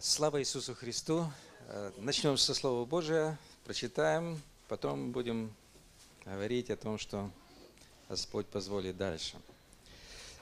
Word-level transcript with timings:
Слава 0.00 0.40
Иисусу 0.40 0.76
Христу! 0.76 1.28
Э, 1.66 1.90
Начнем 1.96 2.36
со 2.36 2.54
Слова 2.54 2.84
Божия, 2.84 3.36
прочитаем, 3.64 4.40
потом 4.68 5.10
будем 5.10 5.52
говорить 6.24 6.70
о 6.70 6.76
том, 6.76 6.98
что 6.98 7.28
Господь 8.08 8.46
позволит 8.46 8.96
дальше. 8.96 9.36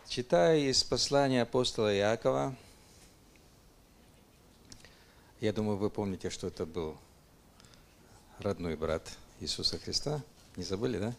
Читаю 0.08 0.69
из 0.69 0.84
послания 0.84 1.40
апостола 1.40 1.96
Иакова. 1.96 2.54
Я 5.40 5.54
думаю, 5.54 5.79
вы 5.79 5.88
помните, 5.88 6.29
что 6.29 6.48
это 6.48 6.66
был 6.66 6.98
родной 8.41 8.77
брат 8.77 9.11
Иисуса 9.41 9.79
Христа. 9.79 10.23
Не 10.57 10.64
забыли, 10.64 10.98
да? 10.98 11.14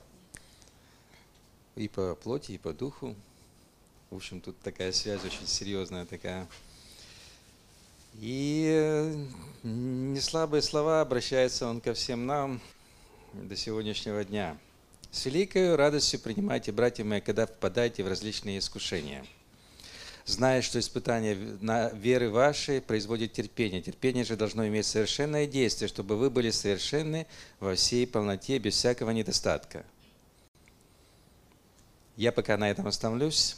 И 1.75 1.87
по 1.87 2.13
плоти, 2.13 2.51
и 2.51 2.59
по 2.59 2.71
духу. 2.71 3.15
В 4.11 4.15
общем, 4.15 4.41
тут 4.41 4.59
такая 4.59 4.91
связь 4.91 5.25
очень 5.25 5.47
серьезная 5.47 6.05
такая. 6.05 6.47
И 8.19 8.67
э, 8.67 9.15
неслабые 9.63 10.63
слова 10.63 11.01
обращается 11.01 11.67
он 11.67 11.81
ко 11.81 11.93
всем 11.93 12.25
нам 12.25 12.59
до 13.33 13.55
сегодняшнего 13.55 14.23
дня. 14.23 14.57
С 15.11 15.25
великой 15.25 15.75
радостью 15.75 16.19
принимайте, 16.19 16.71
братья 16.71 17.03
мои, 17.03 17.21
когда 17.21 17.45
впадаете 17.45 18.03
в 18.03 18.07
различные 18.07 18.57
искушения. 18.57 19.23
Зная, 20.25 20.63
что 20.63 20.79
испытание 20.79 21.37
на 21.61 21.89
веры 21.89 22.31
вашей 22.31 22.81
производит 22.81 23.33
терпение. 23.33 23.83
Терпение 23.83 24.25
же 24.25 24.35
должно 24.35 24.67
иметь 24.67 24.87
совершенное 24.87 25.45
действие, 25.45 25.87
чтобы 25.87 26.17
вы 26.17 26.31
были 26.31 26.49
совершенны 26.49 27.27
во 27.59 27.75
всей 27.75 28.07
полноте, 28.07 28.57
без 28.57 28.73
всякого 28.73 29.11
недостатка. 29.11 29.85
Я 32.15 32.31
пока 32.31 32.57
на 32.57 32.69
этом 32.69 32.87
остановлюсь. 32.87 33.57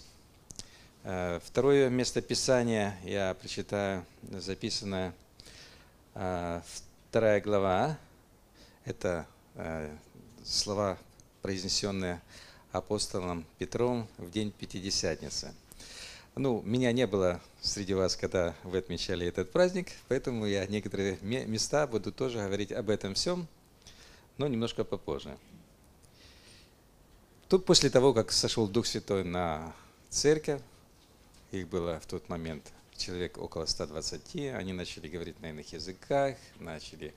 Э, 1.04 1.40
второе 1.46 1.90
место 1.90 2.22
Писания 2.22 2.98
я 3.06 3.34
прочитаю, 3.34 4.06
записанное 4.32 5.14
э, 6.14 6.62
вторая 7.10 7.40
глава. 7.40 7.98
Это 8.84 9.26
э, 9.56 9.96
слова, 10.44 10.98
произнесенные 11.42 12.22
апостолом 12.74 13.46
Петром 13.58 14.10
в 14.18 14.30
день 14.30 14.52
Пятидесятницы. 14.52 15.54
Ну, 16.36 16.62
меня 16.64 16.92
не 16.92 17.08
было 17.08 17.40
среди 17.62 17.94
вас, 17.94 18.18
когда 18.18 18.54
вы 18.64 18.80
отмечали 18.80 19.26
этот 19.26 19.52
праздник, 19.52 19.88
поэтому 20.10 20.46
я 20.46 20.66
некоторые 20.68 21.18
места 21.22 21.88
буду 21.88 22.12
тоже 22.12 22.40
говорить 22.40 22.74
об 22.74 22.90
этом 22.90 23.14
всем, 23.14 23.48
но 24.38 24.48
немножко 24.48 24.84
попозже. 24.84 25.38
Тут 27.48 27.66
после 27.66 27.90
того, 27.90 28.14
как 28.14 28.34
сошел 28.34 28.68
Дух 28.68 28.86
Святой 28.86 29.24
на 29.24 29.74
церковь, 30.10 30.62
их 31.52 31.68
было 31.68 32.00
в 32.00 32.06
тот 32.06 32.30
момент 32.30 32.72
человек 32.98 33.38
около 33.38 33.66
120. 33.66 34.54
Они 34.54 34.74
начали 34.74 35.08
говорить 35.08 35.40
на 35.42 35.48
иных 35.50 35.72
языках, 35.74 36.36
начали 36.60 37.14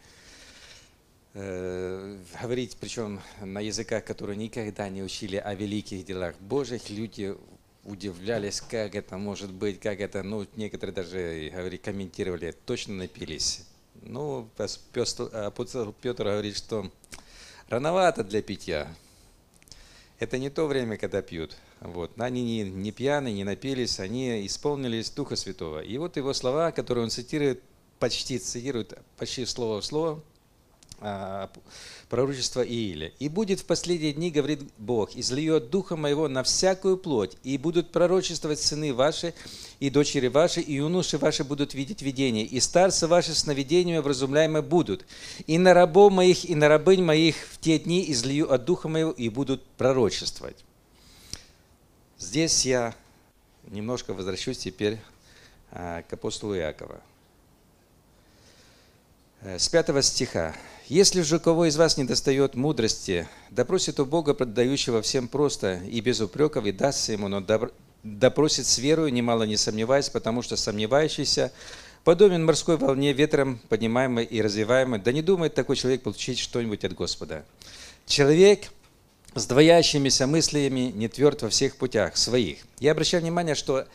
э, 1.34 2.18
говорить, 2.40 2.76
причем 2.80 3.20
на 3.40 3.60
языках, 3.60 4.04
которые 4.04 4.36
никогда 4.36 4.88
не 4.88 5.02
учили 5.02 5.36
о 5.36 5.54
великих 5.54 6.04
делах 6.04 6.36
Божьих. 6.40 6.88
Люди 6.88 7.36
удивлялись, 7.84 8.60
как 8.60 8.94
это 8.94 9.18
может 9.18 9.52
быть, 9.52 9.80
как 9.80 10.00
это, 10.00 10.22
ну, 10.22 10.46
некоторые 10.56 10.94
даже 10.94 11.50
говорили, 11.52 11.76
комментировали, 11.76 12.54
точно 12.64 12.94
напились. 12.94 13.66
Ну, 14.02 14.48
апостол 14.56 15.92
Петр 16.00 16.24
говорит, 16.24 16.56
что 16.56 16.90
рановато 17.68 18.24
для 18.24 18.42
питья. 18.42 18.88
Это 20.18 20.38
не 20.38 20.50
то 20.50 20.66
время, 20.66 20.96
когда 20.96 21.20
пьют. 21.22 21.56
Вот. 21.84 22.12
Они 22.20 22.42
не, 22.42 22.70
не 22.70 22.92
пьяны, 22.92 23.32
не 23.32 23.44
напились, 23.44 23.98
они 23.98 24.46
исполнились 24.46 25.10
Духа 25.10 25.36
Святого. 25.36 25.80
И 25.80 25.98
вот 25.98 26.16
его 26.16 26.32
слова, 26.32 26.70
которые 26.70 27.04
он 27.04 27.10
цитирует, 27.10 27.62
почти 27.98 28.38
цитирует, 28.38 28.98
почти 29.16 29.44
слово 29.46 29.80
в 29.80 29.84
слово, 29.84 30.22
а, 31.00 31.50
пророчество 32.08 32.64
Ииля. 32.64 33.10
«И 33.18 33.28
будет 33.28 33.60
в 33.60 33.64
последние 33.64 34.12
дни, 34.12 34.30
говорит 34.30 34.62
Бог, 34.78 35.16
излиет 35.16 35.70
Духа 35.70 35.96
Моего 35.96 36.28
на 36.28 36.44
всякую 36.44 36.96
плоть, 36.96 37.36
и 37.42 37.58
будут 37.58 37.90
пророчествовать 37.90 38.60
сыны 38.60 38.94
ваши, 38.94 39.34
и 39.80 39.90
дочери 39.90 40.28
ваши, 40.28 40.60
и 40.60 40.74
юноши 40.74 41.18
ваши 41.18 41.42
будут 41.42 41.74
видеть 41.74 42.02
видение, 42.02 42.44
и 42.44 42.60
старцы 42.60 43.08
ваши 43.08 43.34
сновидениями 43.34 43.98
вразумляемы 43.98 44.62
будут. 44.62 45.04
И 45.48 45.58
на 45.58 45.74
рабов 45.74 46.12
моих, 46.12 46.48
и 46.48 46.54
на 46.54 46.68
рабынь 46.68 47.02
моих 47.02 47.34
в 47.50 47.58
те 47.58 47.80
дни 47.80 48.08
излию 48.12 48.52
от 48.52 48.64
Духа 48.64 48.88
Моего, 48.88 49.10
и 49.10 49.28
будут 49.28 49.64
пророчествовать». 49.76 50.64
Здесь 52.22 52.64
я 52.64 52.94
немножко 53.64 54.14
возвращусь 54.14 54.58
теперь 54.58 55.00
а, 55.72 56.02
к 56.02 56.12
апостолу 56.12 56.56
Иакова. 56.56 57.00
Э, 59.40 59.58
с 59.58 59.68
пятого 59.68 60.02
стиха. 60.02 60.54
Если 60.86 61.22
же 61.22 61.40
кого 61.40 61.66
из 61.66 61.76
вас 61.76 61.96
не 61.96 62.04
достает 62.04 62.54
мудрости, 62.54 63.28
допросит 63.50 63.98
у 63.98 64.06
Бога, 64.06 64.34
продающего 64.34 65.02
всем 65.02 65.26
просто 65.26 65.82
и 65.90 66.00
без 66.00 66.20
упреков, 66.20 66.64
и 66.64 66.70
дастся 66.70 67.10
ему, 67.10 67.26
но 67.26 67.44
допросит 68.04 68.66
с 68.66 68.78
верою, 68.78 69.12
немало 69.12 69.42
не 69.42 69.56
сомневаясь, 69.56 70.08
потому 70.08 70.42
что 70.42 70.56
сомневающийся 70.56 71.52
подобен 72.04 72.44
морской 72.44 72.76
волне, 72.76 73.12
ветром 73.12 73.60
поднимаемой 73.68 74.24
и 74.24 74.40
развиваемой. 74.40 75.00
Да 75.00 75.10
не 75.10 75.22
думает 75.22 75.54
такой 75.54 75.74
человек 75.74 76.04
получить 76.04 76.38
что-нибудь 76.38 76.84
от 76.84 76.94
Господа. 76.94 77.44
Человек 78.06 78.70
с 79.34 79.46
двоящимися 79.46 80.26
мыслями 80.26 80.92
не 80.94 81.08
тверд 81.08 81.42
во 81.42 81.48
всех 81.48 81.76
путях 81.76 82.16
своих. 82.16 82.58
Я 82.80 82.92
обращаю 82.92 83.22
внимание, 83.22 83.54
что 83.54 83.86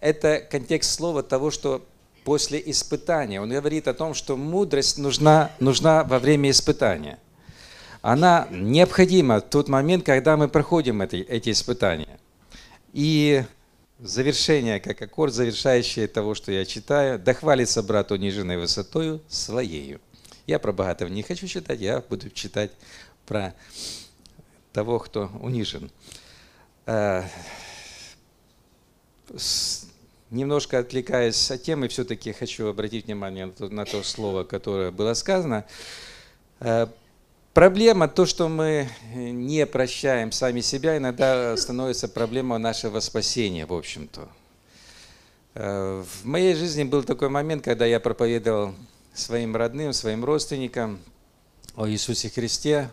это 0.00 0.40
контекст 0.40 0.94
слова 0.94 1.22
того, 1.22 1.50
что 1.50 1.84
после 2.24 2.62
испытания. 2.66 3.40
Он 3.40 3.50
говорит 3.50 3.88
о 3.88 3.94
том, 3.94 4.14
что 4.14 4.36
мудрость 4.36 4.98
нужна, 4.98 5.50
нужна 5.58 6.04
во 6.04 6.18
время 6.18 6.50
испытания. 6.50 7.18
Она 8.02 8.48
необходима 8.50 9.40
в 9.40 9.50
тот 9.50 9.68
момент, 9.68 10.04
когда 10.04 10.36
мы 10.36 10.48
проходим 10.48 11.02
эти, 11.02 11.16
эти 11.16 11.50
испытания. 11.50 12.18
И 12.92 13.44
завершение, 13.98 14.80
как 14.80 15.00
аккорд, 15.02 15.34
завершающий 15.34 16.06
того, 16.06 16.34
что 16.34 16.50
я 16.52 16.64
читаю, 16.64 17.18
«Да 17.18 17.34
хвалится 17.34 17.82
брат 17.82 18.10
униженной 18.10 18.56
высотою 18.56 19.20
своею». 19.28 20.00
Я 20.46 20.58
про 20.58 20.72
богатого 20.72 21.08
не 21.08 21.22
хочу 21.22 21.46
читать, 21.46 21.80
я 21.80 22.02
буду 22.08 22.30
читать 22.30 22.70
про 23.26 23.54
того, 24.72 24.98
кто 24.98 25.30
унижен. 25.40 25.90
Немножко 30.30 30.78
отвлекаясь 30.78 31.50
от 31.50 31.62
темы, 31.64 31.88
все-таки 31.88 32.32
хочу 32.32 32.68
обратить 32.68 33.06
внимание 33.06 33.46
на 33.46 33.52
то, 33.52 33.68
на 33.68 33.84
то 33.84 34.02
слово, 34.04 34.44
которое 34.44 34.92
было 34.92 35.14
сказано. 35.14 35.64
Э, 36.60 36.86
проблема, 37.52 38.06
то, 38.06 38.26
что 38.26 38.48
мы 38.48 38.88
не 39.12 39.66
прощаем 39.66 40.30
сами 40.30 40.60
себя, 40.60 40.98
иногда 40.98 41.56
становится 41.56 42.06
проблемой 42.06 42.60
нашего 42.60 43.00
спасения, 43.00 43.66
в 43.66 43.72
общем-то. 43.72 44.28
Э, 45.54 46.04
в 46.06 46.24
моей 46.24 46.54
жизни 46.54 46.84
был 46.84 47.02
такой 47.02 47.28
момент, 47.28 47.64
когда 47.64 47.84
я 47.84 47.98
проповедовал 47.98 48.76
своим 49.12 49.56
родным, 49.56 49.92
своим 49.92 50.24
родственникам 50.24 51.00
о 51.74 51.88
Иисусе 51.88 52.30
Христе, 52.30 52.88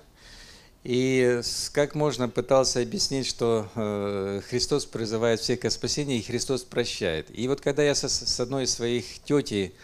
и 0.87 1.41
как 1.73 1.95
можно 1.95 2.29
пытался 2.29 2.81
объяснить, 2.81 3.27
что 3.27 3.69
э, 3.75 4.39
Христос 4.47 4.85
призывает 4.85 5.41
всех 5.41 5.59
к 5.59 5.69
спасению, 5.69 6.17
и 6.17 6.21
Христос 6.21 6.63
прощает. 6.63 7.27
И 7.37 7.49
вот 7.49 7.59
когда 7.59 7.83
я 7.83 7.93
с 7.93 8.39
одной 8.39 8.63
из 8.63 8.71
своих 8.71 9.19
тетей 9.19 9.75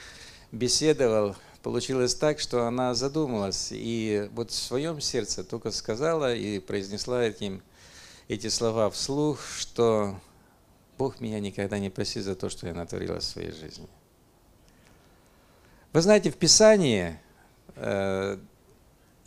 беседовал, 0.54 1.36
получилось 1.62 2.16
так, 2.16 2.40
что 2.40 2.68
она 2.68 2.96
задумалась, 2.96 3.68
и 3.72 4.30
вот 4.32 4.52
в 4.52 4.56
своем 4.56 5.02
сердце 5.02 5.44
только 5.44 5.72
сказала 5.72 6.34
и 6.34 6.60
произнесла 6.60 7.22
этим, 7.22 7.62
эти 8.30 8.48
слова 8.48 8.90
вслух, 8.90 9.42
что 9.60 10.18
Бог 10.98 11.20
меня 11.20 11.42
никогда 11.42 11.80
не 11.80 11.90
простит 11.90 12.24
за 12.24 12.36
то, 12.36 12.48
что 12.48 12.66
я 12.66 12.74
натворила 12.74 13.20
в 13.20 13.24
своей 13.26 13.52
жизни. 13.52 13.90
Вы 15.92 16.02
знаете, 16.02 16.32
в 16.32 16.38
Писании 16.38 17.20
э, 17.76 18.38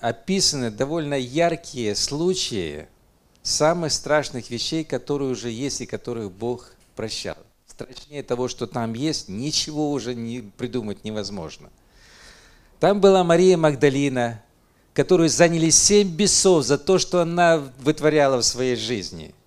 описаны 0.01 0.71
довольно 0.71 1.15
яркие 1.15 1.95
случаи 1.95 2.89
самых 3.43 3.93
страшных 3.93 4.51
вещей, 4.51 4.85
которые 4.85 5.31
уже 5.31 5.51
есть 5.51 5.81
и 5.81 5.87
которых 5.87 6.33
Бог 6.33 6.73
прощал. 6.95 7.37
Страшнее 7.67 8.23
того, 8.23 8.49
что 8.49 8.67
там 8.67 8.95
есть, 8.95 9.29
ничего 9.29 9.91
уже 9.93 10.15
не 10.15 10.41
придумать 10.41 11.05
невозможно. 11.05 11.71
Там 12.81 13.01
была 13.01 13.25
Мария 13.25 13.57
Магдалина, 13.57 14.43
которую 14.95 15.29
заняли 15.29 15.71
семь 15.71 16.09
бесов 16.09 16.65
за 16.65 16.79
то, 16.79 16.99
что 16.99 17.21
она 17.21 17.59
вытворяла 17.79 18.39
в 18.39 18.45
своей 18.45 18.77
жизни– 18.77 19.35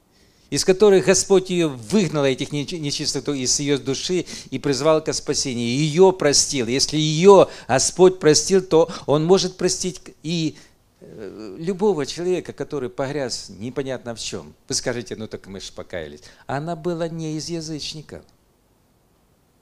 из 0.50 0.66
которых 0.66 1.06
Господь 1.06 1.50
ее 1.50 1.68
выгнал, 1.68 2.26
этих 2.26 2.52
нечистоту, 2.52 3.34
из 3.34 3.60
ее 3.60 3.78
души 3.78 4.26
и 4.50 4.60
призвал 4.60 5.04
к 5.04 5.14
спасению. 5.14 5.68
Ее 5.68 6.12
простил. 6.12 6.68
Если 6.68 6.98
ее 6.98 7.50
Господь 7.68 8.20
простил, 8.20 8.62
то 8.62 8.90
Он 9.06 9.26
может 9.26 9.58
простить 9.58 10.02
и 10.24 10.58
э, 11.02 11.56
любого 11.60 12.06
человека, 12.06 12.54
который 12.54 12.90
погряз 12.90 13.50
непонятно 13.50 14.16
в 14.16 14.20
чем. 14.20 14.54
Вы 14.68 14.76
скажете, 14.76 15.16
ну 15.16 15.28
так 15.28 15.46
мы 15.48 15.60
же 15.60 15.72
покаялись. 15.72 16.22
Она 16.48 16.76
была 16.76 17.08
не 17.08 17.38
из 17.38 17.50
язычников. 17.50 18.24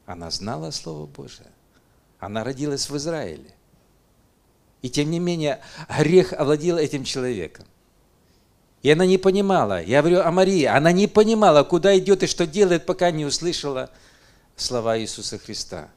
Она 0.05 0.31
знала 0.31 0.71
Слово 0.71 1.05
Божие. 1.05 1.51
Она 2.19 2.43
родилась 2.45 2.89
в 2.89 2.95
Израиле. 2.95 3.51
И 4.81 4.89
тем 4.89 5.11
не 5.11 5.19
менее, 5.19 5.59
грех 5.99 6.31
овладел 6.31 6.77
этим 6.77 7.03
человеком. 7.03 7.65
И 8.83 8.91
она 8.91 9.05
не 9.05 9.17
понимала, 9.17 9.81
я 9.81 10.01
говорю 10.01 10.21
о 10.21 10.31
Марии, 10.31 10.65
она 10.65 10.91
не 10.91 11.07
понимала, 11.07 11.63
куда 11.63 11.97
идет 11.97 12.23
и 12.23 12.27
что 12.27 12.45
делает, 12.45 12.85
пока 12.85 13.11
не 13.11 13.25
услышала 13.25 13.89
слова 14.55 14.99
Иисуса 14.99 15.37
Христа. 15.39 15.89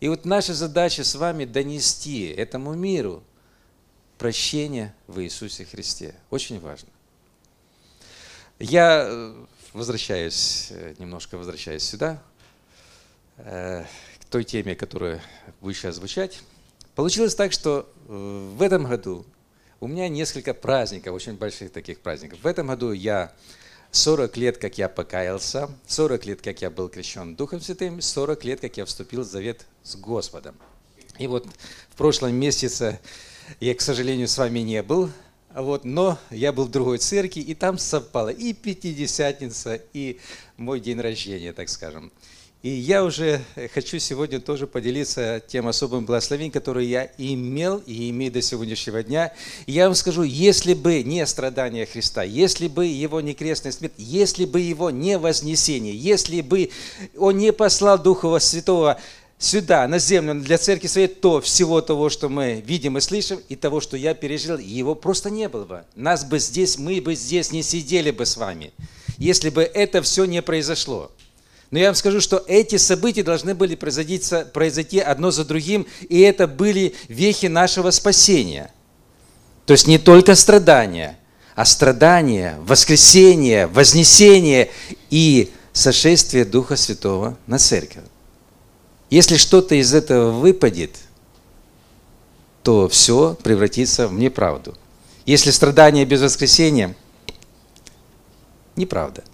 И 0.00 0.08
вот 0.08 0.24
наша 0.24 0.52
задача 0.52 1.02
с 1.02 1.14
вами 1.14 1.44
донести 1.44 2.26
этому 2.26 2.74
миру 2.74 3.22
прощение 4.18 4.94
в 5.06 5.20
Иисусе 5.22 5.64
Христе. 5.64 6.14
Очень 6.30 6.60
важно. 6.60 6.88
Я 8.58 9.06
э, 9.08 9.34
возвращаюсь, 9.72 10.68
э, 10.70 10.94
немножко 10.98 11.36
возвращаюсь 11.36 11.82
сюда, 11.82 12.22
э, 13.38 13.84
к 14.20 14.24
той 14.26 14.44
теме, 14.44 14.74
которая 14.74 15.20
будет 15.60 15.76
сейчас 15.76 15.96
звучать. 15.96 16.40
Получилось 16.94 17.34
так, 17.34 17.52
что 17.52 17.90
в 18.06 18.62
этом 18.62 18.84
году 18.84 19.26
у 19.84 19.86
меня 19.86 20.08
несколько 20.08 20.54
праздников, 20.54 21.14
очень 21.14 21.34
больших 21.34 21.70
таких 21.70 22.00
праздников. 22.00 22.38
В 22.42 22.46
этом 22.46 22.68
году 22.68 22.92
я 22.92 23.34
40 23.90 24.34
лет, 24.38 24.56
как 24.56 24.78
я 24.78 24.88
покаялся, 24.88 25.68
40 25.86 26.24
лет, 26.24 26.40
как 26.40 26.62
я 26.62 26.70
был 26.70 26.88
крещен 26.88 27.36
Духом 27.36 27.60
Святым, 27.60 28.00
40 28.00 28.44
лет, 28.44 28.60
как 28.60 28.78
я 28.78 28.86
вступил 28.86 29.20
в 29.20 29.26
завет 29.26 29.66
с 29.82 29.96
Господом. 29.96 30.56
И 31.18 31.26
вот 31.26 31.46
в 31.90 31.96
прошлом 31.96 32.34
месяце 32.34 32.98
я, 33.60 33.74
к 33.74 33.82
сожалению, 33.82 34.26
с 34.26 34.38
вами 34.38 34.60
не 34.60 34.82
был, 34.82 35.10
вот, 35.54 35.84
но 35.84 36.18
я 36.30 36.54
был 36.54 36.64
в 36.64 36.70
другой 36.70 36.96
церкви, 36.96 37.40
и 37.40 37.54
там 37.54 37.76
совпало 37.76 38.30
и 38.30 38.54
Пятидесятница, 38.54 39.82
и 39.92 40.18
мой 40.56 40.80
день 40.80 40.98
рождения, 40.98 41.52
так 41.52 41.68
скажем. 41.68 42.10
И 42.64 42.70
я 42.70 43.04
уже 43.04 43.42
хочу 43.74 43.98
сегодня 43.98 44.40
тоже 44.40 44.66
поделиться 44.66 45.42
тем 45.46 45.68
особым 45.68 46.06
благословением, 46.06 46.50
которое 46.50 46.86
я 46.86 47.10
имел 47.18 47.82
и 47.84 48.08
имею 48.08 48.32
до 48.32 48.40
сегодняшнего 48.40 49.02
дня. 49.02 49.34
И 49.66 49.72
я 49.72 49.84
вам 49.84 49.94
скажу, 49.94 50.22
если 50.22 50.72
бы 50.72 51.02
не 51.02 51.26
страдания 51.26 51.84
Христа, 51.84 52.22
если 52.22 52.68
бы 52.68 52.86
Его 52.86 53.20
не 53.20 53.34
крестная 53.34 53.70
смерть, 53.70 53.92
если 53.98 54.46
бы 54.46 54.62
Его 54.62 54.88
не 54.88 55.18
вознесение, 55.18 55.94
если 55.94 56.40
бы 56.40 56.70
Он 57.18 57.36
не 57.36 57.52
послал 57.52 57.98
Духа 57.98 58.38
Святого 58.38 58.98
сюда, 59.38 59.86
на 59.86 59.98
землю, 59.98 60.40
для 60.40 60.56
церкви 60.56 60.86
своей, 60.86 61.08
то 61.08 61.42
всего 61.42 61.82
того, 61.82 62.08
что 62.08 62.30
мы 62.30 62.64
видим 62.66 62.96
и 62.96 63.02
слышим, 63.02 63.40
и 63.50 63.56
того, 63.56 63.82
что 63.82 63.98
я 63.98 64.14
пережил, 64.14 64.56
его 64.56 64.94
просто 64.94 65.28
не 65.28 65.50
было 65.50 65.66
бы. 65.66 65.84
Нас 65.96 66.24
бы 66.24 66.38
здесь, 66.38 66.78
мы 66.78 67.02
бы 67.02 67.14
здесь 67.14 67.52
не 67.52 67.62
сидели 67.62 68.10
бы 68.10 68.24
с 68.24 68.38
вами, 68.38 68.72
если 69.18 69.50
бы 69.50 69.64
это 69.64 70.00
все 70.00 70.24
не 70.24 70.40
произошло. 70.40 71.10
Но 71.74 71.80
я 71.80 71.86
вам 71.86 71.96
скажу, 71.96 72.20
что 72.20 72.40
эти 72.46 72.76
события 72.76 73.24
должны 73.24 73.52
были 73.52 73.74
произойти 73.74 75.00
одно 75.00 75.32
за 75.32 75.44
другим, 75.44 75.88
и 76.08 76.20
это 76.20 76.46
были 76.46 76.94
вехи 77.08 77.46
нашего 77.46 77.90
спасения. 77.90 78.70
То 79.66 79.72
есть 79.72 79.88
не 79.88 79.98
только 79.98 80.36
страдания, 80.36 81.18
а 81.56 81.64
страдания, 81.64 82.60
воскресение, 82.60 83.66
вознесение 83.66 84.70
и 85.10 85.50
сошествие 85.72 86.44
Духа 86.44 86.76
Святого 86.76 87.36
на 87.48 87.58
церковь. 87.58 88.04
Если 89.10 89.36
что-то 89.36 89.74
из 89.74 89.94
этого 89.94 90.30
выпадет, 90.30 90.96
то 92.62 92.88
все 92.88 93.36
превратится 93.42 94.06
в 94.06 94.12
неправду. 94.14 94.78
Если 95.26 95.50
страдание 95.50 96.04
без 96.04 96.22
воскресения, 96.22 96.94
неправда. 98.76 99.24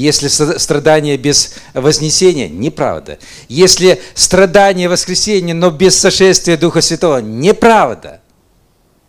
Если 0.00 0.28
страдание 0.28 1.18
без 1.18 1.54
вознесения, 1.74 2.48
неправда. 2.48 3.18
Если 3.48 4.00
страдание 4.14 4.88
воскресения, 4.88 5.52
но 5.52 5.70
без 5.70 5.98
сошествия 5.98 6.56
Духа 6.56 6.80
Святого, 6.80 7.18
неправда. 7.18 8.22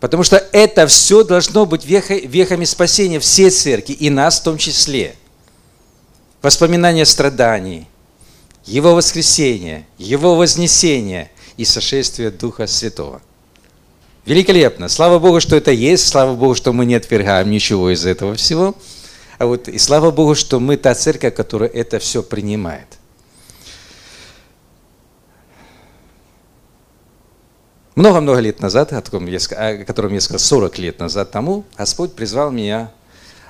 Потому 0.01 0.23
что 0.23 0.35
это 0.51 0.87
все 0.87 1.23
должно 1.23 1.65
быть 1.65 1.85
вехами 1.85 2.65
спасения 2.65 3.19
всей 3.19 3.51
церкви, 3.51 3.93
и 3.93 4.09
нас 4.09 4.39
в 4.39 4.43
том 4.43 4.57
числе. 4.57 5.15
Воспоминания 6.41 7.05
страданий, 7.05 7.87
Его 8.65 8.93
воскресения, 8.93 9.87
Его 9.97 10.35
вознесения 10.35 11.31
и 11.55 11.63
сошествия 11.63 12.31
Духа 12.31 12.67
Святого. 12.67 13.21
Великолепно. 14.25 14.89
Слава 14.89 15.19
Богу, 15.19 15.39
что 15.39 15.55
это 15.55 15.71
есть. 15.71 16.07
Слава 16.07 16.35
Богу, 16.35 16.53
что 16.53 16.73
мы 16.73 16.85
не 16.85 16.95
отвергаем 16.95 17.49
ничего 17.49 17.91
из 17.91 18.05
этого 18.05 18.35
всего. 18.35 18.75
А 19.41 19.47
вот 19.47 19.67
и 19.67 19.79
слава 19.79 20.11
Богу, 20.11 20.35
что 20.35 20.59
мы 20.59 20.77
та 20.77 20.93
церковь, 20.93 21.33
которая 21.33 21.67
это 21.67 21.97
все 21.97 22.21
принимает. 22.21 22.85
Много-много 27.95 28.37
лет 28.39 28.59
назад, 28.59 28.93
о 28.93 29.01
котором, 29.01 29.25
я, 29.25 29.39
о 29.39 29.83
котором 29.83 30.13
я 30.13 30.21
сказал, 30.21 30.37
40 30.37 30.77
лет 30.77 30.99
назад 30.99 31.31
тому, 31.31 31.63
Господь 31.75 32.13
призвал 32.13 32.51
меня 32.51 32.91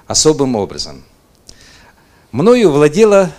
особым 0.08 0.56
образом. 0.56 1.04
Мною 2.32 2.72
владело 2.72 3.30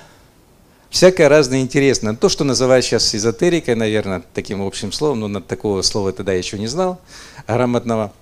всякое 0.91 1.31
разное 1.31 1.63
интересное. 1.63 2.15
То, 2.15 2.29
что 2.29 2.45
называют 2.45 2.85
сейчас 2.85 3.15
эзотерикой, 3.15 3.77
наверное, 3.77 4.23
таким 4.35 4.61
общим 4.61 4.93
словом, 4.93 5.21
но 5.21 5.41
такого 5.41 5.81
слова 5.81 6.13
тогда 6.13 6.33
я 6.33 6.39
еще 6.39 6.59
не 6.59 6.67
знал, 6.67 7.01
грамотного. 7.47 8.13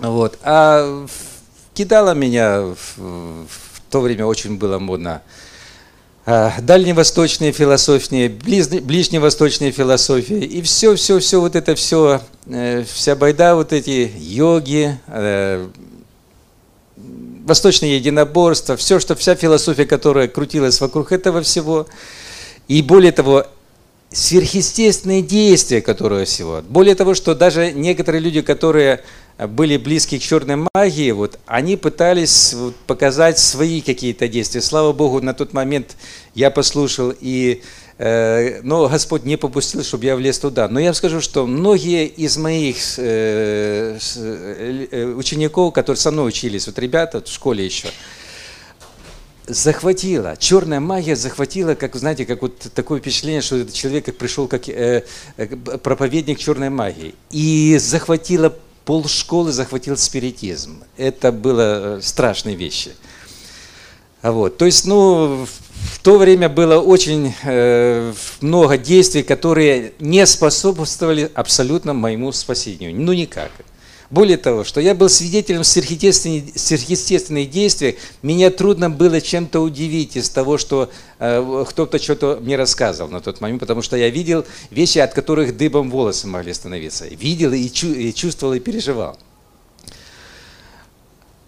Вот. 0.00 0.40
А 0.42 1.06
кидала 1.80 2.12
меня 2.12 2.60
в, 2.60 2.98
в 2.98 3.80
то 3.88 4.02
время 4.02 4.26
очень 4.26 4.58
было 4.58 4.78
модно. 4.78 5.22
А, 6.26 6.52
дальневосточные 6.60 7.52
философии, 7.52 8.28
ближневосточные 8.28 9.72
философии, 9.72 10.44
и 10.44 10.60
все, 10.60 10.94
все, 10.94 11.18
все, 11.20 11.40
вот 11.40 11.56
это 11.56 11.74
все, 11.74 12.20
э, 12.44 12.84
вся 12.84 13.16
байда, 13.16 13.54
вот 13.54 13.72
эти 13.72 14.12
йоги, 14.18 14.94
э, 15.06 15.66
восточное 17.46 17.88
единоборство, 17.88 18.76
все, 18.76 19.00
что 19.00 19.14
вся 19.14 19.34
философия, 19.34 19.86
которая 19.86 20.28
крутилась 20.28 20.82
вокруг 20.82 21.12
этого 21.12 21.40
всего, 21.40 21.86
и 22.68 22.82
более 22.82 23.12
того, 23.12 23.46
сверхъестественные 24.12 25.22
действия, 25.22 25.80
которые 25.80 26.26
всего. 26.26 26.62
Более 26.68 26.94
того, 26.94 27.14
что 27.14 27.34
даже 27.34 27.72
некоторые 27.72 28.20
люди, 28.20 28.42
которые 28.42 29.02
были 29.38 29.76
близки 29.76 30.18
к 30.18 30.22
черной 30.22 30.66
магии, 30.74 31.10
вот, 31.12 31.38
они 31.46 31.76
пытались 31.76 32.52
вот, 32.52 32.76
показать 32.86 33.38
свои 33.38 33.80
какие-то 33.80 34.28
действия. 34.28 34.60
Слава 34.60 34.92
Богу, 34.92 35.20
на 35.20 35.34
тот 35.34 35.52
момент 35.52 35.96
я 36.34 36.50
послушал, 36.50 37.14
и, 37.18 37.62
э, 37.98 38.60
но 38.62 38.88
Господь 38.88 39.24
не 39.24 39.36
попустил, 39.36 39.82
чтобы 39.82 40.04
я 40.04 40.16
влез 40.16 40.38
туда. 40.38 40.68
Но 40.68 40.78
я 40.78 40.86
вам 40.86 40.94
скажу, 40.94 41.20
что 41.20 41.46
многие 41.46 42.06
из 42.06 42.36
моих 42.36 42.76
э, 42.98 43.98
э, 44.16 45.14
учеников, 45.16 45.72
которые 45.72 46.00
со 46.00 46.10
мной 46.10 46.28
учились, 46.28 46.66
вот 46.66 46.78
ребята 46.78 47.22
в 47.22 47.28
школе 47.28 47.64
еще, 47.64 47.88
захватила, 49.50 50.36
черная 50.38 50.80
магия 50.80 51.16
захватила, 51.16 51.74
как, 51.74 51.96
знаете, 51.96 52.24
как 52.24 52.42
вот 52.42 52.58
такое 52.74 53.00
впечатление, 53.00 53.42
что 53.42 53.56
этот 53.56 53.74
человек 53.74 54.16
пришел 54.16 54.46
как 54.48 54.68
э, 54.68 55.04
э, 55.36 55.46
проповедник 55.46 56.38
черной 56.38 56.70
магии. 56.70 57.14
И 57.30 57.76
захватила 57.78 58.54
пол 58.90 59.06
школы 59.06 59.52
захватил 59.52 59.96
спиритизм. 59.96 60.82
Это 60.96 61.30
было 61.30 61.98
э, 61.98 62.00
страшные 62.02 62.56
вещи. 62.56 62.90
А 64.20 64.32
вот, 64.32 64.58
то 64.58 64.64
есть, 64.64 64.84
ну, 64.84 65.46
в 65.46 65.98
то 66.00 66.18
время 66.18 66.48
было 66.48 66.80
очень 66.80 67.32
э, 67.44 68.12
много 68.40 68.78
действий, 68.78 69.22
которые 69.22 69.92
не 70.00 70.26
способствовали 70.26 71.30
абсолютно 71.34 71.92
моему 71.92 72.32
спасению. 72.32 72.92
Ну, 72.92 73.12
никак. 73.12 73.52
Более 74.10 74.38
того, 74.38 74.64
что 74.64 74.80
я 74.80 74.96
был 74.96 75.08
свидетелем 75.08 75.62
сверхъестественных, 75.62 76.56
сверхъестественных 76.56 77.48
действий, 77.48 77.96
меня 78.22 78.50
трудно 78.50 78.90
было 78.90 79.20
чем-то 79.20 79.60
удивить 79.60 80.16
из 80.16 80.28
того, 80.28 80.58
что 80.58 80.90
э, 81.20 81.64
кто-то 81.68 82.00
что-то 82.00 82.40
мне 82.42 82.56
рассказывал 82.56 83.08
на 83.08 83.20
тот 83.20 83.40
момент, 83.40 83.60
потому 83.60 83.82
что 83.82 83.96
я 83.96 84.10
видел 84.10 84.44
вещи, 84.70 84.98
от 84.98 85.14
которых 85.14 85.56
дыбом 85.56 85.90
волосы 85.90 86.26
могли 86.26 86.52
становиться. 86.52 87.06
Видел 87.06 87.52
и, 87.52 87.70
чу- 87.70 87.94
и 87.94 88.12
чувствовал, 88.12 88.54
и 88.54 88.58
переживал. 88.58 89.16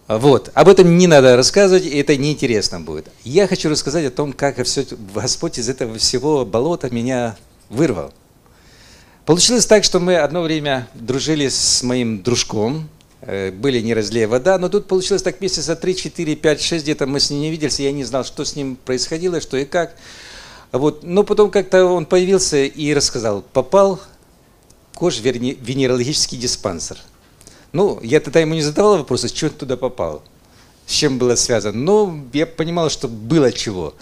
Вот. 0.07 0.51
Об 0.55 0.69
этом 0.69 0.97
не 0.97 1.09
надо 1.09 1.35
рассказывать, 1.37 1.87
это 1.87 2.17
неинтересно 2.17 2.81
будет. 2.81 3.09
Я 3.25 3.49
хочу 3.49 3.71
рассказать 3.71 4.07
о 4.07 4.11
том, 4.13 4.33
как 4.33 4.63
все, 4.65 4.87
Господь 5.13 5.59
из 5.59 5.69
этого 5.69 5.99
всего 5.99 6.45
болота 6.45 6.91
меня 6.95 7.37
вырвал. 7.71 8.13
Получилось 9.25 9.67
так, 9.67 9.85
что 9.85 10.01
мы 10.01 10.17
одно 10.17 10.43
время 10.43 10.89
дружили 10.95 11.49
с 11.49 11.85
моим 11.85 12.25
дружком, 12.25 12.89
э, 13.21 13.53
были 13.53 13.81
не 13.81 13.95
разлея 13.95 14.27
вода, 14.27 14.59
но 14.59 14.69
тут 14.69 14.89
получилось 14.89 15.23
так 15.23 15.41
месяца 15.41 15.77
3, 15.77 15.95
4, 15.95 16.35
5, 16.35 16.61
6 16.61 16.83
где-то 16.83 17.07
мы 17.07 17.21
с 17.21 17.31
ним 17.31 17.41
не 17.41 17.51
виделись, 17.53 17.79
я 17.79 17.93
не 17.93 18.03
знал, 18.03 18.25
что 18.25 18.45
с 18.45 18.57
ним 18.57 18.75
происходило, 18.75 19.41
что 19.41 19.57
и 19.57 19.65
как. 19.65 19.95
Вот. 20.73 21.05
Но 21.05 21.23
потом 21.23 21.53
как-то 21.53 21.85
он 21.85 22.05
появился 22.05 22.65
и 22.65 22.93
рассказал, 22.93 23.45
попал 23.53 24.01
кож-венерологический 24.97 26.37
диспансер. 26.37 26.99
Ну, 27.73 28.01
я 28.03 28.19
тогда 28.19 28.41
ему 28.41 28.55
не 28.55 28.63
задавал 28.63 28.99
вопроса, 28.99 29.29
что 29.29 29.47
он 29.47 29.53
туда 29.53 29.77
попал, 29.77 30.25
с 30.89 30.93
чем 30.93 31.19
было 31.19 31.37
связано. 31.37 31.79
Но 31.79 32.19
я 32.33 32.45
понимал, 32.45 32.91
что 32.91 33.07
было 33.07 33.53
чего. 33.53 33.95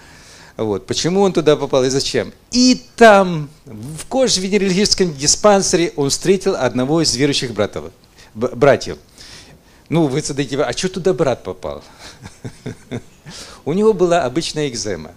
Вот. 0.57 0.87
Почему 0.87 1.21
он 1.23 1.33
туда 1.33 1.57
попал 1.57 1.85
и 1.85 1.89
зачем? 1.89 2.33
И 2.51 2.83
там, 2.97 3.49
в 3.65 4.07
кожевенерологическом 4.07 5.15
диспансере, 5.15 5.93
он 5.97 6.11
встретил 6.11 6.55
одного 6.55 7.03
из 7.03 7.15
верующих 7.15 7.53
братов, 7.53 7.91
братьев. 8.35 8.99
Ну, 9.89 10.07
вы 10.07 10.21
задаете, 10.21 10.61
а 10.63 10.73
что 10.73 10.89
туда 10.89 11.13
брат 11.15 11.43
попал? 11.43 11.83
У 13.65 13.73
него 13.73 13.93
была 13.93 14.25
обычная 14.25 14.69
экзема. 14.69 15.13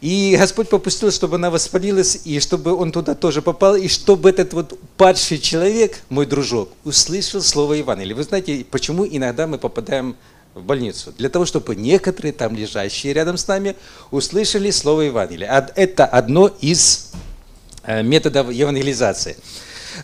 И 0.00 0.36
Господь 0.38 0.68
попустил, 0.68 1.10
чтобы 1.10 1.36
она 1.36 1.50
воспалилась, 1.50 2.20
и 2.24 2.38
чтобы 2.38 2.74
он 2.74 2.92
туда 2.92 3.14
тоже 3.14 3.42
попал, 3.42 3.74
и 3.74 3.88
чтобы 3.88 4.30
этот 4.30 4.52
вот 4.52 4.78
падший 4.96 5.38
человек, 5.38 6.02
мой 6.08 6.24
дружок, 6.24 6.70
услышал 6.84 7.42
слово 7.42 7.74
Евангелия. 7.74 8.14
Вы 8.14 8.22
знаете, 8.22 8.64
почему 8.70 9.04
иногда 9.06 9.48
мы 9.48 9.58
попадаем 9.58 10.14
в 10.58 10.64
больницу? 10.64 11.12
Для 11.16 11.28
того, 11.28 11.46
чтобы 11.46 11.74
некоторые 11.74 12.32
там 12.32 12.54
лежащие 12.54 13.12
рядом 13.12 13.36
с 13.36 13.46
нами 13.48 13.76
услышали 14.10 14.70
слово 14.70 15.02
Евангелия. 15.02 15.72
Это 15.74 16.04
одно 16.04 16.48
из 16.60 17.12
э, 17.84 18.02
методов 18.02 18.50
евангелизации. 18.50 19.36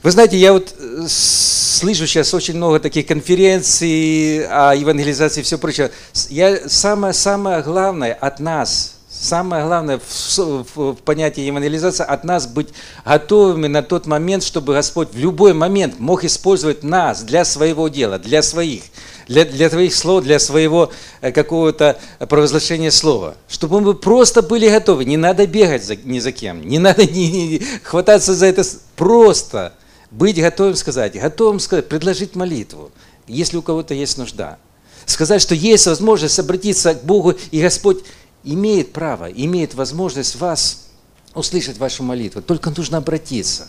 Вы 0.02 0.10
знаете, 0.10 0.36
я 0.38 0.52
вот 0.52 0.74
э, 0.78 1.06
слышу 1.08 2.06
сейчас 2.06 2.32
очень 2.34 2.56
много 2.56 2.80
таких 2.80 3.06
конференций 3.06 4.46
о 4.46 4.74
евангелизации 4.74 5.40
и 5.40 5.44
все 5.44 5.58
прочее. 5.58 5.90
Я, 6.30 6.68
самое, 6.68 7.12
самое 7.12 7.62
главное 7.62 8.14
от 8.14 8.40
нас– 8.40 8.92
Самое 9.24 9.64
главное 9.64 9.98
в, 9.98 10.38
в, 10.38 10.92
в 10.92 10.96
понятии 10.96 11.40
евангелизации 11.40 12.04
от 12.04 12.24
нас 12.24 12.46
быть 12.46 12.68
готовыми 13.06 13.68
на 13.68 13.82
тот 13.82 14.06
момент, 14.06 14.42
чтобы 14.42 14.74
Господь 14.74 15.14
в 15.14 15.18
любой 15.18 15.54
момент 15.54 15.98
мог 15.98 16.24
использовать 16.24 16.82
нас 16.82 17.22
для 17.22 17.46
своего 17.46 17.88
дела, 17.88 18.18
для 18.18 18.42
своих, 18.42 18.82
для, 19.28 19.44
для 19.44 19.70
твоих 19.70 19.94
слов, 19.94 20.24
для 20.24 20.38
своего 20.38 20.92
э, 21.20 21.32
какого-то 21.32 21.98
провозглашения 22.28 22.90
слова. 22.90 23.36
Чтобы 23.48 23.80
мы 23.80 23.94
просто 23.94 24.42
были 24.42 24.68
готовы. 24.68 25.04
Не 25.04 25.16
надо 25.16 25.46
бегать 25.46 25.84
за, 25.84 25.96
ни 25.96 26.18
за 26.18 26.32
кем, 26.32 26.66
не 26.66 26.78
надо 26.78 27.06
не, 27.10 27.30
не, 27.30 27.58
хвататься 27.82 28.34
за 28.34 28.46
это. 28.46 28.64
Просто 28.96 29.74
быть 30.10 30.40
готовым 30.40 30.76
сказать, 30.76 31.20
готовым 31.20 31.60
сказать, 31.60 31.88
предложить 31.88 32.36
молитву, 32.36 32.90
если 33.26 33.56
у 33.56 33.62
кого-то 33.62 33.94
есть 33.94 34.18
нужда. 34.18 34.58
Сказать, 35.06 35.42
что 35.42 35.54
есть 35.54 35.86
возможность 35.86 36.38
обратиться 36.38 36.94
к 36.94 37.04
Богу, 37.04 37.34
и 37.50 37.60
Господь 37.60 38.04
имеет 38.42 38.92
право, 38.92 39.26
имеет 39.26 39.74
возможность 39.74 40.36
вас 40.36 40.86
услышать 41.34 41.78
вашу 41.78 42.02
молитву. 42.02 42.42
Только 42.42 42.70
нужно 42.70 42.98
обратиться. 42.98 43.68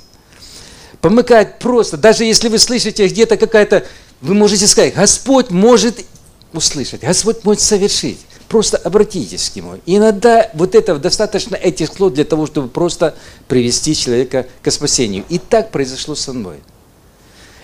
Помыкать 1.01 1.59
просто. 1.59 1.97
Даже 1.97 2.23
если 2.23 2.47
вы 2.47 2.59
слышите 2.59 3.07
где-то 3.07 3.37
какая-то... 3.37 3.85
Вы 4.21 4.33
можете 4.33 4.67
сказать, 4.67 4.95
Господь 4.95 5.49
может 5.51 6.05
услышать, 6.53 7.01
Господь 7.01 7.43
может 7.43 7.61
совершить. 7.61 8.19
Просто 8.47 8.77
обратитесь 8.77 9.49
к 9.49 9.55
Нему. 9.55 9.79
И 9.85 9.97
иногда 9.97 10.49
вот 10.53 10.75
этого 10.75 10.99
достаточно 10.99 11.55
этих 11.55 11.91
слов 11.91 12.13
для 12.13 12.25
того, 12.25 12.45
чтобы 12.45 12.67
просто 12.67 13.15
привести 13.47 13.95
человека 13.95 14.45
к 14.61 14.71
спасению. 14.71 15.25
И 15.29 15.39
так 15.39 15.71
произошло 15.71 16.13
со 16.15 16.31
мной. 16.31 16.57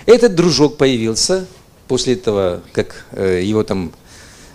Этот 0.08 0.34
дружок 0.34 0.78
появился 0.78 1.46
после 1.88 2.14
этого, 2.14 2.62
как 2.74 3.06
э, 3.12 3.42
его 3.44 3.64
там 3.64 3.92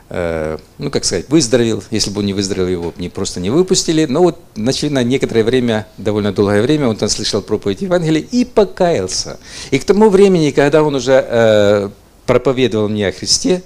ну, 0.09 0.91
как 0.91 1.05
сказать, 1.05 1.29
выздоровел. 1.29 1.83
Если 1.91 2.11
бы 2.11 2.21
он 2.21 2.27
не 2.27 2.33
выздоровел, 2.33 2.69
его 2.69 2.95
не, 2.97 3.09
просто 3.09 3.41
не 3.41 3.51
выпустили. 3.51 4.05
Но 4.07 4.23
вот 4.23 4.39
на 4.55 5.03
некоторое 5.03 5.43
время, 5.43 5.87
довольно 5.99 6.33
долгое 6.33 6.63
время, 6.63 6.89
он 6.89 6.97
там 6.97 7.09
слышал 7.09 7.43
проповедь 7.43 7.83
Евангелия 7.83 8.23
и 8.23 8.45
покаялся. 8.45 9.39
И 9.71 9.79
к 9.79 9.85
тому 9.85 10.09
времени, 10.09 10.53
когда 10.53 10.83
он 10.83 10.95
уже 10.95 11.25
э, 11.29 11.91
проповедовал 12.25 12.89
мне 12.89 13.09
о 13.09 13.13
Христе, 13.13 13.63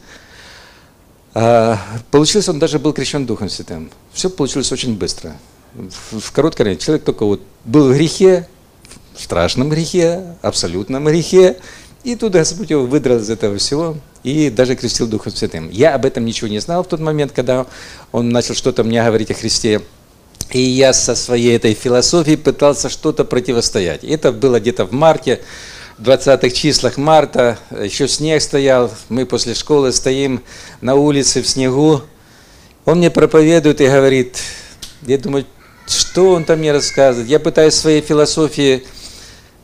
э, 1.35 1.77
получилось, 2.11 2.49
он 2.49 2.59
даже 2.59 2.79
был 2.79 2.95
крещен 2.95 3.27
Духом 3.27 3.51
Святым. 3.51 3.91
Все 4.13 4.31
получилось 4.31 4.73
очень 4.73 4.97
быстро. 4.97 5.37
В, 5.75 6.21
в 6.21 6.33
короткое 6.33 6.65
время 6.65 6.79
человек 6.79 7.05
только 7.05 7.25
вот 7.25 7.43
был 7.65 7.93
в 7.93 7.95
грехе, 7.95 8.49
в 9.15 9.23
страшном 9.23 9.69
грехе, 9.69 10.37
абсолютном 10.41 11.05
грехе, 11.05 11.59
и 12.03 12.17
тут 12.17 12.33
Господь 12.33 12.71
его 12.71 12.87
выдрал 12.87 13.19
из 13.19 13.29
этого 13.29 13.59
всего 13.59 13.97
и 14.23 14.51
даже 14.51 14.77
крестил 14.77 15.07
Духом 15.07 15.33
Святым. 15.33 15.71
Я 15.71 15.95
об 15.95 16.05
этом 16.05 16.25
ничего 16.25 16.49
не 16.49 16.59
знал 16.59 16.85
в 16.85 16.89
тот 16.89 17.01
момент, 17.01 17.33
когда 17.33 17.67
он 18.13 18.29
начал 18.29 18.55
что-то 18.55 18.85
мне 18.85 19.03
говорить 19.03 19.31
о 19.31 19.35
Христе. 19.35 19.83
И 20.51 20.61
я 20.61 20.93
со 20.93 21.15
своей 21.15 21.57
этой 21.57 21.75
философией 21.75 22.37
пытался 22.37 22.89
что-то 22.89 23.25
противостоять. 23.25 24.03
Это 24.05 24.33
было 24.33 24.59
где-то 24.59 24.85
в 24.85 24.93
марте, 24.93 25.41
в 25.97 26.03
20-х 26.03 26.51
числах 26.51 26.97
марта, 26.97 27.59
еще 27.71 28.09
снег 28.09 28.41
стоял, 28.41 28.91
мы 29.11 29.27
после 29.27 29.55
школы 29.55 29.93
стоим 29.93 30.43
на 30.81 30.95
улице 30.95 31.43
в 31.43 31.47
снегу. 31.47 32.01
Он 32.87 32.99
мне 32.99 33.11
проповедует 33.11 33.83
и 33.83 33.87
говорит, 33.87 34.39
я 35.03 35.19
думаю, 35.19 35.45
что 35.87 36.33
он 36.33 36.45
там 36.45 36.61
мне 36.61 36.73
рассказывает. 36.73 37.29
Я 37.29 37.39
пытаюсь 37.39 37.75
своей 37.75 38.01
философией 38.01 38.87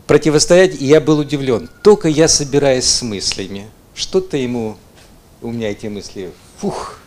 противостоять, 0.06 0.80
и 0.80 0.84
я 0.84 1.00
был 1.00 1.18
удивлен. 1.18 1.70
Только 1.82 2.08
я 2.08 2.28
собираюсь 2.28 2.84
с 2.84 3.02
мыслями. 3.02 3.66
Что-то 3.96 4.36
ему, 4.36 4.76
у 5.40 5.50
меня 5.50 5.70
эти 5.70 5.86
мысли, 5.86 6.30
фух, 6.58 6.98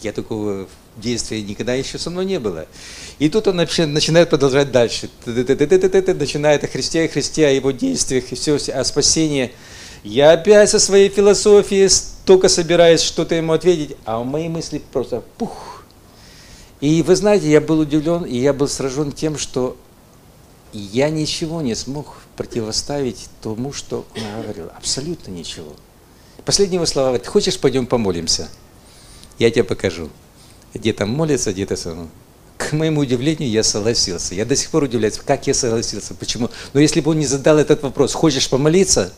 я 0.00 0.12
такого 0.12 0.66
действия 0.96 1.42
никогда 1.42 1.74
еще 1.74 1.98
со 1.98 2.08
мной 2.08 2.24
не 2.24 2.40
было. 2.40 2.66
И 3.18 3.28
тут 3.28 3.46
он 3.46 3.58
вообще 3.58 3.84
начинает 3.84 4.30
продолжать 4.30 4.72
дальше. 4.72 5.10
Начинает 5.26 6.64
о 6.64 6.68
Христе, 6.68 7.04
о 7.04 7.08
Христе, 7.08 7.46
о 7.46 7.50
его 7.50 7.70
действиях, 7.70 8.32
и 8.32 8.34
все, 8.34 8.56
о 8.56 8.82
спасении. 8.82 9.52
Я 10.04 10.32
опять 10.32 10.70
со 10.70 10.78
своей 10.78 11.10
философией 11.10 11.90
только 12.24 12.48
собираюсь 12.48 13.02
что-то 13.02 13.34
ему 13.34 13.52
ответить, 13.52 13.98
а 14.06 14.24
мои 14.24 14.48
мысли 14.48 14.80
просто 14.90 15.22
пух. 15.36 15.84
И 16.80 17.02
вы 17.02 17.14
знаете, 17.14 17.50
я 17.50 17.60
был 17.60 17.80
удивлен, 17.80 18.24
и 18.24 18.38
я 18.38 18.54
был 18.54 18.68
сражен 18.68 19.12
тем, 19.12 19.36
что 19.36 19.76
я 20.72 21.10
ничего 21.10 21.60
не 21.60 21.74
смог 21.74 22.16
противоставить 22.40 23.28
тому, 23.42 23.70
что 23.70 24.06
он 24.16 24.42
говорил. 24.42 24.70
Абсолютно 24.74 25.30
ничего. 25.30 25.76
Последнего 26.46 26.86
слова 26.86 27.08
говорит, 27.08 27.26
хочешь, 27.26 27.58
пойдем 27.58 27.84
помолимся? 27.84 28.48
Я 29.38 29.50
тебе 29.50 29.62
покажу. 29.62 30.08
Где 30.72 30.94
там 30.94 31.10
молится, 31.10 31.52
где-то 31.52 31.76
сам. 31.76 32.10
К 32.56 32.72
моему 32.72 33.02
удивлению, 33.02 33.50
я 33.50 33.62
согласился. 33.62 34.34
Я 34.34 34.46
до 34.46 34.56
сих 34.56 34.70
пор 34.70 34.84
удивляюсь, 34.84 35.18
как 35.18 35.46
я 35.48 35.52
согласился, 35.52 36.14
почему. 36.14 36.48
Но 36.72 36.80
если 36.80 37.02
бы 37.02 37.10
он 37.10 37.18
не 37.18 37.26
задал 37.26 37.58
этот 37.58 37.82
вопрос, 37.82 38.14
хочешь 38.14 38.48
помолиться? 38.48 39.12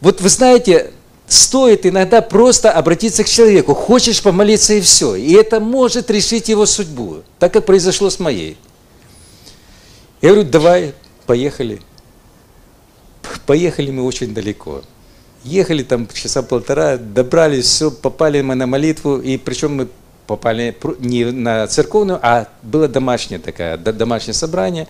Вот 0.00 0.20
вы 0.20 0.28
знаете, 0.28 0.90
стоит 1.28 1.86
иногда 1.86 2.22
просто 2.22 2.72
обратиться 2.72 3.22
к 3.22 3.28
человеку, 3.28 3.72
хочешь 3.72 4.20
помолиться 4.20 4.74
и 4.74 4.80
все. 4.80 5.14
И 5.14 5.32
это 5.34 5.60
может 5.60 6.10
решить 6.10 6.48
его 6.48 6.66
судьбу, 6.66 7.22
так 7.38 7.52
как 7.52 7.66
произошло 7.66 8.10
с 8.10 8.18
моей. 8.18 8.56
Я 10.20 10.30
говорю, 10.30 10.50
давай, 10.50 10.94
поехали. 11.24 11.80
Поехали 13.40 13.90
мы 13.90 14.02
очень 14.02 14.34
далеко. 14.34 14.82
Ехали 15.44 15.82
там 15.82 16.08
часа 16.12 16.42
полтора, 16.42 16.96
добрались, 16.96 17.64
все, 17.66 17.90
попали 17.90 18.40
мы 18.42 18.54
на 18.54 18.66
молитву, 18.66 19.18
и 19.18 19.36
причем 19.36 19.76
мы 19.76 19.88
попали 20.26 20.76
не 21.00 21.24
на 21.24 21.66
церковную, 21.66 22.18
а 22.22 22.46
было 22.62 22.86
домашнее 22.88 23.40
такое, 23.40 23.76
домашнее 23.76 24.34
собрание, 24.34 24.86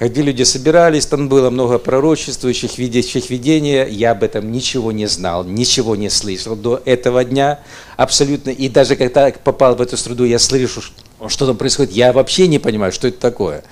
где 0.00 0.22
люди 0.22 0.42
собирались, 0.44 1.06
там 1.06 1.28
было 1.28 1.50
много 1.50 1.78
пророчествующих, 1.78 2.78
видящих 2.78 3.30
видения, 3.30 3.86
я 3.86 4.12
об 4.12 4.22
этом 4.22 4.50
ничего 4.50 4.90
не 4.90 5.06
знал, 5.06 5.44
ничего 5.44 5.94
не 5.94 6.08
слышал 6.08 6.56
до 6.56 6.82
этого 6.84 7.22
дня 7.24 7.60
абсолютно, 7.96 8.50
и 8.50 8.68
даже 8.68 8.96
когда 8.96 9.30
попал 9.44 9.76
в 9.76 9.82
эту 9.82 9.96
среду, 9.96 10.24
я 10.24 10.38
слышу, 10.38 10.82
что 11.28 11.46
там 11.46 11.56
происходит, 11.56 11.92
я 11.92 12.12
вообще 12.12 12.48
не 12.48 12.58
понимаю, 12.58 12.92
что 12.92 13.08
это 13.08 13.18
такое. 13.18 13.62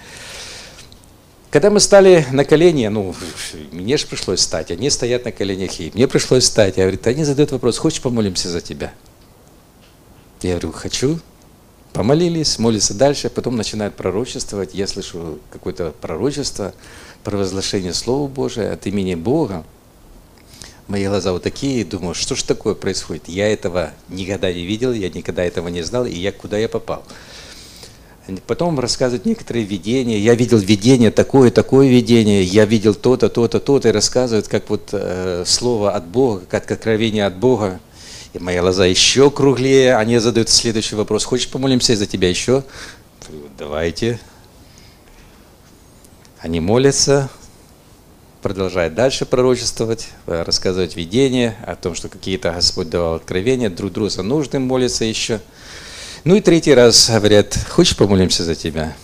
Когда 1.50 1.68
мы 1.68 1.80
стали 1.80 2.24
на 2.30 2.44
колени, 2.44 2.86
ну, 2.86 3.12
мне 3.72 3.96
же 3.96 4.06
пришлось 4.06 4.40
стать, 4.40 4.70
они 4.70 4.88
стоят 4.88 5.24
на 5.24 5.32
коленях, 5.32 5.80
и 5.80 5.90
мне 5.94 6.06
пришлось 6.06 6.44
стать. 6.44 6.76
Я 6.76 6.84
говорю, 6.84 7.00
они 7.04 7.24
задают 7.24 7.50
вопрос, 7.50 7.76
хочешь 7.76 8.00
помолимся 8.00 8.48
за 8.48 8.60
тебя? 8.60 8.92
Я 10.42 10.50
говорю, 10.52 10.70
хочу. 10.70 11.18
Помолились, 11.92 12.60
молятся 12.60 12.94
дальше, 12.94 13.26
а 13.26 13.30
потом 13.30 13.56
начинают 13.56 13.96
пророчествовать. 13.96 14.74
Я 14.74 14.86
слышу 14.86 15.40
какое-то 15.50 15.92
пророчество, 16.00 16.72
провозглашение 17.24 17.94
Слова 17.94 18.28
Божия 18.28 18.72
от 18.72 18.86
имени 18.86 19.16
Бога. 19.16 19.64
Мои 20.86 21.04
глаза 21.06 21.32
вот 21.32 21.42
такие, 21.42 21.84
думаю, 21.84 22.14
что 22.14 22.36
ж 22.36 22.44
такое 22.44 22.74
происходит? 22.76 23.28
Я 23.28 23.52
этого 23.52 23.90
никогда 24.08 24.52
не 24.52 24.64
видел, 24.64 24.92
я 24.92 25.10
никогда 25.10 25.44
этого 25.44 25.66
не 25.66 25.82
знал, 25.82 26.06
и 26.06 26.14
я 26.14 26.30
куда 26.30 26.58
я 26.58 26.68
попал? 26.68 27.02
Потом 28.46 28.78
рассказывают 28.78 29.24
некоторые 29.26 29.64
видения. 29.64 30.18
Я 30.18 30.34
видел 30.34 30.58
видение, 30.58 31.10
такое, 31.10 31.50
такое 31.50 31.88
видение. 31.88 32.42
Я 32.42 32.64
видел 32.64 32.94
то-то, 32.94 33.28
то-то, 33.28 33.60
то-то. 33.60 33.88
И 33.88 33.92
рассказывают, 33.92 34.48
как 34.48 34.70
вот 34.70 34.90
э, 34.92 35.44
слово 35.46 35.92
от 35.92 36.06
Бога, 36.06 36.42
как 36.48 36.70
откровение 36.70 37.26
от 37.26 37.36
Бога. 37.36 37.80
И 38.32 38.38
мои 38.38 38.58
глаза 38.58 38.86
еще 38.86 39.30
круглее. 39.30 39.96
Они 39.96 40.18
задают 40.18 40.48
следующий 40.48 40.94
вопрос. 40.94 41.24
Хочешь 41.24 41.48
помолимся 41.48 41.96
за 41.96 42.06
тебя 42.06 42.28
еще? 42.28 42.64
Давайте. 43.58 44.20
Они 46.38 46.58
молятся, 46.58 47.28
продолжают 48.40 48.94
дальше 48.94 49.26
пророчествовать, 49.26 50.08
э, 50.26 50.42
рассказывать 50.42 50.96
видение 50.96 51.56
о 51.66 51.76
том, 51.76 51.94
что 51.94 52.08
какие-то 52.08 52.52
Господь 52.52 52.88
давал 52.88 53.16
откровения, 53.16 53.68
друг 53.68 53.92
другу 53.92 54.08
за 54.08 54.22
нужным 54.22 54.62
молятся 54.62 55.04
еще. 55.04 55.40
Ну 56.22 56.34
и 56.34 56.40
третий 56.42 56.74
раз 56.74 57.08
говорят, 57.08 57.56
хочешь 57.70 57.96
помолимся 57.96 58.44
за 58.44 58.54
тебя? 58.54 58.94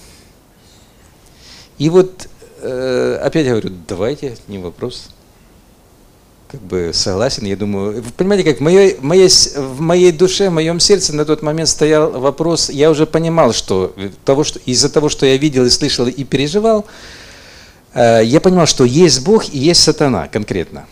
И 1.79 1.89
вот 1.89 2.29
э, 2.61 3.21
опять 3.23 3.47
говорю, 3.47 3.71
давайте, 3.89 4.37
не 4.49 4.59
вопрос. 4.59 5.09
Как 6.51 6.61
бы 6.61 6.91
согласен, 6.93 7.47
я 7.47 7.57
думаю, 7.57 8.03
вы 8.03 8.11
понимаете, 8.13 8.45
как 8.45 8.61
в 8.61 8.63
моей, 8.63 8.99
моей, 9.01 9.29
в 9.29 9.81
моей 9.81 10.13
душе, 10.13 10.51
в 10.51 10.53
моем 10.53 10.79
сердце 10.79 11.15
на 11.15 11.25
тот 11.25 11.43
момент 11.43 11.71
стоял 11.71 12.11
вопрос, 12.21 12.69
я 12.69 12.91
уже 12.91 13.07
понимал, 13.07 13.53
что, 13.55 13.95
того, 14.25 14.45
что 14.45 14.61
из-за 14.67 14.91
того, 14.91 15.09
что 15.09 15.25
я 15.25 15.39
видел 15.39 15.65
и 15.65 15.71
слышал 15.71 16.07
и 16.07 16.25
переживал, 16.25 16.85
э, 17.95 18.21
я 18.25 18.41
понимал, 18.43 18.67
что 18.67 18.85
есть 18.85 19.25
Бог 19.25 19.49
и 19.49 19.59
есть 19.59 19.83
сатана 19.83 20.29
конкретно. 20.29 20.87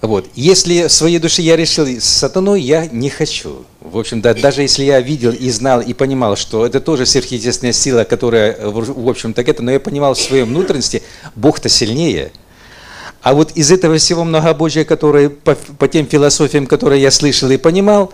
Вот. 0.00 0.28
Если 0.34 0.88
в 0.88 0.92
своей 0.92 1.20
душе 1.20 1.42
я 1.42 1.56
решил 1.56 1.86
с 1.86 2.02
сатаной, 2.02 2.60
я 2.60 2.86
не 2.86 3.08
хочу. 3.08 3.64
В 3.84 3.98
общем, 3.98 4.20
да, 4.20 4.32
даже 4.32 4.62
если 4.62 4.84
я 4.84 5.00
видел 5.00 5.32
и 5.32 5.50
знал 5.50 5.80
и 5.80 5.92
понимал, 5.92 6.36
что 6.36 6.64
это 6.64 6.80
тоже 6.80 7.04
сверхъестественная 7.04 7.72
сила, 7.72 8.04
которая, 8.04 8.56
в 8.64 9.08
общем, 9.08 9.34
так 9.34 9.48
это, 9.48 9.62
но 9.62 9.72
я 9.72 9.80
понимал 9.80 10.14
в 10.14 10.20
своей 10.20 10.44
внутренности, 10.44 11.02
Бог-то 11.34 11.68
сильнее. 11.68 12.30
А 13.22 13.34
вот 13.34 13.52
из 13.52 13.72
этого 13.72 13.98
всего 13.98 14.22
многобожия, 14.22 14.84
которое 14.84 15.30
по, 15.30 15.56
по 15.56 15.88
тем 15.88 16.06
философиям, 16.06 16.68
которые 16.68 17.02
я 17.02 17.10
слышал 17.10 17.50
и 17.50 17.56
понимал, 17.56 18.12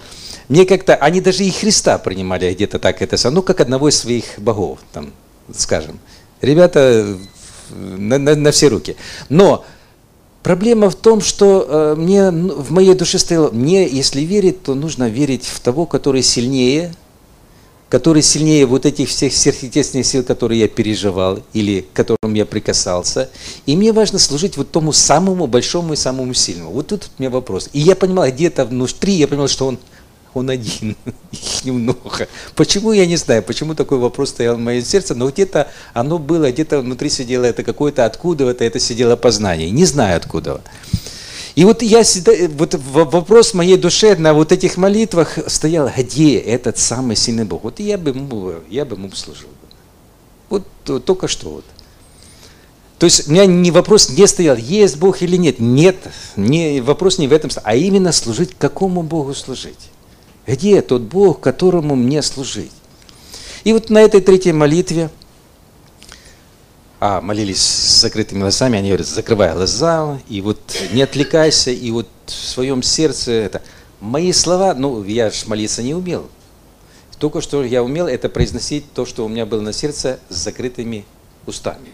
мне 0.49 0.65
как-то, 0.65 0.95
они 0.95 1.21
даже 1.21 1.45
и 1.45 1.51
Христа 1.51 1.99
принимали 1.99 2.55
где-то 2.55 2.79
так 2.79 3.03
это, 3.03 3.31
ну, 3.31 3.43
как 3.43 3.61
одного 3.61 3.91
из 3.91 3.99
своих 3.99 4.25
богов, 4.39 4.79
там, 4.93 5.13
скажем. 5.55 5.99
Ребята 6.41 7.19
на, 7.71 8.17
на, 8.17 8.35
на 8.35 8.51
все 8.53 8.69
руки. 8.69 8.97
Но 9.29 9.67
Проблема 10.49 10.89
в 10.89 10.95
том, 10.95 11.21
что 11.21 11.67
э, 11.69 11.95
мне 11.95 12.31
в 12.31 12.73
моей 12.73 12.95
душе 12.95 13.19
стояло, 13.19 13.51
мне, 13.51 13.87
если 13.87 14.23
верить, 14.23 14.63
то 14.63 14.75
нужно 14.75 15.11
верить 15.11 15.45
в 15.45 15.61
того, 15.61 15.85
который 15.85 16.23
сильнее, 16.23 16.95
который 17.91 18.23
сильнее 18.23 18.65
вот 18.65 18.87
этих 18.87 19.11
всех 19.11 19.35
сверхъестественных 19.35 20.07
сил, 20.07 20.25
которые 20.25 20.61
я 20.61 20.69
переживал 20.69 21.41
или 21.53 21.83
к 21.83 21.93
которым 21.93 22.33
я 22.33 22.47
прикасался. 22.47 23.29
И 23.67 23.77
мне 23.77 23.93
важно 23.93 24.19
служить 24.19 24.57
вот 24.57 24.71
тому 24.71 24.93
самому 24.93 25.47
большому 25.49 25.93
и 25.93 25.97
самому 25.97 26.33
сильному. 26.33 26.71
Вот 26.71 26.87
тут 26.87 27.11
у 27.19 27.23
меня 27.23 27.29
вопрос. 27.29 27.69
И 27.75 27.81
я 27.81 27.95
понимал, 27.95 28.27
где-то 28.29 28.65
внутри, 28.65 29.13
я 29.17 29.29
понимал, 29.29 29.49
что 29.49 29.67
он 29.67 29.79
он 30.35 30.51
один, 30.51 30.97
их 31.33 31.65
немного. 31.65 32.29
Почему, 32.55 32.93
я 32.93 33.07
не 33.07 33.17
знаю, 33.17 33.43
почему 33.43 33.75
такой 33.75 33.99
вопрос 33.99 34.31
стоял 34.31 34.57
в 34.57 34.61
моем 34.61 34.85
сердце, 34.85 35.15
но 35.15 35.29
где-то 35.29 35.69
оно 35.95 36.19
было, 36.19 36.51
где-то 36.51 36.81
внутри 36.81 37.11
сидело 37.11 37.45
это 37.45 37.63
какое-то, 37.63 38.05
откуда 38.05 38.49
это, 38.51 38.65
это 38.65 38.79
сидело 38.79 39.17
познание. 39.17 39.71
Не 39.71 39.85
знаю 39.85 40.17
откуда. 40.17 40.61
И 41.55 41.65
вот 41.65 41.83
я 41.83 42.05
вот 42.51 42.75
вопрос 42.75 43.53
моей 43.53 43.77
душе 43.77 44.15
на 44.17 44.33
вот 44.33 44.53
этих 44.53 44.77
молитвах 44.77 45.39
стоял, 45.49 45.91
где 45.97 46.39
этот 46.39 46.79
самый 46.79 47.17
сильный 47.17 47.45
Бог? 47.45 47.65
Вот 47.65 47.81
я 47.81 47.99
бы 47.99 48.11
ему, 48.11 48.55
я 48.69 48.85
бы 48.85 48.95
ему 48.95 49.11
служил. 49.11 49.49
Вот 50.51 50.65
только 51.05 51.27
что 51.27 51.51
вот. 51.51 51.65
То 52.99 53.07
есть 53.07 53.29
у 53.29 53.33
меня 53.33 53.47
не 53.47 53.71
вопрос 53.71 54.11
не 54.11 54.27
стоял, 54.27 54.57
есть 54.57 54.99
Бог 54.99 55.23
или 55.23 55.37
нет. 55.37 55.61
Нет, 55.61 55.97
не, 56.37 56.81
вопрос 56.81 57.19
не 57.19 57.29
в 57.29 57.33
этом, 57.33 57.51
а 57.63 57.77
именно 57.77 58.13
служить, 58.13 58.51
какому 58.59 59.03
Богу 59.03 59.35
служить. 59.35 59.91
Где 60.49 60.81
тот 60.81 61.03
Бог, 61.03 61.41
которому 61.41 61.95
мне 61.95 62.23
служить? 62.23 62.73
И 63.65 63.75
вот 63.75 63.91
на 63.91 63.99
этой 63.99 64.23
третьей 64.23 64.53
молитве, 64.53 65.11
а, 67.01 67.21
молились 67.21 67.61
с 67.61 68.01
закрытыми 68.01 68.41
глазами, 68.41 68.79
они 68.79 68.89
говорят, 68.89 69.07
закрывай 69.07 69.53
глаза, 69.53 70.19
и 70.27 70.41
вот 70.41 70.59
не 70.93 71.03
отвлекайся, 71.03 71.71
и 71.71 71.91
вот 71.91 72.09
в 72.25 72.31
своем 72.33 72.83
сердце 72.83 73.33
это. 73.33 73.63
Мои 74.01 74.33
слова, 74.33 74.73
ну, 74.73 75.05
я 75.05 75.31
же 75.31 75.47
молиться 75.47 75.83
не 75.83 75.95
умел. 75.95 76.31
Только 77.19 77.43
что 77.43 77.63
я 77.63 77.83
умел, 77.83 78.07
это 78.07 78.31
произносить 78.31 78.91
то, 78.95 79.05
что 79.05 79.27
у 79.27 79.29
меня 79.29 79.45
было 79.45 79.61
на 79.61 79.75
сердце 79.75 80.19
с 80.31 80.37
закрытыми 80.37 81.05
устами. 81.45 81.91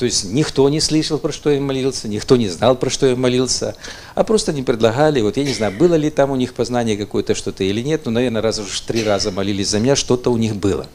То 0.00 0.06
есть 0.06 0.24
никто 0.24 0.66
не 0.70 0.80
слышал, 0.80 1.18
про 1.18 1.30
что 1.30 1.50
я 1.50 1.60
молился, 1.60 2.08
никто 2.08 2.36
не 2.36 2.48
знал, 2.48 2.74
про 2.74 2.88
что 2.88 3.04
я 3.04 3.16
молился, 3.16 3.76
а 4.14 4.24
просто 4.24 4.50
не 4.50 4.62
предлагали. 4.62 5.20
Вот 5.20 5.36
я 5.36 5.44
не 5.44 5.52
знаю, 5.52 5.76
было 5.76 5.94
ли 5.94 6.08
там 6.08 6.30
у 6.30 6.36
них 6.36 6.54
познание 6.54 6.96
какое-то 6.96 7.34
что-то 7.34 7.64
или 7.64 7.82
нет, 7.82 8.06
но, 8.06 8.12
наверное, 8.12 8.40
раз 8.40 8.60
уж 8.60 8.80
три 8.80 9.04
раза 9.04 9.30
молились 9.30 9.68
за 9.68 9.78
меня, 9.78 9.96
что-то 9.96 10.32
у 10.32 10.38
них 10.38 10.56
было. 10.56 10.86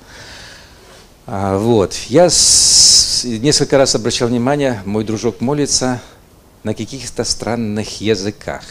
А, 1.27 1.59
вот. 1.59 1.93
Я 2.07 2.31
с... 2.31 3.21
несколько 3.25 3.77
раз 3.77 3.93
обращал 3.93 4.27
внимание, 4.27 4.81
мой 4.85 5.03
дружок 5.03 5.39
молится 5.39 6.01
на 6.63 6.73
каких-то 6.73 7.23
странных 7.25 8.01
языках. 8.01 8.63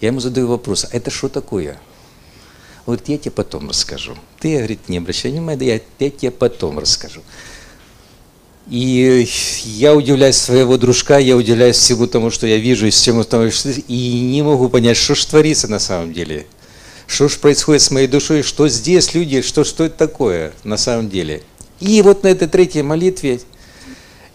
Я 0.00 0.08
ему 0.08 0.20
задаю 0.20 0.46
вопрос, 0.46 0.86
а 0.90 0.96
это 0.96 1.10
что 1.10 1.28
такое? 1.28 1.78
Вот 2.86 3.06
я 3.06 3.18
тебе 3.18 3.32
потом 3.32 3.68
расскажу. 3.68 4.16
Ты, 4.40 4.56
говорит, 4.56 4.88
не 4.88 4.96
обращай 4.96 5.30
внимания, 5.30 5.66
я, 5.66 6.06
я 6.06 6.10
тебе 6.10 6.30
потом 6.30 6.78
расскажу. 6.78 7.20
И 8.70 9.28
я 9.64 9.94
удивляюсь 9.94 10.36
своего 10.36 10.78
дружка, 10.78 11.18
я 11.18 11.36
удивляюсь 11.36 11.76
всему 11.76 12.06
тому, 12.06 12.30
что 12.30 12.46
я 12.46 12.58
вижу, 12.58 12.86
и 12.86 12.90
всему 12.90 13.24
тому, 13.24 13.50
что... 13.50 13.70
и 13.70 14.20
не 14.20 14.42
могу 14.42 14.68
понять, 14.68 14.96
что 14.96 15.14
же 15.14 15.26
творится 15.26 15.68
на 15.68 15.78
самом 15.78 16.12
деле. 16.12 16.46
Что 17.06 17.28
же 17.28 17.38
происходит 17.38 17.82
с 17.82 17.90
моей 17.90 18.06
душой, 18.06 18.42
что 18.42 18.68
здесь 18.68 19.14
люди, 19.14 19.42
что, 19.42 19.64
что 19.64 19.84
это 19.84 19.98
такое 19.98 20.52
на 20.62 20.76
самом 20.76 21.10
деле. 21.10 21.42
И 21.80 22.00
вот 22.02 22.22
на 22.22 22.28
этой 22.28 22.46
третьей 22.46 22.82
молитве 22.82 23.40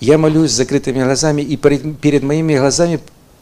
я 0.01 0.17
молюсь 0.17 0.51
с 0.51 0.55
закрытыми 0.55 1.01
глазами, 1.01 1.41
и 1.41 1.55
перед, 1.55 1.97
перед 1.99 2.21
моими 2.21 2.57
глазами 2.57 2.99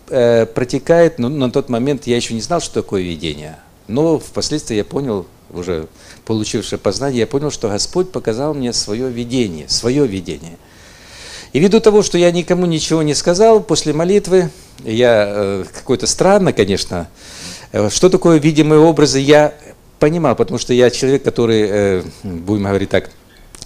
э, 0.09 0.45
протекает, 0.45 1.17
ну, 1.17 1.29
на 1.29 1.51
тот 1.51 1.67
момент 1.67 2.05
я 2.05 2.15
еще 2.15 2.35
не 2.35 2.41
знал, 2.41 2.61
что 2.61 2.81
такое 2.81 3.01
видение. 3.01 3.57
Но 3.87 4.19
впоследствии 4.19 4.75
я 4.75 4.85
понял, 4.85 5.25
уже 5.49 5.87
получившее 6.25 6.77
познание, 6.77 7.21
я 7.21 7.27
понял, 7.27 7.49
что 7.49 7.69
Господь 7.69 8.11
показал 8.11 8.53
мне 8.53 8.71
свое 8.71 9.09
видение, 9.09 9.67
свое 9.67 10.05
видение– 10.05 10.57
и 11.55 11.59
ввиду 11.59 11.79
того, 11.79 12.03
что 12.03 12.17
я 12.17 12.31
никому 12.31 12.65
ничего 12.65 13.01
не 13.01 13.13
сказал 13.13 13.63
после 13.63 13.93
молитвы, 13.93 14.49
я 14.83 15.25
э, 15.25 15.65
какой-то 15.73 16.05
странно, 16.05 16.51
конечно, 16.51 17.07
э, 17.71 17.89
что 17.89 18.09
такое 18.09 18.39
видимые 18.39 18.81
образы, 18.81 19.19
я 19.19 19.53
понимал, 19.97 20.35
потому 20.35 20.59
что 20.59 20.73
я 20.73 20.89
человек, 20.89 21.23
который, 21.23 21.65
э, 21.65 22.03
будем 22.23 22.65
говорить 22.65 22.89
так, 22.89 23.09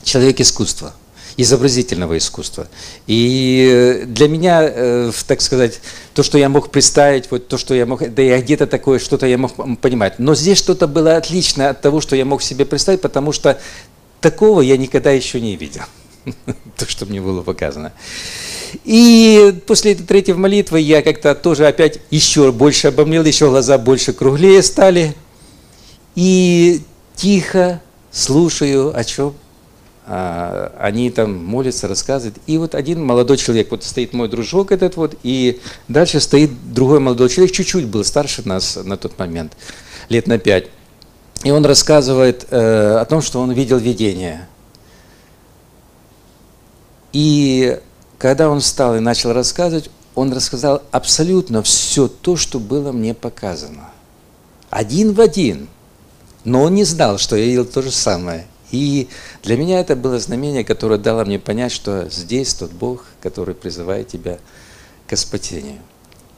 человек 0.03 0.39
искусства, 0.39 0.93
изобразительного 1.35 2.15
искусства. 2.19 2.67
И 3.07 4.03
для 4.05 4.27
меня, 4.27 5.11
так 5.25 5.41
сказать, 5.41 5.81
то, 6.13 6.21
что 6.21 6.37
я 6.37 6.47
мог 6.47 6.69
представить, 6.69 7.31
вот 7.31 7.47
то, 7.47 7.57
что 7.57 7.73
я 7.73 7.87
мог, 7.87 8.07
да 8.13 8.21
я 8.21 8.39
где-то 8.39 8.67
такое 8.67 8.99
что-то 8.99 9.25
я 9.25 9.39
мог 9.39 9.55
понимать. 9.81 10.19
Но 10.19 10.35
здесь 10.35 10.59
что-то 10.59 10.85
было 10.85 11.17
отлично 11.17 11.69
от 11.69 11.81
того, 11.81 12.01
что 12.01 12.15
я 12.15 12.23
мог 12.23 12.43
себе 12.43 12.65
представить, 12.65 13.01
потому 13.01 13.31
что 13.31 13.59
такого 14.21 14.61
я 14.61 14.77
никогда 14.77 15.09
еще 15.09 15.41
не 15.41 15.55
видел. 15.55 15.81
то, 16.77 16.87
что 16.87 17.05
мне 17.05 17.21
было 17.21 17.41
показано. 17.41 17.93
И 18.83 19.55
после 19.65 19.93
этой 19.93 20.05
третьей 20.05 20.35
молитвы 20.35 20.79
я 20.79 21.01
как-то 21.01 21.33
тоже 21.35 21.67
опять 21.67 21.99
еще 22.11 22.51
больше 22.51 22.87
обомлел, 22.87 23.23
еще 23.23 23.49
глаза 23.49 23.77
больше 23.77 24.13
круглее 24.13 24.61
стали. 24.61 25.15
И 26.15 26.81
тихо 27.15 27.81
слушаю, 28.11 28.95
о 28.95 29.03
чем 29.03 29.33
а, 30.05 30.73
они 30.79 31.09
там 31.09 31.43
молятся, 31.43 31.87
рассказывают. 31.87 32.37
И 32.47 32.57
вот 32.57 32.75
один 32.75 33.03
молодой 33.03 33.37
человек, 33.37 33.71
вот 33.71 33.83
стоит 33.83 34.13
мой 34.13 34.27
дружок 34.27 34.71
этот 34.71 34.97
вот, 34.97 35.15
и 35.23 35.59
дальше 35.87 36.19
стоит 36.19 36.51
другой 36.73 36.99
молодой 36.99 37.29
человек, 37.29 37.55
чуть-чуть 37.55 37.85
был 37.85 38.03
старше 38.03 38.41
нас 38.45 38.77
на 38.83 38.97
тот 38.97 39.17
момент, 39.17 39.53
лет 40.09 40.27
на 40.27 40.37
пять. 40.37 40.67
И 41.43 41.51
он 41.51 41.65
рассказывает 41.65 42.47
э, 42.49 42.97
о 42.99 43.05
том, 43.05 43.21
что 43.21 43.39
он 43.39 43.51
видел 43.51 43.77
видение– 43.77 44.47
и 47.13 47.79
когда 48.17 48.49
он 48.49 48.59
встал 48.59 48.95
и 48.95 48.99
начал 48.99 49.33
рассказывать, 49.33 49.89
он 50.15 50.33
рассказал 50.33 50.83
абсолютно 50.91 51.63
все 51.63 52.07
то, 52.07 52.35
что 52.35 52.59
было 52.59 52.91
мне 52.91 53.13
показано. 53.13 53.91
Один 54.69 55.13
в 55.13 55.21
один. 55.21 55.69
Но 56.43 56.63
он 56.63 56.75
не 56.75 56.83
знал, 56.83 57.17
что 57.17 57.35
я 57.35 57.45
видел 57.45 57.65
то 57.65 57.81
же 57.81 57.91
самое. 57.91 58.45
И 58.71 59.09
для 59.43 59.57
меня 59.57 59.79
это 59.79 59.95
было 59.95 60.19
знамение, 60.19 60.63
которое 60.63 60.99
дало 60.99 61.25
мне 61.25 61.39
понять, 61.39 61.71
что 61.71 62.09
здесь 62.09 62.53
тот 62.53 62.71
Бог, 62.71 63.05
который 63.21 63.55
призывает 63.55 64.07
тебя 64.09 64.37
к 65.07 65.15
спасению. 65.15 65.79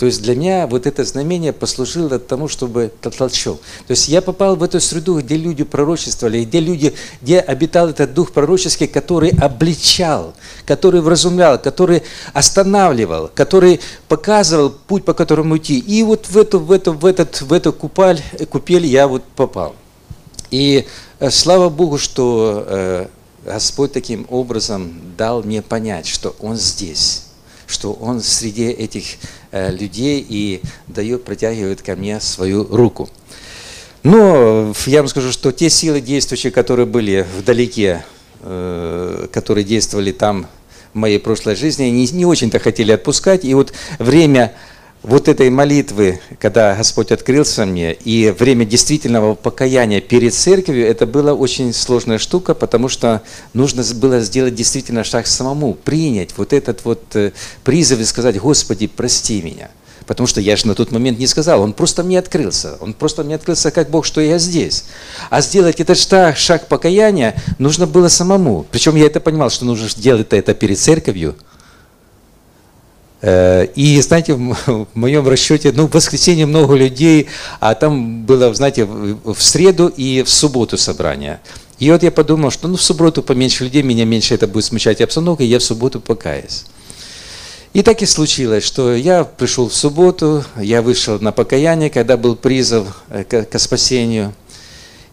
То 0.01 0.07
есть 0.07 0.23
для 0.23 0.35
меня 0.35 0.65
вот 0.65 0.87
это 0.87 1.05
знамение 1.05 1.53
послужило 1.53 2.17
тому, 2.17 2.47
чтобы 2.47 2.91
толчок. 3.01 3.61
То 3.85 3.91
есть 3.91 4.07
я 4.07 4.23
попал 4.23 4.55
в 4.55 4.63
эту 4.63 4.79
среду, 4.79 5.19
где 5.19 5.37
люди 5.37 5.63
пророчествовали, 5.63 6.43
где 6.43 6.59
люди, 6.59 6.95
где 7.21 7.39
обитал 7.39 7.89
этот 7.89 8.11
дух 8.15 8.31
пророческий, 8.31 8.87
который 8.87 9.29
обличал, 9.29 10.33
который 10.65 11.01
вразумлял, 11.01 11.59
который 11.59 12.01
останавливал, 12.33 13.29
который 13.35 13.79
показывал 14.07 14.71
путь, 14.71 15.05
по 15.05 15.13
которому 15.13 15.57
идти. 15.57 15.77
И 15.77 16.01
вот 16.01 16.27
в 16.27 16.35
эту, 16.35 16.59
в 16.59 16.71
эту, 16.71 16.93
в 16.93 17.05
этот, 17.05 17.39
в 17.41 17.53
эту 17.53 17.71
купаль, 17.71 18.19
купель 18.49 18.87
я 18.87 19.07
вот 19.07 19.21
попал. 19.35 19.75
И 20.49 20.87
э, 21.19 21.29
слава 21.29 21.69
Богу, 21.69 21.99
что 21.99 22.65
э, 22.65 23.07
Господь 23.45 23.91
таким 23.91 24.25
образом 24.31 24.99
дал 25.15 25.43
мне 25.43 25.61
понять, 25.61 26.07
что 26.07 26.35
Он 26.39 26.57
здесь 26.57 27.25
что 27.71 27.93
Он 27.93 28.21
среди 28.21 28.69
этих 28.69 29.05
э, 29.51 29.71
людей 29.71 30.25
и 30.27 30.61
дает, 30.87 31.23
протягивает 31.23 31.81
ко 31.81 31.95
мне 31.95 32.19
свою 32.19 32.63
руку. 32.63 33.09
Но 34.03 34.73
я 34.85 35.01
вам 35.01 35.07
скажу, 35.07 35.31
что 35.31 35.51
те 35.51 35.69
силы 35.69 36.01
действующие, 36.01 36.51
которые 36.51 36.85
были 36.85 37.25
вдалеке, 37.37 38.03
э, 38.41 39.27
которые 39.31 39.63
действовали 39.63 40.11
там 40.11 40.47
в 40.93 40.97
моей 40.97 41.19
прошлой 41.19 41.55
жизни, 41.55 41.85
не, 41.85 42.07
не 42.07 42.25
очень-то 42.25 42.59
хотели 42.59 42.91
отпускать. 42.91 43.45
И 43.45 43.53
вот 43.53 43.73
время 43.99 44.53
вот 45.03 45.27
этой 45.27 45.49
молитвы, 45.49 46.19
когда 46.39 46.75
Господь 46.75 47.11
открылся 47.11 47.65
мне, 47.65 47.93
и 47.93 48.29
время 48.37 48.65
действительного 48.65 49.33
покаяния 49.33 49.99
перед 49.99 50.33
церковью, 50.33 50.85
это 50.87 51.07
была 51.07 51.33
очень 51.33 51.73
сложная 51.73 52.19
штука, 52.19 52.53
потому 52.53 52.87
что 52.87 53.21
нужно 53.53 53.83
было 53.95 54.19
сделать 54.19 54.53
действительно 54.53 55.03
шаг 55.03 55.25
самому, 55.25 55.73
принять 55.73 56.37
вот 56.37 56.53
этот 56.53 56.85
вот 56.85 57.03
э, 57.15 57.31
призыв 57.63 57.99
и 57.99 58.05
сказать, 58.05 58.39
Господи, 58.39 58.87
прости 58.87 59.41
меня. 59.41 59.71
Потому 60.05 60.27
что 60.27 60.41
я 60.41 60.55
же 60.55 60.67
на 60.67 60.75
тот 60.75 60.91
момент 60.91 61.17
не 61.19 61.27
сказал, 61.27 61.61
он 61.61 61.73
просто 61.73 62.03
мне 62.03 62.19
открылся. 62.19 62.77
Он 62.79 62.93
просто 62.93 63.23
мне 63.23 63.35
открылся 63.35 63.71
как 63.71 63.89
Бог, 63.89 64.05
что 64.05 64.19
я 64.19 64.39
здесь. 64.39 64.85
А 65.29 65.41
сделать 65.41 65.79
этот 65.79 65.97
шаг, 65.97 66.37
шаг 66.37 66.67
покаяния 66.67 67.35
нужно 67.59 67.87
было 67.87 68.07
самому. 68.07 68.65
Причем 68.71 68.95
я 68.95 69.05
это 69.05 69.19
понимал, 69.19 69.49
что 69.49 69.65
нужно 69.65 69.87
делать 69.95 70.27
это 70.31 70.53
перед 70.53 70.77
церковью– 70.77 71.35
и, 73.23 74.01
знаете, 74.01 74.33
в 74.33 74.87
моем 74.93 75.27
расчете, 75.27 75.71
ну, 75.71 75.87
в 75.87 75.93
воскресенье 75.93 76.45
много 76.45 76.75
людей, 76.75 77.27
а 77.59 77.75
там 77.75 78.23
было, 78.25 78.53
знаете, 78.53 78.85
в 78.85 79.39
среду 79.39 79.87
и 79.89 80.23
в 80.23 80.29
субботу 80.29 80.77
собрание. 80.77 81.39
И 81.81 81.89
вот 81.91 82.03
я 82.03 82.11
подумал, 82.11 82.51
что 82.51 82.67
ну, 82.67 82.77
в 82.77 82.81
субботу 82.81 83.23
поменьше 83.23 83.63
людей, 83.63 83.81
меня 83.81 84.05
меньше 84.05 84.35
это 84.35 84.47
будет 84.47 84.65
смущать 84.65 85.01
обстановка, 85.01 85.43
и 85.43 85.47
я 85.47 85.57
в 85.57 85.63
субботу 85.63 85.99
покаюсь. 85.99 86.65
И 87.73 87.83
так 87.83 88.01
и 88.01 88.05
случилось, 88.05 88.63
что 88.63 88.93
я 88.93 89.23
пришел 89.23 89.69
в 89.69 89.73
субботу, 89.73 90.43
я 90.57 90.81
вышел 90.81 91.19
на 91.19 91.31
покаяние, 91.31 91.89
когда 91.89 92.17
был 92.17 92.35
призыв 92.35 93.01
э, 93.09 93.23
к 93.23 93.57
спасению. 93.57 94.33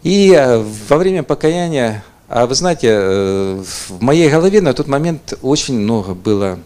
И 0.03 0.33
э, 0.37 0.62
во 0.88 0.99
время 0.99 1.23
покаяния, 1.23 2.05
а 2.29 2.47
вы 2.47 2.55
знаете, 2.55 2.99
в 2.99 4.01
моей 4.03 4.29
голове 4.29 4.61
на 4.61 4.75
тот 4.75 4.88
момент 4.88 5.38
очень 5.40 5.79
много 5.79 6.14
было 6.14 6.59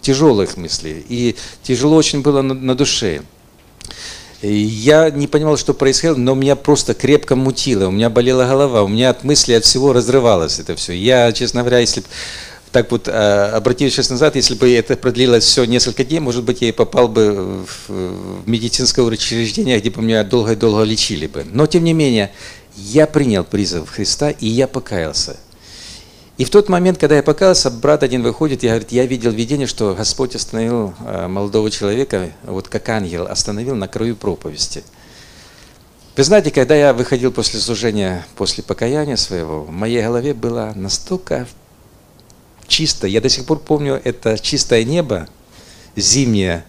тяжелых 0.00 0.56
мыслей. 0.56 1.04
И 1.08 1.36
тяжело 1.62 1.96
очень 1.96 2.22
было 2.22 2.42
на, 2.42 2.54
на 2.54 2.74
душе. 2.74 3.22
Я 4.42 5.10
не 5.10 5.26
понимал, 5.26 5.56
что 5.56 5.72
происходило, 5.72 6.16
но 6.16 6.34
меня 6.34 6.54
просто 6.54 6.92
крепко 6.92 7.34
мутило, 7.34 7.88
у 7.88 7.90
меня 7.90 8.10
болела 8.10 8.44
голова, 8.44 8.82
у 8.82 8.88
меня 8.88 9.10
от 9.10 9.24
мысли, 9.24 9.54
от 9.54 9.64
всего 9.64 9.94
разрывалось 9.94 10.58
это 10.58 10.76
все. 10.76 10.92
Я, 10.92 11.32
честно 11.32 11.60
говоря, 11.60 11.78
если 11.78 12.02
так 12.74 12.90
вот, 12.90 13.08
а, 13.08 13.52
обратившись 13.54 14.10
назад, 14.10 14.34
если 14.34 14.54
бы 14.54 14.70
это 14.74 14.96
продлилось 14.96 15.44
все 15.44 15.64
несколько 15.64 16.04
дней, 16.04 16.18
может 16.18 16.42
быть, 16.42 16.60
я 16.60 16.68
и 16.70 16.72
попал 16.72 17.06
бы 17.06 17.64
в 17.86 18.46
медицинское 18.46 19.02
учреждение, 19.02 19.78
где 19.78 19.90
бы 19.90 20.02
меня 20.02 20.24
долго-долго 20.24 20.82
лечили 20.82 21.28
бы. 21.28 21.46
Но, 21.50 21.66
тем 21.66 21.84
не 21.84 21.92
менее, 21.92 22.32
я 22.76 23.06
принял 23.06 23.44
призыв 23.44 23.88
Христа, 23.88 24.30
и 24.30 24.48
я 24.48 24.66
покаялся. 24.66 25.36
И 26.36 26.44
в 26.44 26.50
тот 26.50 26.68
момент, 26.68 26.98
когда 26.98 27.16
я 27.16 27.22
покаялся, 27.22 27.70
брат 27.70 28.02
один 28.02 28.22
выходит 28.22 28.64
и 28.64 28.66
говорит, 28.66 28.90
я 28.90 29.06
видел 29.06 29.30
видение, 29.30 29.68
что 29.68 29.94
Господь 29.94 30.34
остановил 30.34 30.92
э, 31.06 31.28
молодого 31.28 31.70
человека, 31.70 32.32
вот 32.42 32.66
как 32.68 32.88
ангел, 32.88 33.26
остановил 33.28 33.76
на 33.76 33.86
краю 33.86 34.16
проповеди. 34.16 34.82
Вы 36.16 36.24
знаете, 36.24 36.50
когда 36.50 36.74
я 36.74 36.92
выходил 36.92 37.30
после 37.30 37.60
служения, 37.60 38.26
после 38.34 38.64
покаяния 38.64 39.16
своего, 39.16 39.62
в 39.62 39.70
моей 39.70 40.02
голове 40.02 40.34
было 40.34 40.72
настолько 40.74 41.46
чисто, 42.66 43.06
я 43.06 43.20
до 43.20 43.28
сих 43.28 43.46
пор 43.46 43.60
помню 43.60 44.00
это 44.02 44.36
чистое 44.38 44.82
небо, 44.82 45.28
зимнее, 45.94 46.64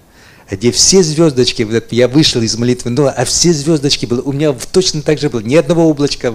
где 0.49 0.71
все 0.71 1.01
звездочки, 1.01 1.67
я 1.91 2.07
вышел 2.07 2.41
из 2.41 2.57
молитвы, 2.57 2.91
ну, 2.91 3.07
а 3.07 3.25
все 3.25 3.51
звездочки 3.51 4.05
были, 4.05 4.21
у 4.21 4.31
меня 4.31 4.55
точно 4.71 5.01
так 5.01 5.17
же 5.17 5.29
было, 5.29 5.39
ни 5.39 5.55
одного 5.55 5.89
облачка, 5.89 6.33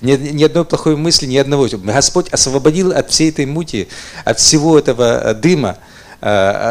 ни, 0.00 0.12
ни 0.12 0.42
одной 0.42 0.64
плохой 0.64 0.96
мысли, 0.96 1.26
ни 1.26 1.36
одного. 1.36 1.68
Господь 1.68 2.28
освободил 2.30 2.92
от 2.92 3.10
всей 3.10 3.28
этой 3.28 3.44
мути, 3.44 3.88
от 4.24 4.38
всего 4.38 4.78
этого 4.78 5.20
э, 5.20 5.34
дыма 5.34 5.78
э, 6.22 6.28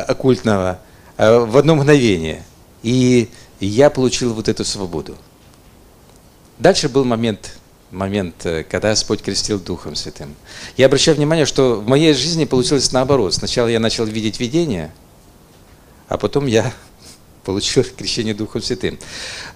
оккультного 0.07 0.79
э, 1.17 1.37
в 1.37 1.57
одно 1.57 1.75
мгновение. 1.75 2.43
И 2.81 3.29
я 3.59 3.91
получил 3.91 4.33
вот 4.33 4.47
эту 4.47 4.65
свободу. 4.65 5.15
Дальше 6.57 6.89
был 6.89 7.05
момент, 7.05 7.53
момент, 7.91 8.47
когда 8.69 8.89
Господь 8.89 9.21
крестил 9.21 9.59
Духом 9.59 9.95
Святым. 9.95 10.33
Я 10.75 10.87
обращаю 10.87 11.17
внимание, 11.17 11.45
что 11.45 11.75
в 11.75 11.87
моей 11.87 12.13
жизни 12.15 12.45
получилось 12.45 12.91
наоборот. 12.91 13.35
Сначала 13.35 13.67
я 13.67 13.79
начал 13.79 14.05
видеть 14.05 14.39
видение– 14.39 14.91
а 16.07 16.17
потом 16.17 16.45
я 16.45 16.73
получил 17.43 17.83
крещение 17.83 18.33
Духом 18.33 18.61
Святым. 18.61 18.99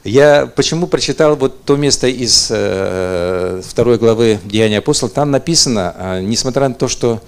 Я 0.04 0.46
почему 0.48 0.88
прочитал 0.88 1.36
вот 1.36 1.64
то 1.64 1.76
место 1.76 2.08
из 2.08 2.48
э, 2.50 3.62
второй 3.66 3.98
главы 3.98 4.40
Деяния 4.44 4.80
апостолов, 4.80 5.14
там 5.14 5.32
написано, 5.32 5.96
э, 5.98 6.22
несмотря 6.22 6.70
на 6.70 6.76
то, 6.76 6.88
что 6.88 7.22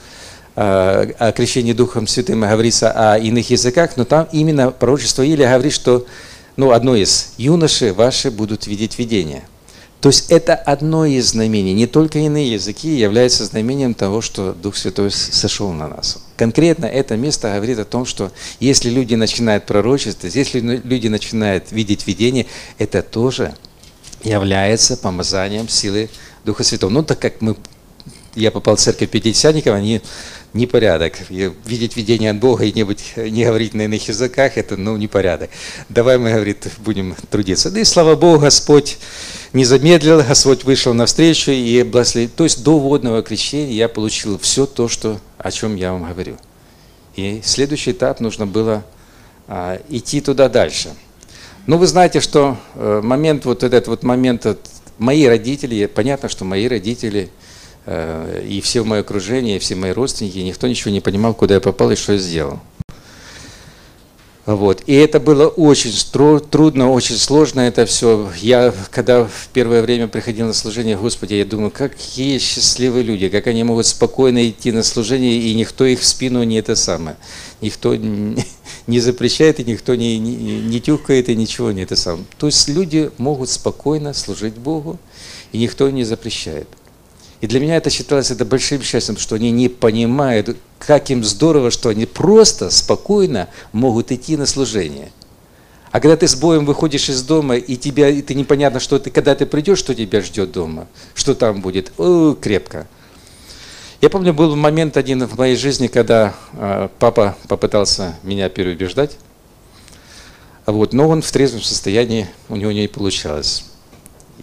э, 0.56 1.12
о 1.18 1.32
крещении 1.32 1.74
Духом 1.74 2.08
Святым 2.08 2.42
говорится 2.42 2.92
о 2.92 3.18
иных 3.18 3.50
языках, 3.50 3.98
но 3.98 4.06
там 4.06 4.28
именно 4.32 4.72
пророчество 4.72 5.24
Илия 5.24 5.50
говорит, 5.50 5.74
что 5.74 6.06
ну, 6.56 6.72
одно 6.72 6.96
из 6.96 7.34
юноши 7.38 7.94
ваши 7.94 8.30
будут 8.30 8.68
видеть 8.68 9.00
видение. 9.00 9.44
То 10.04 10.10
есть 10.10 10.30
это 10.32 10.54
одно 10.54 11.06
из 11.06 11.30
знамений. 11.30 11.72
Не 11.72 11.88
только 11.88 12.20
иные 12.20 12.52
языки 12.52 12.94
являются 12.94 13.46
знамением 13.46 13.94
того, 13.94 14.20
что 14.20 14.52
Дух 14.52 14.76
Святой 14.76 15.12
сошел 15.12 15.72
на 15.72 15.88
нас. 15.88 16.22
Конкретно 16.36 16.88
это 16.88 17.16
место 17.16 17.54
говорит 17.56 17.80
о 17.80 17.86
том, 17.86 18.06
что 18.06 18.30
если 18.60 18.90
люди 18.90 19.16
начинают 19.16 19.66
пророчествовать, 19.66 20.36
если 20.36 20.60
люди 20.60 21.08
начинают 21.08 21.72
видеть 21.72 22.06
видение, 22.06 22.48
это 22.78 23.02
тоже 23.02 23.56
является 24.26 24.98
помазанием 24.98 25.70
силы 25.70 26.10
Духа 26.44 26.66
Святого. 26.66 26.90
Ну, 26.90 27.04
так 27.04 27.20
как 27.20 27.40
мы, 27.40 27.56
я 28.36 28.52
попал 28.52 28.76
в 28.76 28.82
церковь 28.82 29.10
пятидесятников, 29.10 29.74
они 29.74 30.02
непорядок. 30.52 31.14
Видеть 31.30 31.96
видение 31.96 32.32
от 32.32 32.40
Бога 32.40 32.66
и 32.66 32.74
не, 32.74 32.84
быть, 32.84 33.14
не 33.16 33.46
говорить 33.46 33.74
на 33.74 33.84
иных 33.84 34.06
языках, 34.06 34.58
это 34.58 34.76
ну, 34.76 34.98
непорядок. 34.98 35.50
Давай 35.88 36.18
мы, 36.18 36.34
говорит, 36.34 36.68
будем 36.80 37.16
трудиться. 37.32 37.72
Да 37.72 37.80
и 37.80 37.86
слава 37.86 38.18
Богу, 38.18 38.40
Господь 38.40 38.98
не 39.54 39.66
замедлил, 39.66 40.22
Господь 40.22 40.64
вышел 40.64 40.94
навстречу 40.94 41.52
и 41.52 41.84
благословил. 41.84 42.30
То 42.36 42.44
есть 42.44 42.64
до 42.64 42.80
водного 42.80 43.22
крещения 43.22 43.74
я 43.74 43.88
получил 43.88 44.38
все 44.40 44.66
то, 44.66 44.88
что, 44.88 45.20
о 45.38 45.52
чем 45.52 45.76
я 45.76 45.94
вам 45.94 46.10
говорю. 46.10 46.38
И 47.16 47.42
следующий 47.44 47.92
этап 47.92 48.20
нужно 48.20 48.48
было 48.48 48.84
а, 49.48 49.80
идти 49.90 50.22
туда 50.22 50.50
дальше. 50.50 50.94
Ну, 51.68 51.78
вы 51.78 51.88
знаете, 51.88 52.20
что 52.20 52.58
э, 52.76 53.00
момент, 53.02 53.46
вот 53.46 53.64
этот 53.64 53.88
вот 53.88 54.04
момент, 54.04 54.46
мои 54.98 55.26
родители, 55.26 55.86
понятно, 55.86 56.28
что 56.28 56.44
мои 56.44 56.68
родители– 56.68 57.30
Э, 57.86 58.42
и 58.48 58.62
все 58.62 58.84
мое 58.84 59.02
окружение, 59.02 59.58
и 59.58 59.60
все 59.60 59.76
мои 59.76 59.92
родственники, 59.92 60.38
никто 60.38 60.68
ничего 60.68 60.92
не 60.92 61.02
понимал, 61.02 61.34
куда 61.34 61.56
я 61.56 61.60
попал 61.60 61.92
и 61.92 61.96
что 61.96 62.14
я 62.14 62.18
сделал. 62.20 62.60
Вот. 64.46 64.84
И 64.88 64.94
это 64.94 65.22
было 65.22 65.48
очень 65.48 65.94
трудно, 66.50 66.92
очень 66.92 67.16
сложно 67.16 67.62
это 67.62 67.86
все. 67.86 68.30
Я, 68.42 68.74
когда 68.92 69.24
в 69.24 69.48
первое 69.54 69.82
время 69.82 70.10
приходил 70.10 70.48
на 70.48 70.54
служение 70.54 70.98
Господи, 70.98 71.36
я 71.36 71.46
думаю, 71.46 71.72
какие 71.72 72.40
счастливые 72.40 73.04
люди, 73.04 73.30
как 73.30 73.48
они 73.48 73.64
могут 73.64 73.86
спокойно 73.86 74.50
идти 74.50 74.74
на 74.74 74.84
служение, 74.84 75.38
и 75.38 75.54
никто 75.54 75.86
их 75.86 76.02
в 76.02 76.06
спину 76.06 76.44
не 76.44 76.58
это 76.58 76.76
самое. 76.76 77.16
Никто 77.62 77.96
не 78.88 79.00
запрещает, 79.00 79.62
и 79.62 79.64
никто 79.64 79.96
не, 79.96 80.20
не, 80.20 80.36
не 80.36 80.82
тюкает, 80.82 81.30
и 81.30 81.36
ничего 81.36 81.72
не 81.72 81.84
это 81.84 81.96
самое. 81.96 82.26
То 82.38 82.48
есть 82.48 82.68
люди 82.68 83.12
могут 83.18 83.50
спокойно 83.50 84.14
служить 84.14 84.56
Богу, 84.56 85.00
и 85.54 85.58
никто 85.58 85.90
не 85.90 86.04
запрещает. 86.04 86.68
И 87.44 87.48
для 87.48 87.60
меня 87.60 87.76
это 87.76 87.90
считалось 87.90 88.32
это 88.32 88.46
большим 88.46 88.82
счастьем, 88.82 89.18
что 89.18 89.36
они 89.36 89.52
не 89.52 89.68
понимают, 89.68 90.56
как 90.80 91.10
им 91.10 91.26
здорово, 91.26 91.72
что 91.72 91.90
они 91.90 92.06
просто, 92.06 92.70
спокойно 92.70 93.50
могут 93.74 94.14
идти 94.14 94.38
на 94.38 94.46
служение. 94.46 95.12
А 95.92 96.00
когда 96.00 96.16
ты 96.16 96.26
с 96.30 96.36
боем 96.36 96.66
выходишь 96.66 97.10
из 97.10 97.22
дома, 97.22 97.58
и, 97.58 97.76
тебя, 97.76 98.08
и 98.08 98.22
ты 98.22 98.34
непонятно, 98.34 98.80
что 98.80 98.98
ты, 98.98 99.10
когда 99.10 99.36
ты 99.36 99.46
придешь, 99.46 99.80
что 99.80 99.94
тебя 99.94 100.22
ждет 100.22 100.54
дома, 100.54 100.88
что 101.16 101.36
там 101.36 101.60
будет, 101.60 101.92
о, 101.98 102.34
крепко. 102.34 102.88
Я 104.00 104.10
помню, 104.10 104.34
был 104.34 104.56
момент 104.56 104.96
один 104.96 105.28
в 105.28 105.38
моей 105.38 105.58
жизни, 105.58 105.88
когда 105.88 106.34
э, 106.54 106.88
папа 106.98 107.36
попытался 107.50 108.16
меня 108.24 108.48
переубеждать, 108.48 109.18
вот, 110.66 110.94
но 110.94 111.10
он 111.10 111.22
в 111.22 111.30
трезвом 111.30 111.62
состоянии, 111.62 112.30
у 112.48 112.56
него 112.56 112.72
не 112.72 112.88
получалось. 112.88 113.66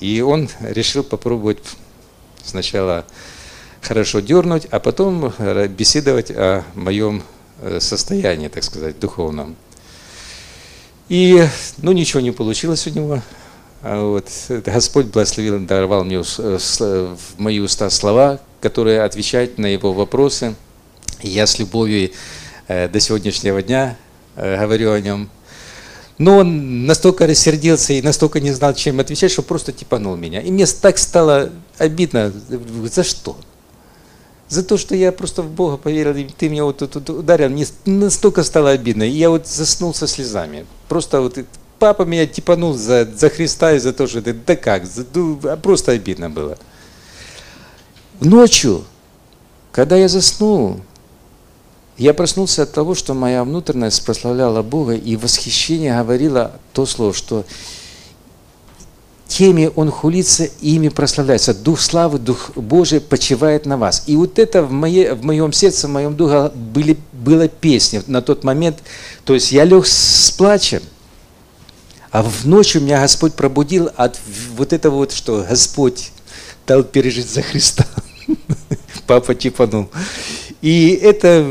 И 0.01 0.21
он 0.21 0.51
решил 0.61 1.03
попробовать 1.03 1.61
Сначала 2.45 3.05
хорошо 3.83 4.21
дернуть, 4.21 4.67
а 4.71 4.81
потом 4.81 5.33
э, 5.39 5.67
беседовать 5.69 6.31
о 6.31 6.65
моем 6.75 7.23
э, 7.61 7.81
состоянии, 7.81 8.49
так 8.49 8.63
сказать, 8.63 8.99
духовном. 8.99 9.57
И, 11.09 11.45
ну, 11.79 11.93
ничего 11.93 12.21
не 12.21 12.31
получилось 12.31 12.87
у 12.87 12.91
него. 12.91 13.23
А 13.83 14.03
вот, 14.05 14.29
Господь 14.65 15.07
благословил, 15.07 15.59
даровал 15.61 16.05
мне 16.05 16.23
в 16.23 17.19
мои 17.39 17.59
уста 17.59 17.91
слова, 17.91 18.41
которые 18.61 19.03
отвечают 19.03 19.59
на 19.59 19.67
его 19.67 19.93
вопросы. 19.93 20.55
Я 21.23 21.47
с 21.47 21.59
любовью 21.59 22.11
э, 22.69 22.89
до 22.89 23.01
сегодняшнего 23.01 23.63
дня 23.63 23.97
говорю 24.37 24.93
о 24.93 25.01
нем. 25.01 25.29
Но 26.21 26.37
он 26.37 26.85
настолько 26.85 27.27
рассердился 27.27 27.95
и 27.95 28.03
настолько 28.03 28.41
не 28.41 28.53
знал, 28.53 28.75
чем 28.75 29.01
отвечать, 29.01 29.33
что 29.33 29.41
просто 29.41 29.73
типанул 29.73 30.17
меня. 30.17 30.43
И 30.43 30.51
мне 30.51 30.67
так 30.67 30.99
стало 30.99 31.49
обидно. 31.79 32.31
За 32.93 33.05
что? 33.05 33.39
За 34.47 34.63
то, 34.63 34.77
что 34.77 34.95
я 34.95 35.13
просто 35.13 35.41
в 35.41 35.51
Бога 35.51 35.79
поверил, 35.79 36.15
и 36.15 36.25
ты 36.25 36.51
меня 36.51 36.65
вот 36.65 36.77
тут 36.77 37.09
ударил, 37.09 37.49
мне 37.49 37.67
настолько 37.87 38.43
стало 38.43 38.69
обидно. 38.69 39.05
И 39.05 39.13
я 39.13 39.31
вот 39.31 39.47
заснул 39.47 39.95
со 39.95 40.07
слезами. 40.07 40.67
Просто 40.91 41.23
вот 41.23 41.39
папа 41.79 42.03
меня 42.03 42.27
типанул 42.27 42.75
за, 42.75 43.07
за 43.07 43.31
Христа 43.31 43.73
и 43.73 43.79
за 43.79 43.95
то, 43.95 44.07
что 44.07 44.19
это, 44.19 44.35
да 44.35 44.57
как, 44.57 44.85
за, 44.85 45.07
ну, 45.15 45.41
просто 45.63 45.93
обидно 45.93 46.29
было. 46.29 46.59
Ночью, 48.21 48.85
когда 49.73 49.97
я 49.97 50.07
заснул, 50.07 50.83
я 52.01 52.15
проснулся 52.15 52.63
от 52.63 52.73
того, 52.73 52.95
что 52.95 53.13
моя 53.13 53.45
внутренность 53.45 54.03
прославляла 54.07 54.63
Бога, 54.63 54.95
и 54.95 55.17
восхищение 55.17 55.95
говорило 55.95 56.53
то 56.73 56.87
слово, 56.87 57.13
что 57.13 57.45
теми 59.29 59.71
Он 59.77 59.91
хулится, 59.91 60.45
ими 60.63 60.89
прославляется. 60.89 61.53
Дух 61.53 61.79
славы, 61.79 62.19
Дух 62.19 62.53
Божий 62.57 63.03
почивает 63.03 63.67
на 63.67 63.77
вас. 63.77 64.05
И 64.07 64.17
вот 64.17 64.39
это 64.39 64.63
в, 64.63 64.73
моей, 64.73 65.11
в 65.11 65.27
моем 65.27 65.53
сердце, 65.53 65.89
в 65.89 65.91
моем 65.91 66.17
духе 66.17 66.51
были, 66.55 66.97
была 67.13 67.49
песня 67.49 68.03
на 68.07 68.23
тот 68.23 68.45
момент. 68.45 68.79
То 69.27 69.35
есть 69.35 69.53
я 69.53 69.65
лег 69.65 69.85
с 69.87 70.31
плачем, 70.31 70.81
а 72.11 72.23
в 72.23 72.47
ночь 72.47 72.77
меня 72.77 73.03
Господь 73.03 73.35
пробудил 73.35 73.91
от 73.95 74.19
вот 74.57 74.73
этого 74.73 74.95
вот, 74.95 75.13
что 75.13 75.45
Господь 75.47 76.13
дал 76.67 76.83
пережить 76.83 77.29
за 77.29 77.43
Христа. 77.43 77.85
Папа 79.07 79.35
типанул. 79.35 79.91
И 80.63 80.91
это 81.03 81.47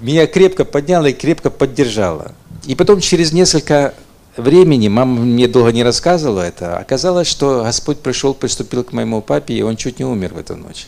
меня 0.00 0.26
крепко 0.26 0.64
подняло 0.64 1.06
и 1.06 1.12
крепко 1.12 1.50
поддержало. 1.50 2.32
И 2.66 2.74
потом 2.74 3.00
через 3.00 3.32
несколько 3.32 3.94
времени, 4.36 4.88
мама 4.88 5.22
мне 5.22 5.48
долго 5.48 5.72
не 5.72 5.82
рассказывала 5.82 6.42
это, 6.42 6.78
оказалось, 6.78 7.26
что 7.26 7.62
Господь 7.64 7.98
пришел, 7.98 8.34
приступил 8.34 8.84
к 8.84 8.92
моему 8.92 9.20
папе, 9.22 9.54
и 9.54 9.62
он 9.62 9.76
чуть 9.76 9.98
не 9.98 10.04
умер 10.04 10.34
в 10.34 10.38
эту 10.38 10.56
ночь 10.56 10.86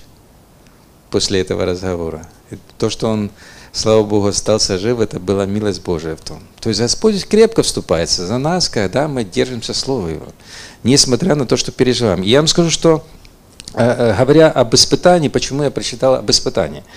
после 1.11 1.41
этого 1.41 1.65
разговора. 1.65 2.29
И 2.53 2.59
то, 2.79 2.89
что 2.89 3.09
он, 3.09 3.33
слава 3.73 4.05
Богу, 4.05 4.29
остался 4.29 4.79
жив, 4.79 5.01
это 5.01 5.19
была 5.19 5.45
милость 5.45 5.83
Божия 5.83 6.15
в 6.15 6.21
том. 6.21 6.41
То 6.61 6.69
есть 6.69 6.81
Господь 6.81 7.27
крепко 7.27 7.65
вступается 7.65 8.27
за 8.27 8.39
нас, 8.39 8.69
когда 8.69 9.09
мы 9.09 9.25
держимся 9.25 9.75
Слова 9.75 10.07
Его, 10.07 10.27
несмотря 10.85 11.35
на 11.35 11.47
то, 11.47 11.57
что 11.57 11.73
переживаем. 11.73 12.23
И 12.23 12.29
я 12.29 12.39
вам 12.39 12.47
скажу, 12.47 12.71
что 12.71 13.05
э, 13.75 13.83
э, 13.83 14.17
говоря 14.17 14.51
об 14.51 14.73
испытании, 14.77 15.29
почему 15.29 15.65
я 15.65 15.73
прочитал 15.73 16.15
об 16.15 16.31
испытании– 16.31 16.85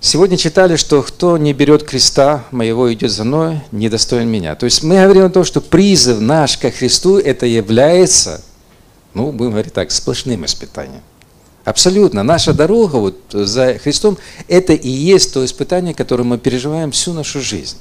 Сегодня 0.00 0.36
читали, 0.36 0.76
что 0.76 1.02
кто 1.02 1.36
не 1.38 1.52
берет 1.52 1.82
креста 1.82 2.44
моего 2.52 2.92
идет 2.92 3.10
за 3.10 3.24
мной, 3.24 3.60
недостоин 3.72 4.28
меня. 4.28 4.54
То 4.54 4.64
есть 4.64 4.84
мы 4.84 5.02
говорим 5.02 5.24
о 5.24 5.30
том, 5.30 5.44
что 5.44 5.60
призыв 5.60 6.20
наш 6.20 6.56
ко 6.56 6.70
Христу 6.70 7.18
это 7.18 7.46
является, 7.46 8.40
ну, 9.12 9.32
будем 9.32 9.52
говорить 9.52 9.72
так, 9.72 9.90
сплошным 9.90 10.44
испытанием. 10.44 11.02
Абсолютно. 11.64 12.22
Наша 12.22 12.52
дорога 12.52 12.96
вот 12.96 13.18
за 13.30 13.74
Христом– 13.78 14.18
это 14.48 14.72
и 14.72 14.88
есть 14.88 15.34
то 15.34 15.44
испытание, 15.44 15.94
которое 15.94 16.22
мы 16.22 16.38
переживаем 16.38 16.92
всю 16.92 17.12
нашу 17.12 17.40
жизнь. 17.40 17.76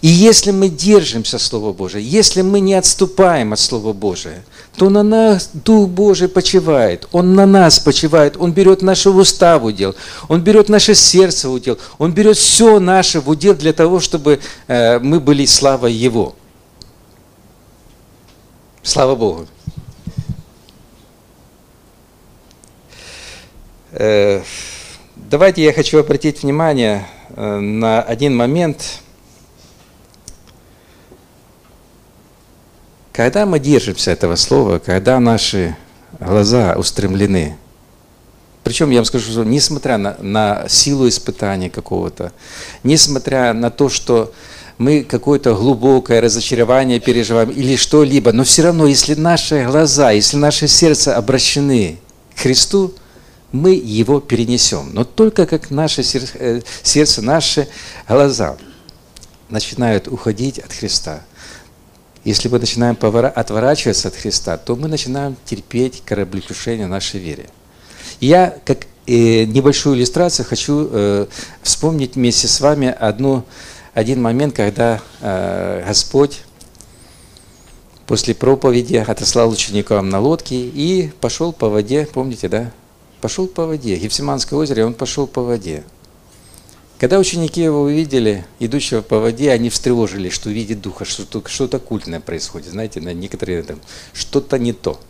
И 0.00 0.08
если 0.08 0.52
мы 0.52 0.68
держимся 0.68 1.38
Слова 1.38 1.72
Божия, 1.72 2.00
если 2.00 2.42
мы 2.42 2.60
не 2.60 2.74
отступаем 2.74 3.52
от 3.52 3.58
Слова 3.58 3.92
Божия, 3.92 4.44
то 4.76 4.90
на 4.90 5.02
нас 5.02 5.50
Дух 5.52 5.88
Божий 5.88 6.28
почивает, 6.28 7.08
Он 7.10 7.34
на 7.34 7.46
нас 7.46 7.80
почивает, 7.80 8.36
Он 8.36 8.52
берет 8.52 8.80
наши 8.80 9.10
уста 9.10 9.58
в 9.58 9.64
удел, 9.64 9.96
Он 10.28 10.40
берет 10.40 10.68
наше 10.68 10.94
сердце 10.94 11.48
в 11.48 11.52
удел, 11.54 11.78
Он 11.98 12.12
берет 12.12 12.36
все 12.36 12.78
наше 12.78 13.20
в 13.20 13.28
удел 13.28 13.54
для 13.54 13.72
того, 13.72 13.98
чтобы 13.98 14.40
э, 14.68 15.00
мы 15.00 15.18
были 15.18 15.44
славой 15.46 15.92
Его. 15.92 16.36
Слава 18.84 19.16
Богу. 19.16 19.48
Э, 23.90 24.42
давайте 25.16 25.64
я 25.64 25.72
хочу 25.72 25.98
обратить 25.98 26.44
внимание 26.44 27.08
э, 27.30 27.58
на 27.58 28.00
один 28.00 28.36
момент– 28.36 29.00
Когда 33.18 33.46
мы 33.46 33.58
держимся 33.58 34.12
этого 34.12 34.36
слова, 34.36 34.78
когда 34.78 35.18
наши 35.18 35.76
глаза 36.20 36.76
устремлены, 36.78 37.56
причем 38.62 38.90
я 38.90 38.98
вам 38.98 39.06
скажу, 39.06 39.32
что 39.32 39.42
несмотря 39.42 39.98
на, 39.98 40.16
на 40.20 40.68
силу 40.68 41.08
испытания 41.08 41.68
какого-то, 41.68 42.30
несмотря 42.84 43.54
на 43.54 43.72
то, 43.72 43.88
что 43.88 44.32
мы 44.78 45.02
какое-то 45.02 45.56
глубокое 45.56 46.20
разочарование 46.20 47.00
переживаем 47.00 47.50
или 47.50 47.74
что-либо, 47.74 48.32
но 48.32 48.44
все 48.44 48.62
равно, 48.62 48.86
если 48.86 49.14
наши 49.14 49.64
глаза, 49.64 50.12
если 50.12 50.36
наше 50.36 50.68
сердце 50.68 51.16
обращены 51.16 51.98
к 52.36 52.42
Христу, 52.42 52.94
мы 53.50 53.72
его 53.72 54.20
перенесем. 54.20 54.90
Но 54.92 55.02
только 55.02 55.46
как 55.46 55.72
наше 55.72 56.04
э, 56.34 56.60
сердце, 56.84 57.20
наши 57.20 57.66
глаза 58.08 58.56
начинают 59.48 60.06
уходить 60.06 60.60
от 60.60 60.72
Христа– 60.72 61.22
если 62.28 62.48
мы 62.48 62.58
начинаем 62.58 62.96
отворачиваться 63.00 64.08
от 64.08 64.14
Христа, 64.14 64.58
то 64.58 64.76
мы 64.76 64.86
начинаем 64.88 65.34
терпеть 65.46 66.02
кораблекрушение 66.04 66.86
нашей 66.86 67.20
вере. 67.20 67.46
Я, 68.20 68.54
как 68.66 68.86
э, 69.06 69.44
небольшую 69.44 69.96
иллюстрацию, 69.96 70.44
хочу 70.44 70.88
э, 70.90 71.26
вспомнить 71.62 72.16
вместе 72.16 72.46
с 72.46 72.60
вами 72.60 72.88
одну, 72.88 73.44
один 73.94 74.20
момент, 74.20 74.54
когда 74.54 75.00
э, 75.22 75.84
Господь 75.86 76.42
после 78.06 78.34
проповеди 78.34 78.96
отослал 78.96 79.48
учеников 79.48 80.02
на 80.02 80.20
лодке 80.20 80.56
и 80.56 81.10
пошел 81.22 81.54
по 81.54 81.70
воде, 81.70 82.06
помните, 82.12 82.50
да? 82.50 82.72
Пошел 83.22 83.46
по 83.46 83.64
воде. 83.64 83.96
Гефсиманское 83.96 84.58
озеро, 84.58 84.84
он 84.84 84.92
пошел 84.92 85.26
по 85.26 85.42
воде. 85.42 85.82
Когда 86.98 87.20
ученики 87.20 87.62
его 87.62 87.82
увидели, 87.82 88.44
идущего 88.58 89.02
по 89.02 89.20
воде, 89.20 89.52
они 89.52 89.70
встревожились, 89.70 90.32
что 90.32 90.50
видит 90.50 90.80
духа, 90.80 91.04
что-то 91.04 91.48
что 91.48 91.68
культное 91.78 92.18
происходит. 92.18 92.70
Знаете, 92.70 93.00
на 93.00 93.14
некоторые 93.14 93.62
там 93.62 93.80
что-то 94.12 94.58
не 94.58 94.72
то. 94.72 95.00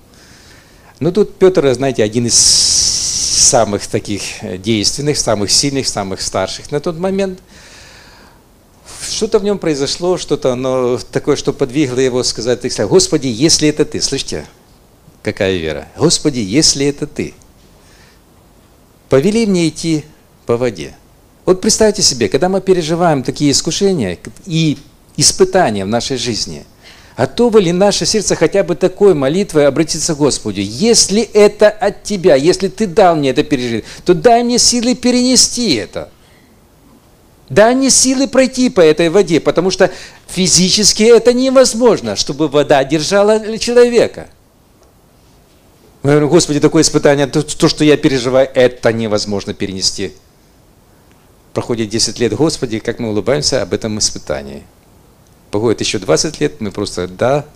Но 1.01 1.12
тут 1.12 1.38
Петр, 1.38 1.72
знаете, 1.72 2.03
один 2.03 2.27
из 2.27 2.35
самых 2.35 3.87
таких 3.87 4.22
действенных, 4.59 5.16
самых 5.16 5.51
сильных, 5.51 5.88
самых 5.88 6.20
старших 6.20 6.70
на 6.70 6.81
тот 6.81 6.98
момент. 6.98 7.40
Что-то 9.11 9.38
в 9.38 9.44
нем 9.44 9.59
произошло, 9.59 10.18
что-то 10.18 10.53
оно 10.53 10.98
такое, 11.11 11.37
что 11.37 11.55
подвигло 11.55 12.01
его 12.01 12.22
сказать, 12.22 12.61
Господи, 12.87 13.29
если 13.29 13.68
это 13.68 13.87
ты, 13.87 14.03
слышите, 14.03 14.46
какая 15.22 15.57
вера? 15.57 15.88
Господи, 15.96 16.40
если 16.40 16.85
это 16.85 17.07
ты, 17.07 17.33
повели 19.09 19.46
мне 19.46 19.68
идти 19.68 20.05
по 20.44 20.59
воде. 20.59 20.94
Вот 21.49 21.63
представьте 21.63 22.03
себе, 22.03 22.29
когда 22.29 22.51
мы 22.51 22.61
переживаем 22.61 23.23
такие 23.23 23.53
искушения 23.53 24.19
и 24.45 24.77
испытания 25.17 25.87
в 25.87 25.89
нашей 25.89 26.19
жизни, 26.19 26.67
готово 27.17 27.57
ли 27.57 27.73
наше 27.73 28.05
сердце 28.05 28.37
хотя 28.37 28.63
бы 28.63 28.75
такой 28.75 29.15
молитвой 29.15 29.67
обратиться 29.67 30.15
к 30.15 30.19
Господу? 30.19 30.61
Если 30.61 31.23
это 31.23 31.71
от 31.71 32.03
Тебя, 32.03 32.35
если 32.35 32.69
Ты 32.69 32.87
дал 32.87 33.17
мне 33.17 33.31
это 33.31 33.45
пережить, 33.45 33.87
то 34.05 34.13
дай 34.13 34.43
мне 34.43 34.59
силы 34.59 34.95
перенести 34.95 35.77
это. 35.77 36.11
Дай 37.49 37.75
мне 37.75 37.89
силы 37.89 38.29
пройти 38.29 38.69
по 38.69 38.83
этой 38.83 39.09
воде, 39.09 39.41
потому 39.41 39.71
что 39.71 39.91
физически 40.27 41.05
это 41.05 41.33
невозможно, 41.33 42.15
чтобы 42.15 42.49
вода 42.49 42.85
держала 42.85 43.57
человека. 43.57 44.29
Мы 46.03 46.11
говорим, 46.11 46.29
Господи, 46.29 46.61
такое 46.61 46.83
испытание, 46.83 47.27
то, 47.27 47.69
что 47.69 47.85
я 47.85 47.97
переживаю, 47.97 48.51
это 48.55 48.93
невозможно 48.93 49.55
перенести 49.55 50.13
проходит 51.59 51.88
10 51.88 52.21
лет, 52.21 52.35
Господи, 52.35 52.79
как 52.79 53.01
мы 53.01 53.09
улыбаемся 53.09 53.62
об 53.62 53.73
этом 53.73 53.99
испытании. 53.99 54.62
Проходит 55.51 55.81
еще 55.81 55.99
20 55.99 56.40
лет, 56.40 56.61
мы 56.61 56.71
просто, 56.71 57.09
да, 57.09 57.47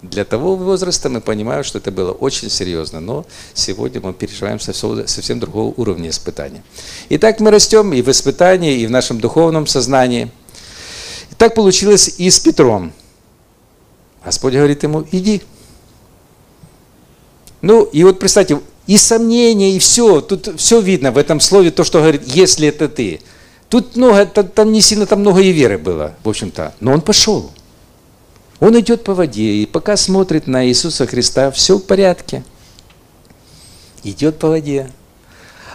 для 0.00 0.24
того 0.24 0.56
возраста 0.56 1.10
мы 1.10 1.20
понимаем, 1.20 1.62
что 1.62 1.76
это 1.76 1.90
было 1.90 2.10
очень 2.10 2.48
серьезно, 2.48 3.00
но 3.00 3.26
сегодня 3.52 4.00
мы 4.00 4.14
переживаем 4.14 4.60
совсем 4.60 5.40
другого 5.40 5.74
уровня 5.76 6.08
испытания. 6.08 6.62
Итак, 7.10 7.38
мы 7.40 7.50
растем 7.50 7.92
и 7.92 8.00
в 8.00 8.08
испытании, 8.08 8.78
и 8.78 8.86
в 8.86 8.90
нашем 8.90 9.20
духовном 9.20 9.66
сознании. 9.66 10.30
И 11.30 11.34
так 11.34 11.54
получилось 11.54 12.14
и 12.16 12.30
с 12.30 12.40
Петром. 12.40 12.94
Господь 14.24 14.54
говорит 14.54 14.84
ему, 14.84 15.06
иди. 15.12 15.42
Ну, 17.60 17.84
и 17.84 18.04
вот 18.04 18.18
представьте, 18.18 18.58
и 18.86 18.96
сомнения, 18.96 19.76
и 19.76 19.78
все, 19.78 20.22
тут 20.22 20.58
все 20.58 20.80
видно 20.80 21.12
в 21.12 21.18
этом 21.18 21.40
слове, 21.40 21.70
то, 21.70 21.84
что 21.84 21.98
говорит, 21.98 22.22
если 22.24 22.68
это 22.68 22.88
ты. 22.88 23.20
Тут 23.70 23.94
много, 23.94 24.26
там 24.26 24.72
не 24.72 24.80
сильно 24.80 25.06
там 25.06 25.20
много 25.20 25.40
и 25.40 25.52
веры 25.52 25.78
было, 25.78 26.14
в 26.24 26.28
общем-то. 26.28 26.74
Но 26.80 26.92
он 26.92 27.00
пошел. 27.00 27.50
Он 28.58 28.78
идет 28.78 29.04
по 29.04 29.14
воде, 29.14 29.42
и 29.42 29.64
пока 29.64 29.96
смотрит 29.96 30.46
на 30.48 30.66
Иисуса 30.66 31.06
Христа, 31.06 31.52
все 31.52 31.78
в 31.78 31.84
порядке. 31.84 32.42
Идет 34.02 34.38
по 34.38 34.48
воде. 34.48 34.90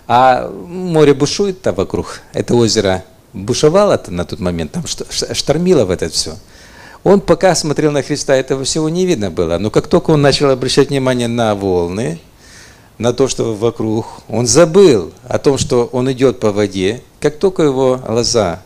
А 0.07 0.49
море 0.49 1.13
бушует-то 1.13 1.71
вокруг. 1.71 2.19
Это 2.33 2.53
озеро 2.53 3.03
бушевало-то 3.33 4.11
на 4.11 4.25
тот 4.25 4.39
момент, 4.39 4.73
там 4.73 4.83
штормило 4.85 5.85
в 5.85 5.89
это 5.89 6.09
все. 6.09 6.35
Он 7.03 7.21
пока 7.21 7.55
смотрел 7.55 7.91
на 7.91 8.01
Христа, 8.01 8.35
этого 8.35 8.65
всего 8.65 8.89
не 8.89 9.05
видно 9.05 9.31
было. 9.31 9.57
Но 9.57 9.69
как 9.69 9.87
только 9.87 10.11
он 10.11 10.21
начал 10.21 10.49
обращать 10.49 10.89
внимание 10.89 11.27
на 11.27 11.55
волны, 11.55 12.19
на 12.97 13.13
то, 13.13 13.27
что 13.27 13.53
вокруг, 13.55 14.07
он 14.27 14.47
забыл 14.47 15.11
о 15.23 15.37
том, 15.37 15.57
что 15.57 15.85
он 15.91 16.11
идет 16.11 16.39
по 16.39 16.51
воде. 16.51 17.01
Как 17.19 17.37
только 17.37 17.63
его 17.63 17.97
глаза 17.97 18.61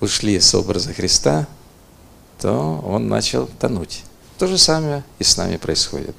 ушли 0.00 0.38
с 0.38 0.54
образа 0.54 0.92
Христа, 0.92 1.46
то 2.40 2.82
он 2.86 3.08
начал 3.08 3.48
тонуть. 3.58 4.02
То 4.38 4.46
же 4.46 4.58
самое 4.58 5.04
и 5.18 5.24
с 5.24 5.36
нами 5.36 5.56
происходит. 5.56 6.16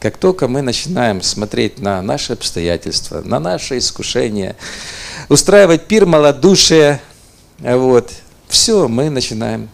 Как 0.00 0.16
только 0.16 0.48
мы 0.48 0.62
начинаем 0.62 1.22
смотреть 1.22 1.80
на 1.80 2.00
наши 2.02 2.32
обстоятельства, 2.32 3.20
на 3.20 3.40
наши 3.40 3.78
искушения, 3.78 4.56
устраивать 5.28 5.86
пир 5.86 6.06
малодушия, 6.06 7.02
вот, 7.58 8.12
все, 8.48 8.88
мы 8.88 9.10
начинаем 9.10 9.68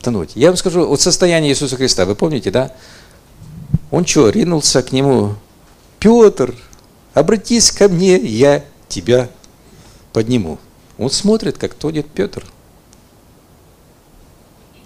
тонуть. 0.00 0.32
Я 0.34 0.48
вам 0.48 0.56
скажу, 0.56 0.86
вот 0.86 1.00
состояние 1.00 1.52
Иисуса 1.52 1.76
Христа, 1.76 2.04
вы 2.04 2.14
помните, 2.14 2.50
да? 2.50 2.72
Он 3.90 4.06
что, 4.06 4.28
ринулся 4.30 4.82
к 4.82 4.92
нему? 4.92 5.34
Петр, 5.98 6.54
обратись 7.14 7.70
ко 7.70 7.88
мне, 7.88 8.16
я 8.16 8.64
тебя 8.88 9.28
подниму. 10.12 10.58
Он 10.98 11.10
смотрит, 11.10 11.58
как 11.58 11.74
тонет 11.74 12.06
Петр. 12.10 12.44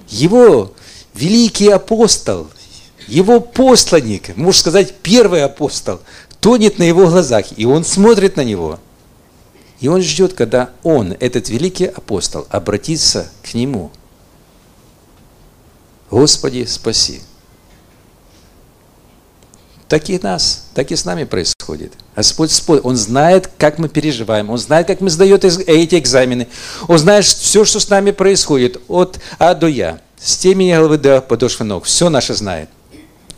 Его 0.08 0.72
великий 1.14 1.68
апостол, 1.68 2.48
его 3.06 3.40
посланник, 3.40 4.36
можно 4.36 4.60
сказать, 4.60 4.94
первый 5.02 5.44
апостол, 5.44 6.00
тонет 6.40 6.78
на 6.78 6.84
его 6.84 7.06
глазах, 7.06 7.46
и 7.56 7.64
он 7.64 7.84
смотрит 7.84 8.36
на 8.36 8.44
него. 8.44 8.78
И 9.80 9.88
он 9.88 10.02
ждет, 10.02 10.34
когда 10.34 10.70
он, 10.82 11.12
этот 11.20 11.48
великий 11.48 11.86
апостол, 11.86 12.46
обратится 12.48 13.30
к 13.42 13.54
нему. 13.54 13.90
Господи, 16.10 16.64
спаси. 16.64 17.20
Так 19.88 20.08
и 20.08 20.18
нас, 20.18 20.66
так 20.74 20.90
и 20.90 20.96
с 20.96 21.04
нами 21.04 21.24
происходит. 21.24 21.92
Господь 22.16 22.50
Он 22.82 22.96
знает, 22.96 23.50
как 23.58 23.78
мы 23.78 23.88
переживаем, 23.88 24.48
Он 24.50 24.56
знает, 24.56 24.86
как 24.86 25.00
мы 25.00 25.10
сдаем 25.10 25.36
эти 25.36 25.98
экзамены, 25.98 26.48
Он 26.88 26.98
знает 26.98 27.24
все, 27.26 27.64
что 27.64 27.80
с 27.80 27.88
нами 27.90 28.10
происходит, 28.10 28.80
от 28.88 29.18
А 29.38 29.54
до 29.54 29.66
Я, 29.66 30.00
с 30.18 30.38
теми 30.38 30.72
головы 30.72 30.96
до 30.96 31.20
подошвы 31.20 31.66
ног, 31.66 31.84
все 31.84 32.08
наше 32.08 32.34
знает. 32.34 32.70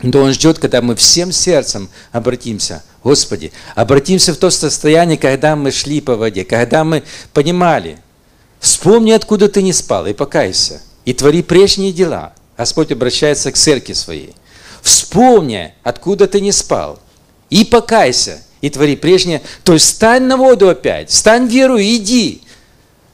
Но 0.01 0.21
Он 0.21 0.31
ждет, 0.31 0.57
когда 0.59 0.81
мы 0.81 0.95
всем 0.95 1.33
сердцем 1.33 1.89
обратимся, 2.13 2.83
Господи, 3.03 3.51
обратимся 3.75 4.33
в 4.33 4.37
то 4.37 4.49
состояние, 4.49 5.17
когда 5.17 5.55
мы 5.55 5.71
шли 5.71 5.99
по 5.99 6.15
воде, 6.15 6.45
когда 6.45 6.83
мы 6.85 7.03
понимали, 7.33 7.99
вспомни, 8.59 9.11
откуда 9.11 9.49
ты 9.49 9.61
не 9.61 9.73
спал, 9.73 10.07
и 10.07 10.13
покайся, 10.13 10.81
и 11.03 11.13
твори 11.13 11.43
прежние 11.43 11.91
дела. 11.91 12.33
Господь 12.57 12.91
обращается 12.91 13.51
к 13.51 13.57
церкви 13.57 13.93
своей– 13.93 14.33
Вспомни, 14.87 15.73
откуда 15.83 16.27
ты 16.27 16.39
не 16.39 16.53
спал. 16.53 16.97
И 17.49 17.65
покайся, 17.65 18.41
и 18.61 18.69
твори 18.69 18.95
прежнее. 18.95 19.41
То 19.65 19.73
есть 19.73 19.85
стань 19.85 20.23
на 20.23 20.37
воду 20.37 20.69
опять, 20.69 21.11
стань 21.11 21.47
веру 21.47 21.75
и 21.75 21.97
иди. 21.97 22.41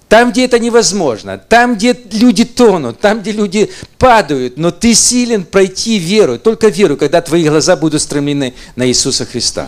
Там, 0.08 0.32
где 0.32 0.46
это 0.46 0.60
невозможно, 0.60 1.40
там, 1.40 1.74
где 1.74 1.98
люди 2.12 2.46
тонут, 2.46 3.00
там, 3.00 3.22
где 3.22 3.32
люди 3.32 3.72
падают, 3.98 4.56
но 4.56 4.70
ты 4.70 4.94
силен 4.94 5.46
пройти 5.46 5.98
веру, 5.98 6.38
только 6.38 6.68
веру, 6.68 6.96
когда 6.96 7.22
твои 7.22 7.50
глаза 7.50 7.76
будут 7.76 8.04
стремлены 8.04 8.54
на 8.76 8.88
Иисуса 8.88 9.26
Христа. 9.26 9.68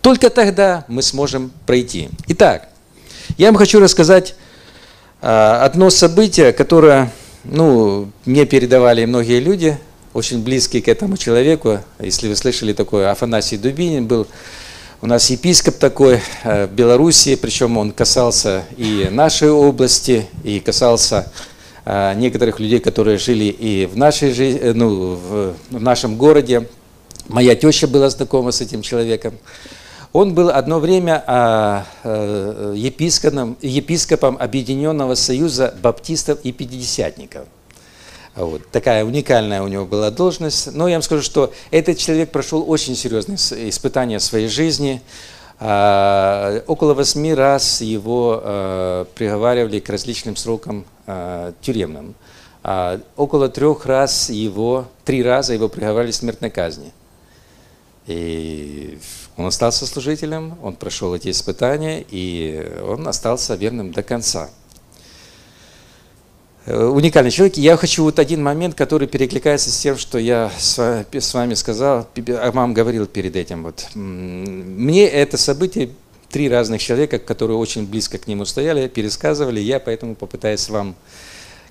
Только 0.00 0.30
тогда 0.30 0.84
мы 0.86 1.02
сможем 1.02 1.50
пройти. 1.66 2.08
Итак, 2.28 2.68
я 3.36 3.48
вам 3.48 3.56
хочу 3.56 3.80
рассказать 3.80 4.36
а, 5.20 5.64
одно 5.64 5.90
событие, 5.90 6.52
которое 6.52 7.12
ну, 7.42 8.12
мне 8.24 8.46
передавали 8.46 9.04
многие 9.04 9.40
люди, 9.40 9.76
очень 10.18 10.42
близкие 10.42 10.82
к 10.82 10.88
этому 10.88 11.16
человеку. 11.16 11.78
Если 12.00 12.28
вы 12.28 12.34
слышали 12.34 12.72
такое, 12.72 13.10
Афанасий 13.10 13.56
Дубинин 13.56 14.06
был 14.06 14.26
у 15.00 15.06
нас 15.06 15.30
епископ 15.30 15.76
такой 15.76 16.20
э, 16.42 16.66
в 16.66 16.72
Белоруссии, 16.72 17.36
причем 17.36 17.78
он 17.78 17.92
касался 17.92 18.64
и 18.76 19.06
нашей 19.12 19.48
области, 19.48 20.26
и 20.42 20.58
касался 20.58 21.30
э, 21.84 22.14
некоторых 22.16 22.58
людей, 22.58 22.80
которые 22.80 23.16
жили 23.16 23.44
и 23.44 23.86
в 23.86 23.96
нашей 23.96 24.32
жизни, 24.32 24.60
э, 24.60 24.72
ну, 24.72 25.14
в 25.14 25.54
нашем 25.70 26.16
городе. 26.16 26.68
Моя 27.28 27.54
теща 27.54 27.86
была 27.86 28.10
знакома 28.10 28.50
с 28.50 28.60
этим 28.60 28.82
человеком. 28.82 29.38
Он 30.12 30.34
был 30.34 30.48
одно 30.48 30.80
время 30.80 31.22
а, 31.26 31.84
епископом, 32.74 33.58
епископом 33.60 34.38
Объединенного 34.40 35.14
союза 35.14 35.74
баптистов 35.82 36.38
и 36.44 36.50
пятидесятников– 36.50 37.44
вот. 38.44 38.68
Такая 38.70 39.04
уникальная 39.04 39.62
у 39.62 39.68
него 39.68 39.84
была 39.84 40.10
должность. 40.10 40.72
Но 40.72 40.88
я 40.88 40.96
вам 40.96 41.02
скажу, 41.02 41.22
что 41.22 41.52
этот 41.70 41.98
человек 41.98 42.30
прошел 42.30 42.64
очень 42.68 42.94
серьезные 42.94 43.36
испытания 43.68 44.18
в 44.18 44.22
своей 44.22 44.48
жизни. 44.48 45.02
А, 45.60 46.62
около 46.66 46.94
восьми 46.94 47.34
раз 47.34 47.80
его 47.80 48.40
а, 48.42 49.04
приговаривали 49.16 49.80
к 49.80 49.88
различным 49.88 50.36
срокам 50.36 50.84
а, 51.06 51.52
тюремным. 51.60 52.14
А, 52.62 53.00
около 53.16 53.48
трех 53.48 53.86
раз 53.86 54.30
его, 54.30 54.86
три 55.04 55.22
раза 55.22 55.54
его 55.54 55.68
приговаривали 55.68 56.12
к 56.12 56.14
смертной 56.14 56.50
казни. 56.50 56.92
И 58.06 58.98
он 59.36 59.46
остался 59.46 59.84
служителем, 59.86 60.56
он 60.62 60.74
прошел 60.74 61.14
эти 61.14 61.30
испытания, 61.30 62.04
и 62.08 62.66
он 62.86 63.06
остался 63.06 63.54
верным 63.54 63.92
до 63.92 64.02
конца. 64.02 64.48
Э, 66.68 66.84
уникальный 66.84 67.30
человек. 67.30 67.56
Я 67.56 67.78
хочу 67.78 68.04
вот 68.04 68.18
один 68.18 68.42
момент, 68.42 68.74
который 68.74 69.08
перекликается 69.08 69.70
с 69.70 69.78
тем, 69.78 69.96
что 69.96 70.18
я 70.18 70.52
с 70.58 71.34
вами 71.34 71.54
сказал, 71.54 72.06
а 72.14 72.50
вам 72.52 72.74
говорил 72.74 73.06
перед 73.06 73.36
этим. 73.36 73.62
Вот. 73.64 73.88
Мне 73.94 75.08
это 75.08 75.38
событие 75.38 75.88
три 76.30 76.50
разных 76.50 76.82
человека, 76.82 77.18
которые 77.18 77.56
очень 77.56 77.86
близко 77.86 78.18
к 78.18 78.26
нему 78.26 78.44
стояли, 78.44 78.86
пересказывали. 78.88 79.60
Я 79.60 79.80
поэтому 79.80 80.14
попытаюсь 80.14 80.68
вам 80.68 80.94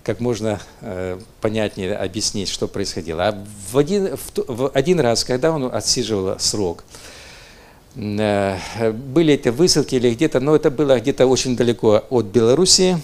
как 0.02 0.20
можно 0.20 0.60
э, 0.82 1.20
понятнее 1.42 1.96
объяснить, 1.96 2.50
что 2.50 2.68
происходило. 2.68 3.28
А 3.28 3.46
в 3.72 3.78
один, 3.78 4.18
в, 4.36 4.70
один 4.70 5.00
раз, 5.00 5.24
когда 5.24 5.52
он 5.52 5.66
отсиживал 5.72 6.40
срок, 6.40 6.84
э, 7.96 8.58
были 8.94 9.36
это 9.36 9.52
высылки 9.52 9.94
или 9.94 10.12
где-то, 10.12 10.40
но 10.40 10.56
это 10.56 10.72
было 10.72 11.00
где-то 11.00 11.28
очень 11.28 11.56
далеко 11.56 12.04
от 12.10 12.26
Белоруссии, 12.26 12.98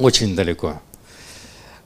очень 0.00 0.34
далеко. 0.34 0.80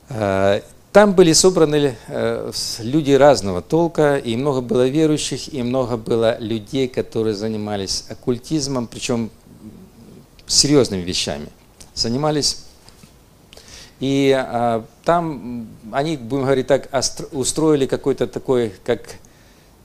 Э, 0.09 0.61
там 0.93 1.15
были 1.15 1.33
собраны 1.33 1.97
э, 2.07 2.53
люди 2.79 3.13
разного 3.13 3.61
толка, 3.61 4.17
и 4.17 4.37
много 4.37 4.61
было 4.61 4.87
верующих, 4.87 5.53
и 5.53 5.63
много 5.63 5.97
было 5.97 6.39
людей, 6.39 6.87
которые 6.87 7.35
занимались 7.35 8.05
оккультизмом, 8.09 8.87
причем 8.87 9.31
серьезными 10.47 11.03
вещами. 11.03 11.49
Занимались. 11.95 12.59
И 14.01 14.33
а, 14.37 14.85
там 15.05 15.69
они, 15.93 16.17
будем 16.17 16.43
говорить 16.43 16.67
так, 16.67 16.89
устроили 17.33 17.87
какой-то 17.87 18.27
такой, 18.27 18.75
как, 18.85 19.17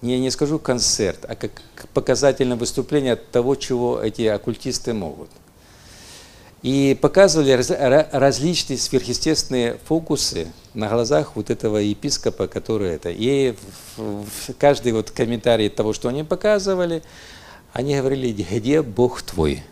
не, 0.01 0.19
не 0.19 0.31
скажу 0.31 0.59
концерт, 0.59 1.25
а 1.27 1.35
как 1.35 1.51
показательное 1.93 2.57
выступление 2.57 3.15
того, 3.15 3.55
чего 3.55 4.01
эти 4.01 4.23
оккультисты 4.23 4.93
могут 4.93 5.29
и 6.61 6.97
показывали 6.99 7.51
раз, 7.51 7.71
различные 8.11 8.77
сверхъестественные 8.77 9.77
фокусы 9.85 10.47
на 10.73 10.89
глазах 10.89 11.35
вот 11.35 11.49
этого 11.49 11.77
епископа, 11.77 12.47
который 12.47 12.89
это. 12.91 13.09
И 13.09 13.55
в, 13.95 14.25
в 14.25 14.53
каждый 14.57 14.91
вот 14.91 15.11
комментарий 15.11 15.69
того, 15.69 15.93
что 15.93 16.09
они 16.09 16.23
показывали, 16.23 17.01
они 17.71 17.95
говорили, 17.95 18.31
где 18.31 18.81
Бог 18.81 19.21
твой? 19.21 19.63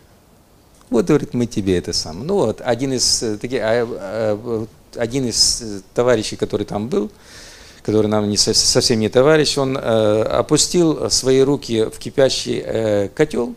Вот, 0.88 1.06
говорит, 1.06 1.34
мы 1.34 1.46
тебе 1.46 1.76
это 1.76 1.92
сам. 1.92 2.26
Ну 2.26 2.36
вот, 2.36 2.62
один 2.64 2.94
из, 2.94 3.22
э, 3.22 3.36
таких, 3.36 3.60
а, 3.62 3.86
а, 3.86 4.66
один 4.96 5.26
из 5.26 5.60
э, 5.60 5.80
товарищей, 5.92 6.36
который 6.36 6.64
там 6.64 6.88
был, 6.88 7.10
который 7.82 8.06
нам 8.06 8.28
не, 8.30 8.38
совсем 8.38 8.98
не 8.98 9.10
товарищ, 9.10 9.58
он 9.58 9.76
э, 9.76 10.22
опустил 10.22 11.10
свои 11.10 11.40
руки 11.40 11.84
в 11.84 11.98
кипящий 11.98 13.08
котел, 13.10 13.54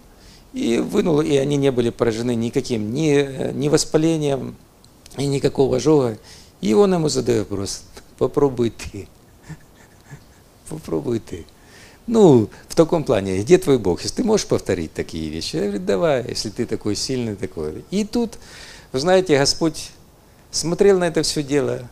и 0.54 0.80
вынул, 0.80 1.22
и 1.22 1.36
они 1.38 1.58
не 1.58 1.72
были 1.72 1.90
поражены 1.90 2.36
никаким, 2.36 2.94
ни, 2.94 3.52
ни 3.54 3.70
воспалением, 3.70 4.56
и 5.18 5.26
никакого 5.26 5.78
ожога. 5.78 6.18
И 6.62 6.74
он 6.74 6.94
ему 6.94 7.10
задает 7.10 7.50
вопрос, 7.50 7.84
попробуй 8.18 8.72
ты, 8.72 9.08
попробуй 10.70 11.20
ты. 11.20 11.46
Ну, 12.08 12.50
в 12.68 12.76
таком 12.76 13.04
плане, 13.04 13.42
где 13.42 13.58
твой 13.58 13.78
Бог? 13.78 14.02
Если 14.02 14.18
ты 14.18 14.24
можешь 14.24 14.48
повторить 14.48 14.94
такие 14.94 15.30
вещи, 15.30 15.56
я 15.56 15.64
говорю, 15.64 15.80
давай, 15.80 16.26
если 16.28 16.50
ты 16.50 16.66
такой 16.66 16.96
сильный, 16.96 17.36
такой. 17.36 17.86
И 17.90 18.04
тут, 18.04 18.38
вы 18.92 19.00
знаете, 19.00 19.38
Господь 19.38 19.92
смотрел 20.50 21.00
на 21.00 21.06
это 21.06 21.22
все 21.24 21.44
дело 21.44 21.88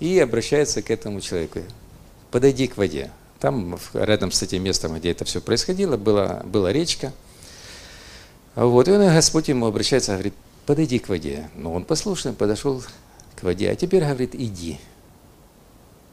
и 0.00 0.18
обращается 0.18 0.82
к 0.82 0.90
этому 0.90 1.20
человеку. 1.20 1.60
Подойди 2.30 2.68
к 2.68 2.76
воде. 2.76 3.10
Там, 3.40 3.78
рядом 3.92 4.32
с 4.32 4.42
этим 4.42 4.62
местом, 4.62 4.96
где 4.96 5.10
это 5.10 5.24
все 5.24 5.40
происходило, 5.40 5.96
была, 5.98 6.42
была 6.44 6.72
речка– 6.72 7.12
вот, 8.54 8.88
и 8.88 8.92
он, 8.92 9.00
Господь 9.00 9.48
ему 9.48 9.66
обращается, 9.66 10.12
говорит, 10.12 10.34
подойди 10.66 10.98
к 10.98 11.08
воде. 11.08 11.48
Но 11.56 11.72
он 11.72 11.84
послушный 11.84 12.32
подошел 12.32 12.82
к 13.36 13.42
воде, 13.42 13.70
а 13.70 13.76
теперь 13.76 14.04
говорит, 14.04 14.34
иди. 14.34 14.78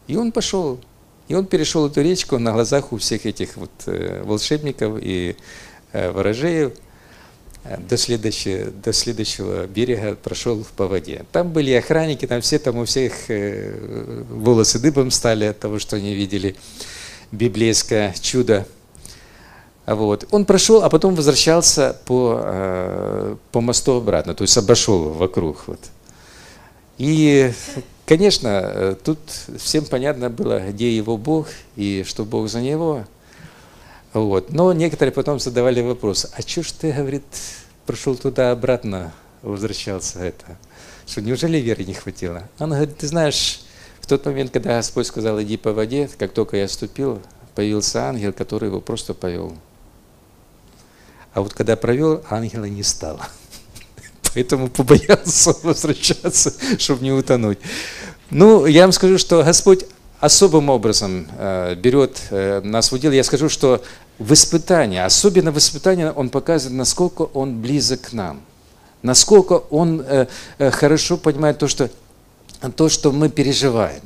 И 0.07 0.15
он 0.15 0.31
пошел, 0.31 0.79
и 1.27 1.35
он 1.35 1.45
перешел 1.45 1.87
эту 1.87 2.01
речку 2.01 2.37
на 2.39 2.51
глазах 2.51 2.91
у 2.91 2.97
всех 2.97 3.25
этих 3.25 3.55
вот 3.55 3.71
э, 3.85 4.23
волшебников 4.23 4.99
и 5.01 5.37
э, 5.93 6.11
ворожеев 6.11 6.73
э, 7.63 7.77
до 7.77 7.95
следующего, 7.95 8.71
до 8.71 8.91
следующего 8.91 9.67
берега 9.67 10.15
прошел 10.15 10.65
по 10.75 10.87
воде. 10.87 11.25
Там 11.31 11.53
были 11.53 11.71
охранники, 11.71 12.25
там 12.25 12.41
все, 12.41 12.59
там 12.59 12.77
у 12.77 12.85
всех 12.85 13.13
волосы 14.29 14.79
дыбом 14.79 15.11
стали 15.11 15.45
от 15.45 15.59
того, 15.59 15.79
что 15.79 15.95
они 15.95 16.15
видели 16.15 16.55
библейское 17.31 18.13
чудо. 18.19 18.67
Вот. 19.95 20.27
Он 20.31 20.45
прошел, 20.45 20.83
а 20.83 20.89
потом 20.89 21.15
возвращался 21.15 21.97
по, 22.05 22.39
э, 22.43 23.35
по 23.51 23.61
мосту 23.61 23.93
обратно, 23.93 24.33
то 24.33 24.43
есть 24.43 24.57
обошел 24.57 25.09
вокруг. 25.09 25.67
Вот. 25.67 25.79
И, 26.97 27.51
конечно, 28.05 28.47
э, 28.47 28.95
тут 29.03 29.19
всем 29.57 29.85
понятно 29.85 30.29
было, 30.29 30.59
где 30.69 30.95
его 30.95 31.17
Бог 31.17 31.47
и 31.75 32.03
что 32.07 32.25
Бог 32.25 32.47
за 32.49 32.61
него. 32.61 33.05
Вот. 34.13 34.51
Но 34.51 34.71
некоторые 34.73 35.13
потом 35.13 35.39
задавали 35.39 35.81
вопрос, 35.81 36.27
а 36.35 36.41
что 36.41 36.63
ж 36.63 36.71
ты, 36.71 36.91
говорит, 36.91 37.23
прошел 37.85 38.15
туда-обратно, 38.15 39.13
возвращался 39.41 40.19
это? 40.19 40.57
Что 41.07 41.21
неужели 41.21 41.57
веры 41.57 41.83
не 41.83 41.93
хватило? 41.93 42.43
Он 42.59 42.69
говорит, 42.69 42.97
ты 42.97 43.07
знаешь, 43.07 43.61
в 43.99 44.07
тот 44.07 44.25
момент, 44.25 44.51
когда 44.51 44.77
Господь 44.77 45.07
сказал, 45.07 45.41
иди 45.41 45.57
по 45.57 45.73
воде, 45.73 46.09
как 46.17 46.33
только 46.33 46.57
я 46.57 46.67
ступил, 46.67 47.19
появился 47.55 48.03
ангел, 48.05 48.31
который 48.31 48.67
его 48.69 48.79
просто 48.79 49.13
повел. 49.13 49.55
А 51.33 51.41
вот 51.41 51.53
когда 51.53 51.75
провел, 51.75 52.23
ангела 52.29 52.65
не 52.65 52.83
стало. 52.83 53.27
Поэтому 54.33 54.69
побоялся 54.69 55.55
возвращаться, 55.63 56.53
чтобы 56.77 57.03
не 57.03 57.11
утонуть. 57.11 57.59
Ну, 58.29 58.65
я 58.65 58.83
вам 58.83 58.91
скажу, 58.91 59.17
что 59.17 59.43
Господь 59.43 59.85
особым 60.21 60.69
образом 60.69 61.27
э, 61.37 61.75
берет 61.75 62.21
э, 62.29 62.61
нас 62.63 62.91
в 62.91 62.95
удел. 62.95 63.11
Я 63.11 63.23
скажу, 63.23 63.49
что 63.49 63.83
в 64.19 64.31
испытании, 64.33 64.99
особенно 64.99 65.51
в 65.51 65.57
испытании, 65.57 66.11
Он 66.15 66.29
показывает, 66.29 66.77
насколько 66.77 67.23
Он 67.23 67.59
близок 67.59 68.01
к 68.01 68.13
нам. 68.13 68.41
Насколько 69.01 69.53
Он 69.53 70.01
э, 70.01 70.27
хорошо 70.71 71.17
понимает 71.17 71.57
то 71.57 71.67
что, 71.67 71.89
то, 72.75 72.87
что 72.87 73.11
мы 73.11 73.29
переживаем. 73.29 74.01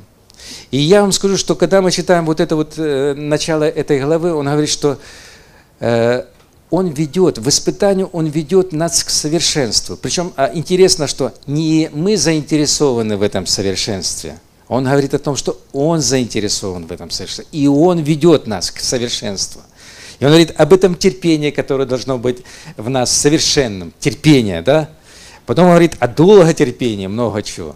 И 0.70 0.78
я 0.78 1.02
вам 1.02 1.12
скажу, 1.12 1.36
что 1.36 1.54
когда 1.54 1.82
мы 1.82 1.90
читаем 1.90 2.24
вот 2.24 2.40
это 2.40 2.56
вот 2.56 2.76
начало 2.78 3.64
этой 3.64 4.00
главы, 4.00 4.32
он 4.32 4.46
говорит, 4.46 4.70
что 4.70 4.98
он 6.76 6.88
ведет, 6.88 7.38
в 7.38 7.48
испытании 7.48 8.06
Он 8.12 8.26
ведет 8.26 8.72
нас 8.72 9.02
к 9.02 9.08
совершенству. 9.08 9.96
Причем 9.96 10.34
а, 10.36 10.50
интересно, 10.52 11.06
что 11.06 11.32
не 11.46 11.88
мы 11.90 12.18
заинтересованы 12.18 13.16
в 13.16 13.22
этом 13.22 13.46
совершенстве. 13.46 14.38
Он 14.68 14.84
говорит 14.84 15.14
о 15.14 15.18
том, 15.18 15.36
что 15.36 15.58
Он 15.72 16.02
заинтересован 16.02 16.86
в 16.86 16.92
этом 16.92 17.10
совершенстве. 17.10 17.46
И 17.58 17.66
Он 17.66 18.00
ведет 18.00 18.46
нас 18.46 18.70
к 18.70 18.80
совершенству. 18.80 19.62
И 20.20 20.24
Он 20.26 20.32
говорит 20.32 20.52
об 20.60 20.74
этом 20.74 20.96
терпении, 20.96 21.50
которое 21.50 21.86
должно 21.86 22.18
быть 22.18 22.42
в 22.76 22.90
нас 22.90 23.10
совершенным. 23.10 23.94
Терпение, 23.98 24.60
да? 24.60 24.90
Потом 25.46 25.64
Он 25.64 25.70
говорит 25.70 25.96
о 25.98 26.08
долготерпении, 26.08 27.06
много 27.06 27.42
чего. 27.42 27.74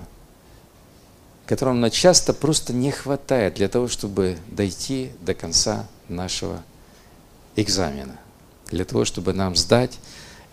Которого 1.46 1.72
нам 1.72 1.90
часто 1.90 2.34
просто 2.34 2.74
не 2.74 2.90
хватает 2.90 3.54
для 3.54 3.68
того, 3.68 3.88
чтобы 3.88 4.36
дойти 4.48 5.10
до 5.22 5.32
конца 5.32 5.88
нашего 6.10 6.62
экзамена 7.56 8.18
для 8.70 8.84
того, 8.84 9.04
чтобы 9.04 9.32
нам 9.32 9.56
сдать 9.56 9.98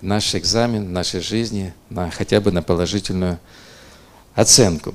наш 0.01 0.35
экзамен 0.35 0.85
в 0.87 0.91
нашей 0.91 1.21
жизни 1.21 1.73
на, 1.89 2.11
хотя 2.11 2.39
бы 2.39 2.51
на 2.51 2.61
положительную 2.61 3.39
оценку. 4.35 4.93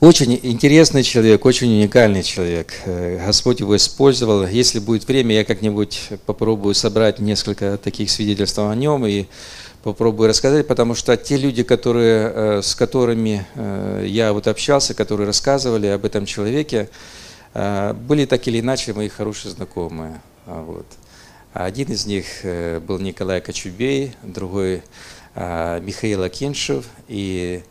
Очень 0.00 0.38
интересный 0.42 1.02
человек, 1.02 1.46
очень 1.46 1.68
уникальный 1.68 2.22
человек. 2.22 2.74
Э, 2.84 3.24
Господь 3.24 3.60
его 3.60 3.74
использовал. 3.74 4.46
Если 4.46 4.78
будет 4.78 5.08
время, 5.08 5.36
я 5.36 5.44
как-нибудь 5.44 6.10
попробую 6.26 6.74
собрать 6.74 7.20
несколько 7.20 7.78
таких 7.78 8.10
свидетельств 8.10 8.58
о 8.58 8.74
нем 8.74 9.06
и 9.06 9.24
попробую 9.82 10.28
рассказать, 10.28 10.66
потому 10.66 10.94
что 10.94 11.16
те 11.16 11.38
люди, 11.38 11.62
которые, 11.62 12.32
э, 12.34 12.62
с 12.62 12.74
которыми 12.74 13.46
э, 13.54 14.04
я 14.06 14.34
вот 14.34 14.46
общался, 14.46 14.92
которые 14.92 15.26
рассказывали 15.26 15.86
об 15.86 16.04
этом 16.04 16.26
человеке, 16.26 16.90
были 17.54 18.26
так 18.26 18.48
или 18.48 18.58
иначе 18.58 18.92
мои 18.94 19.08
хорошие 19.08 19.52
знакомые. 19.52 20.20
Вот. 20.44 20.86
Один 21.54 21.92
из 21.92 22.04
них 22.04 22.44
э, 22.44 22.80
был 22.80 22.98
Николай 22.98 23.40
Кочубей, 23.40 24.16
другой 24.24 24.82
а, 25.36 25.78
Михаил 25.78 26.24
Акиншев 26.24 26.84
и 27.06 27.62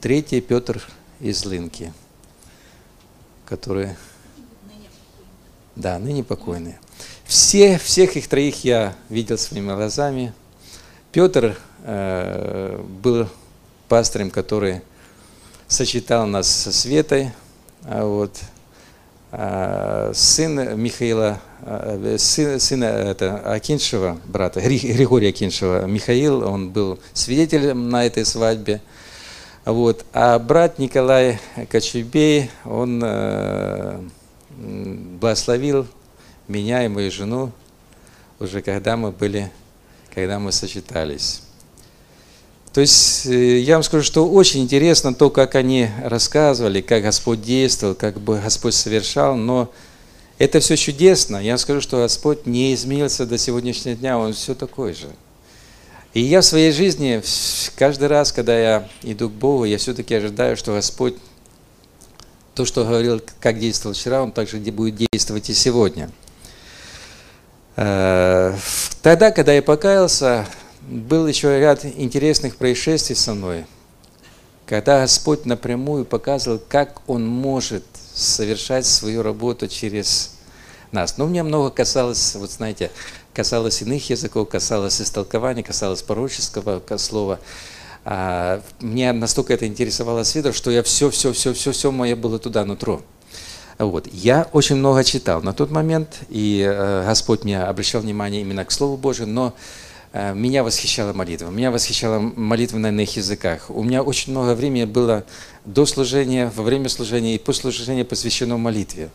третий 0.00 0.40
Петр 0.40 0.80
из 1.18 1.44
Лынки, 1.44 1.92
которые... 3.44 3.96
Да, 5.74 5.98
ныне 5.98 6.22
покойные. 6.22 6.78
Все, 7.24 7.78
всех 7.78 8.14
их 8.16 8.28
троих 8.28 8.62
я 8.62 8.94
видел 9.08 9.36
своими 9.36 9.74
глазами. 9.74 10.32
Петр 11.10 11.58
э, 11.82 12.80
был 13.02 13.28
пастором, 13.88 14.30
который 14.30 14.82
сочетал 15.66 16.28
нас 16.28 16.46
со 16.46 16.70
Светой. 16.70 17.32
А 17.82 18.04
вот, 18.04 18.38
а, 18.38 18.61
сын 19.32 20.78
Михаила 20.78 21.40
Э, 21.64 22.16
сын, 22.18 22.58
сына 22.58 22.86
это, 22.86 23.38
Акиншева, 23.38 24.18
брата, 24.24 24.60
Григория 24.60 25.28
Акиншева, 25.28 25.86
Михаил, 25.86 26.42
он 26.42 26.70
был 26.70 26.98
свидетелем 27.12 27.88
на 27.88 28.04
этой 28.04 28.24
свадьбе. 28.24 28.80
Вот. 29.64 30.04
А 30.12 30.40
брат 30.40 30.80
Николай 30.80 31.38
Кочубей, 31.70 32.50
он 32.64 33.00
э, 33.04 34.00
благословил 34.50 35.86
меня 36.48 36.84
и 36.84 36.88
мою 36.88 37.12
жену 37.12 37.52
уже 38.40 38.60
когда 38.60 38.96
мы 38.96 39.12
были, 39.12 39.52
когда 40.12 40.40
мы 40.40 40.50
сочетались. 40.50 41.42
То 42.72 42.80
есть 42.80 43.26
э, 43.26 43.58
я 43.58 43.74
вам 43.74 43.82
скажу, 43.82 44.02
что 44.02 44.26
очень 44.26 44.62
интересно 44.62 45.12
то, 45.12 45.28
как 45.28 45.54
они 45.56 45.90
рассказывали, 46.02 46.80
как 46.80 47.02
Господь 47.02 47.42
действовал, 47.42 47.94
как 47.94 48.18
бы 48.18 48.40
Господь 48.40 48.74
совершал, 48.74 49.36
но 49.36 49.70
это 50.38 50.60
все 50.60 50.76
чудесно. 50.76 51.36
Я 51.36 51.58
скажу, 51.58 51.82
что 51.82 51.98
Господь 51.98 52.46
не 52.46 52.72
изменился 52.74 53.26
до 53.26 53.36
сегодняшнего 53.36 53.94
дня, 53.94 54.18
Он 54.18 54.32
все 54.32 54.54
такой 54.54 54.94
же. 54.94 55.08
И 56.14 56.20
я 56.20 56.40
в 56.40 56.44
своей 56.44 56.72
жизни, 56.72 57.22
каждый 57.76 58.08
раз, 58.08 58.32
когда 58.32 58.58
я 58.58 58.88
иду 59.02 59.28
к 59.28 59.32
Богу, 59.32 59.64
я 59.64 59.76
все-таки 59.76 60.14
ожидаю, 60.14 60.56
что 60.56 60.72
Господь, 60.72 61.16
то, 62.54 62.64
что 62.64 62.84
говорил, 62.84 63.20
как 63.40 63.58
действовал 63.58 63.94
вчера, 63.94 64.22
Он 64.22 64.32
также 64.32 64.58
будет 64.58 64.96
действовать 64.96 65.50
и 65.50 65.54
сегодня. 65.54 66.10
Э, 67.76 68.54
тогда, 69.02 69.30
когда 69.30 69.52
я 69.52 69.62
покаялся, 69.62 70.46
был 70.88 71.26
еще 71.26 71.58
ряд 71.58 71.84
интересных 71.84 72.56
происшествий 72.56 73.16
со 73.16 73.34
мной, 73.34 73.66
когда 74.66 75.00
Господь 75.00 75.46
напрямую 75.46 76.04
показывал, 76.04 76.60
как 76.68 77.02
Он 77.06 77.26
может 77.26 77.84
совершать 78.14 78.86
свою 78.86 79.22
работу 79.22 79.68
через 79.68 80.36
нас. 80.90 81.18
Но 81.18 81.26
мне 81.26 81.42
много 81.42 81.70
касалось, 81.70 82.34
вот 82.34 82.50
знаете, 82.50 82.90
касалось 83.32 83.82
иных 83.82 84.10
языков, 84.10 84.48
касалось 84.48 85.00
истолкования, 85.00 85.62
касалось 85.62 86.02
пророческого 86.02 86.82
слова. 86.98 87.38
А, 88.04 88.60
мне 88.80 89.12
настолько 89.12 89.54
это 89.54 89.66
интересовало 89.66 90.24
свидетель, 90.24 90.54
что 90.54 90.70
я 90.70 90.82
все, 90.82 91.10
все, 91.10 91.32
все, 91.32 91.52
все, 91.54 91.72
все 91.72 91.90
мое 91.90 92.16
было 92.16 92.38
туда, 92.38 92.64
нутро. 92.64 93.02
Вот. 93.78 94.06
Я 94.12 94.48
очень 94.52 94.76
много 94.76 95.02
читал 95.04 95.42
на 95.42 95.52
тот 95.52 95.70
момент, 95.70 96.20
и 96.28 96.64
э, 96.66 97.04
Господь 97.06 97.44
меня 97.44 97.68
обращал 97.68 98.02
внимание 98.02 98.42
именно 98.42 98.64
к 98.64 98.70
Слову 98.70 98.96
Божию, 98.96 99.28
но 99.28 99.54
меня 100.12 100.62
восхищала 100.62 101.12
молитва. 101.12 101.48
Меня 101.50 101.70
восхищала 101.70 102.18
молитва 102.18 102.78
на 102.78 102.88
иных 102.88 103.16
языках. 103.16 103.70
У 103.70 103.82
меня 103.82 104.02
очень 104.02 104.32
много 104.32 104.54
времени 104.54 104.84
было 104.84 105.24
до 105.64 105.86
служения, 105.86 106.52
во 106.54 106.62
время 106.62 106.88
служения 106.88 107.34
и 107.34 107.38
после 107.38 107.72
служения 107.72 108.04
посвящено 108.04 108.58
молитве. 108.58 109.10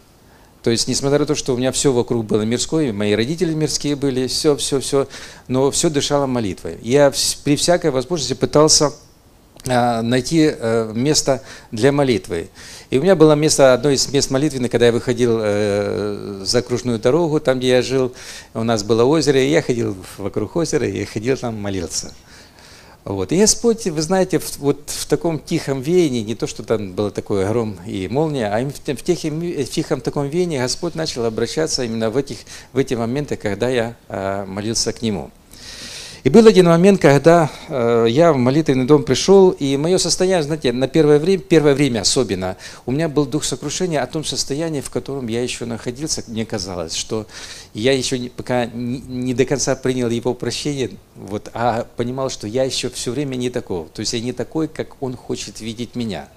То 0.63 0.71
есть, 0.71 0.87
несмотря 0.87 1.19
на 1.19 1.25
то, 1.25 1.35
что 1.35 1.53
у 1.53 1.57
меня 1.57 1.71
все 1.71 1.93
вокруг 1.93 2.25
было 2.25 2.41
мирское, 2.41 2.91
мои 2.91 3.13
родители 3.13 3.53
мирские 3.53 3.95
были, 3.95 4.27
все, 4.27 4.55
все, 4.57 4.79
все, 4.79 5.07
но 5.47 5.71
все 5.71 5.89
дышало 5.89 6.25
молитвой. 6.25 6.77
Я 6.81 7.13
при 7.43 7.55
всякой 7.55 7.91
возможности 7.91 8.33
пытался 8.33 8.91
найти 9.67 10.51
э, 10.51 10.91
место 10.93 11.41
для 11.71 11.91
молитвы. 11.91 12.49
И 12.89 12.97
у 12.97 13.01
меня 13.01 13.15
было 13.15 13.33
место, 13.33 13.73
одно 13.73 13.89
из 13.89 14.07
мест 14.11 14.31
молитвенных, 14.31 14.71
когда 14.71 14.87
я 14.87 14.91
выходил 14.91 15.39
э, 15.41 16.41
за 16.43 16.59
окружную 16.59 16.99
дорогу, 16.99 17.39
там, 17.39 17.59
где 17.59 17.69
я 17.69 17.81
жил, 17.81 18.13
у 18.53 18.63
нас 18.63 18.83
было 18.83 19.03
озеро, 19.03 19.39
и 19.39 19.49
я 19.49 19.61
ходил 19.61 19.95
вокруг 20.17 20.55
озера, 20.55 20.87
и 20.87 21.03
ходил 21.05 21.37
там 21.37 21.61
молился. 21.61 22.13
Вот. 23.07 23.31
И 23.31 23.39
Господь, 23.39 23.85
вы 23.87 24.01
знаете, 24.01 24.41
вот 24.57 24.89
в 24.89 25.05
таком 25.05 25.39
тихом 25.39 25.81
веянии, 25.81 26.23
не 26.23 26.35
то, 26.35 26.45
что 26.45 26.63
там 26.63 26.91
было 26.91 27.09
такое 27.09 27.47
гром 27.47 27.77
и 27.85 28.09
молния, 28.09 28.47
а 28.47 28.59
в, 28.61 28.71
в, 28.71 29.01
тихом, 29.01 29.39
в 29.39 29.65
тихом 29.65 30.01
таком 30.01 30.27
веянии 30.27 30.57
Господь 30.57 30.93
начал 30.93 31.23
обращаться 31.23 31.83
именно 31.83 32.09
в, 32.09 32.17
этих, 32.17 32.39
в 32.73 32.77
эти 32.77 32.95
моменты, 32.95 33.37
когда 33.37 33.69
я 33.69 33.95
э, 34.09 34.43
молился 34.45 34.91
к 34.91 35.01
Нему. 35.01 35.31
И 36.23 36.29
был 36.29 36.47
один 36.47 36.65
момент, 36.65 36.99
когда 37.01 37.49
э, 37.67 38.07
я 38.09 38.33
в 38.33 38.37
молитвенный 38.37 38.85
дом 38.85 39.03
пришел, 39.03 39.51
и 39.51 39.77
мое 39.77 39.97
состояние, 39.97 40.43
знаете, 40.43 40.73
на 40.73 40.87
первое 40.87 41.19
время, 41.19 41.41
первое 41.41 41.73
время 41.73 42.01
особенно, 42.01 42.57
у 42.85 42.91
меня 42.91 43.07
был 43.07 43.25
дух 43.25 43.43
сокрушения 43.43 44.01
о 44.01 44.07
том 44.07 44.23
состоянии, 44.23 44.81
в 44.81 44.89
котором 44.89 45.27
я 45.27 45.43
еще 45.43 45.65
находился. 45.65 46.23
Мне 46.27 46.45
казалось, 46.45 46.95
что 46.95 47.27
я 47.73 47.93
еще 47.93 48.17
не, 48.17 48.29
пока 48.29 48.65
не, 48.65 49.33
до 49.33 49.45
конца 49.45 49.75
принял 49.75 50.09
его 50.09 50.33
прощение, 50.33 50.91
вот, 51.15 51.49
а 51.53 51.85
понимал, 51.95 52.29
что 52.29 52.47
я 52.47 52.63
еще 52.63 52.89
все 52.89 53.11
время 53.11 53.35
не 53.35 53.49
такой. 53.49 53.85
То 53.93 53.99
есть 53.99 54.13
я 54.13 54.19
не 54.19 54.33
такой, 54.33 54.67
как 54.67 55.01
он 55.01 55.15
хочет 55.15 55.61
видеть 55.61 55.95
меня. 55.95 56.27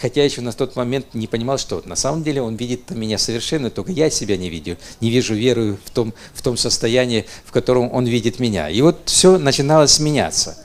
Хотя 0.00 0.24
еще 0.24 0.40
на 0.40 0.52
тот 0.52 0.76
момент 0.76 1.06
не 1.12 1.26
понимал, 1.26 1.58
что 1.58 1.82
на 1.84 1.94
самом 1.94 2.22
деле 2.22 2.40
он 2.40 2.56
видит 2.56 2.90
меня 2.90 3.18
совершенно, 3.18 3.70
только 3.70 3.92
я 3.92 4.08
себя 4.08 4.36
не 4.36 4.48
видел, 4.48 4.76
не 5.00 5.10
вижу 5.10 5.34
веру 5.34 5.76
в 5.84 5.90
том, 5.90 6.14
в 6.32 6.42
том 6.42 6.56
состоянии, 6.56 7.26
в 7.44 7.52
котором 7.52 7.92
он 7.92 8.06
видит 8.06 8.38
меня. 8.40 8.70
И 8.70 8.80
вот 8.80 9.02
все 9.04 9.36
начиналось 9.36 10.00
меняться. 10.00 10.56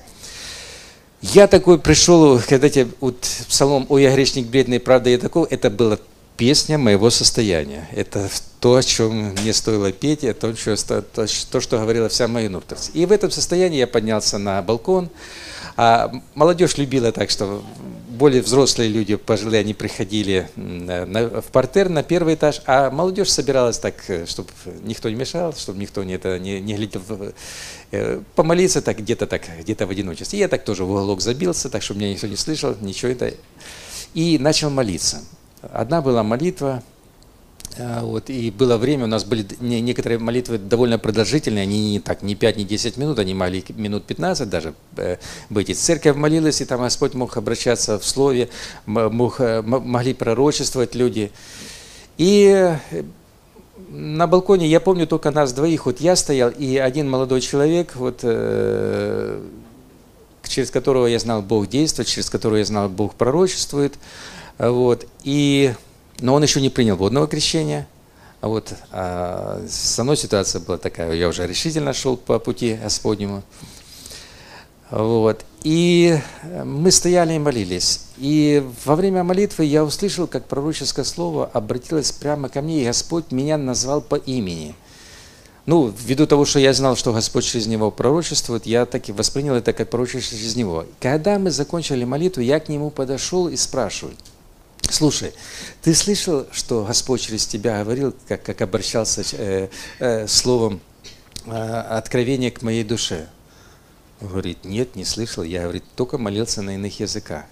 Я 1.21 1.47
такой 1.47 1.79
пришел, 1.79 2.39
когда 2.47 2.69
тебе 2.69 2.87
вот 3.01 3.19
псалом 3.49 3.85
«Ой, 3.89 4.03
я 4.03 4.13
грешник, 4.13 4.47
бедный, 4.47 4.79
правда 4.79 5.09
я 5.09 5.17
такой», 5.17 5.47
это 5.49 5.69
была 5.69 5.97
песня 6.37 6.77
моего 6.77 7.09
состояния. 7.09 7.89
Это 7.91 8.29
то, 8.59 8.75
о 8.75 8.83
чем 8.83 9.33
мне 9.41 9.53
стоило 9.53 9.91
петь, 9.91 10.23
это 10.23 10.53
то, 10.53 11.01
то, 11.01 11.25
то 11.51 11.61
что 11.61 11.77
говорила 11.77 12.09
вся 12.09 12.27
моя 12.27 12.49
нуртовцы. 12.49 12.91
И 12.93 13.05
в 13.05 13.11
этом 13.11 13.31
состоянии 13.31 13.79
я 13.79 13.87
поднялся 13.87 14.37
на 14.37 14.61
балкон, 14.61 15.09
а 15.77 16.11
молодежь 16.35 16.77
любила 16.77 17.11
так, 17.11 17.29
что 17.29 17.63
более 18.15 18.41
взрослые 18.41 18.89
люди, 18.89 19.15
пожилые, 19.15 19.59
они 19.61 19.73
приходили 19.73 20.49
в 20.55 21.45
портер 21.51 21.89
на 21.89 22.03
первый 22.03 22.35
этаж, 22.35 22.61
а 22.65 22.89
молодежь 22.89 23.29
собиралась 23.29 23.77
так, 23.77 23.95
э, 24.09 24.25
чтобы 24.25 24.49
никто 24.83 25.09
не 25.09 25.15
мешал, 25.15 25.53
чтобы 25.53 25.79
никто 25.79 26.03
не, 26.03 26.13
это, 26.13 26.39
не, 26.39 26.59
не 26.59 26.75
глядел, 26.75 27.01
э, 27.91 28.21
помолиться 28.35 28.81
так 28.81 28.97
где-то 28.97 29.27
так, 29.27 29.43
где-то 29.59 29.85
в 29.85 29.89
одиночестве. 29.89 30.39
Я 30.39 30.47
так 30.47 30.63
тоже 30.63 30.83
в 30.83 30.91
уголок 30.91 31.21
забился, 31.21 31.69
так, 31.69 31.81
чтобы 31.81 31.99
меня 31.99 32.13
никто 32.13 32.27
не 32.27 32.37
слышал, 32.37 32.75
ничего 32.81 33.11
это. 33.11 33.33
И 34.13 34.37
начал 34.39 34.69
молиться. 34.69 35.21
Одна 35.61 36.01
была 36.01 36.23
молитва, 36.23 36.83
вот, 37.77 38.29
и 38.29 38.51
было 38.51 38.77
время, 38.77 39.03
у 39.03 39.07
нас 39.07 39.25
были 39.25 39.45
некоторые 39.59 40.17
молитвы 40.19 40.57
довольно 40.57 40.97
продолжительные, 40.97 41.63
они 41.63 41.91
не 41.91 41.99
так, 41.99 42.21
не 42.21 42.35
5, 42.35 42.57
не 42.57 42.63
10 42.63 42.97
минут, 42.97 43.19
они 43.19 43.33
могли 43.33 43.65
минут 43.75 44.05
15 44.05 44.49
даже 44.49 44.73
э, 44.97 45.17
быть. 45.49 45.69
И 45.69 45.73
церковь 45.73 46.15
молилась, 46.15 46.61
и 46.61 46.65
там 46.65 46.81
Господь 46.81 47.13
мог 47.13 47.35
обращаться 47.37 47.99
в 47.99 48.05
слове, 48.05 48.49
мог, 48.85 49.41
э, 49.41 49.61
могли 49.61 50.13
пророчествовать 50.13 50.95
люди. 50.95 51.31
И 52.17 52.77
э, 52.91 53.03
на 53.89 54.27
балконе, 54.27 54.67
я 54.67 54.79
помню 54.79 55.05
только 55.05 55.31
нас 55.31 55.51
двоих, 55.51 55.85
вот 55.85 55.99
я 55.99 56.15
стоял, 56.15 56.49
и 56.51 56.77
один 56.77 57.09
молодой 57.09 57.41
человек, 57.41 57.95
вот, 57.95 58.21
через 60.47 60.71
которого 60.71 61.07
я 61.07 61.19
знал, 61.19 61.41
Бог 61.41 61.67
действует, 61.67 62.07
через 62.07 62.29
которого 62.29 62.57
я 62.57 62.65
знал, 62.65 62.87
Бог 62.87 63.15
пророчествует, 63.15 63.95
вот, 64.57 65.05
и 65.23 65.73
но 66.19 66.33
он 66.33 66.43
еще 66.43 66.61
не 66.61 66.69
принял 66.69 66.95
водного 66.95 67.27
крещения. 67.27 67.87
А 68.41 68.47
вот 68.47 68.73
а, 68.91 69.65
со 69.67 70.03
мной 70.03 70.17
ситуация 70.17 70.61
была 70.61 70.77
такая, 70.77 71.13
я 71.13 71.27
уже 71.27 71.47
решительно 71.47 71.93
шел 71.93 72.15
по 72.15 72.37
пути 72.39 72.77
Господнему. 72.81 73.43
Вот. 74.91 75.43
И 75.63 76.17
мы 76.63 76.91
стояли 76.91 77.33
и 77.33 77.39
молились. 77.39 78.01
И 78.17 78.63
во 78.85 78.95
время 78.95 79.23
молитвы 79.23 79.65
я 79.65 79.83
услышал, 79.83 80.27
как 80.27 80.45
пророческое 80.45 81.03
слово 81.03 81.49
обратилось 81.51 82.11
прямо 82.11 82.49
ко 82.49 82.61
мне, 82.61 82.83
и 82.83 82.85
Господь 82.85 83.31
меня 83.31 83.57
назвал 83.57 84.01
по 84.01 84.15
имени. 84.15 84.75
Ну, 85.65 85.91
ввиду 85.97 86.27
того, 86.27 86.45
что 86.45 86.59
я 86.59 86.71
знал, 86.73 86.95
что 86.95 87.11
Господь 87.11 87.45
через 87.45 87.65
него 87.65 87.89
пророчествует, 87.89 88.67
я 88.67 88.85
так 88.85 89.09
и 89.09 89.11
воспринял 89.11 89.55
это 89.55 89.73
как 89.73 89.89
пророчество 89.89 90.37
через 90.37 90.55
него. 90.55 90.85
Когда 90.99 91.39
мы 91.39 91.49
закончили 91.49 92.03
молитву, 92.03 92.43
я 92.43 92.59
к 92.59 92.69
нему 92.69 92.91
подошел 92.91 93.47
и 93.49 93.55
спрашиваю– 93.55 94.13
Слушай, 94.89 95.33
ты 95.81 95.93
слышал, 95.93 96.47
что 96.51 96.85
Господь 96.85 97.21
через 97.21 97.45
тебя 97.45 97.83
говорил, 97.83 98.13
как, 98.27 98.43
как 98.43 98.61
обращался 98.61 99.23
э, 99.33 99.69
э, 99.99 100.27
словом 100.27 100.79
э, 101.45 101.51
откровения 101.51 102.51
к 102.51 102.61
моей 102.61 102.83
душе? 102.83 103.27
Он 104.21 104.29
говорит, 104.29 104.63
нет, 104.63 104.95
не 104.95 105.03
слышал. 105.03 105.43
Я, 105.43 105.63
говорит, 105.63 105.83
только 105.95 106.17
молился 106.17 106.61
на 106.61 106.75
иных 106.75 106.99
языках. 106.99 107.45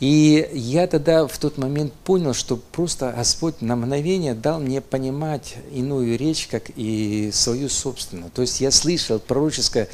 И 0.00 0.50
я 0.52 0.86
тогда 0.86 1.26
в 1.26 1.38
тот 1.38 1.56
момент 1.56 1.92
понял, 1.92 2.34
что 2.34 2.56
просто 2.56 3.14
Господь 3.16 3.60
на 3.60 3.76
мгновение 3.76 4.34
дал 4.34 4.60
мне 4.60 4.80
понимать 4.80 5.56
иную 5.72 6.18
речь, 6.18 6.48
как 6.48 6.64
и 6.76 7.30
свою 7.32 7.68
собственную. 7.68 8.30
То 8.30 8.42
есть 8.42 8.60
я 8.60 8.70
слышал 8.70 9.18
пророческое, 9.18 9.88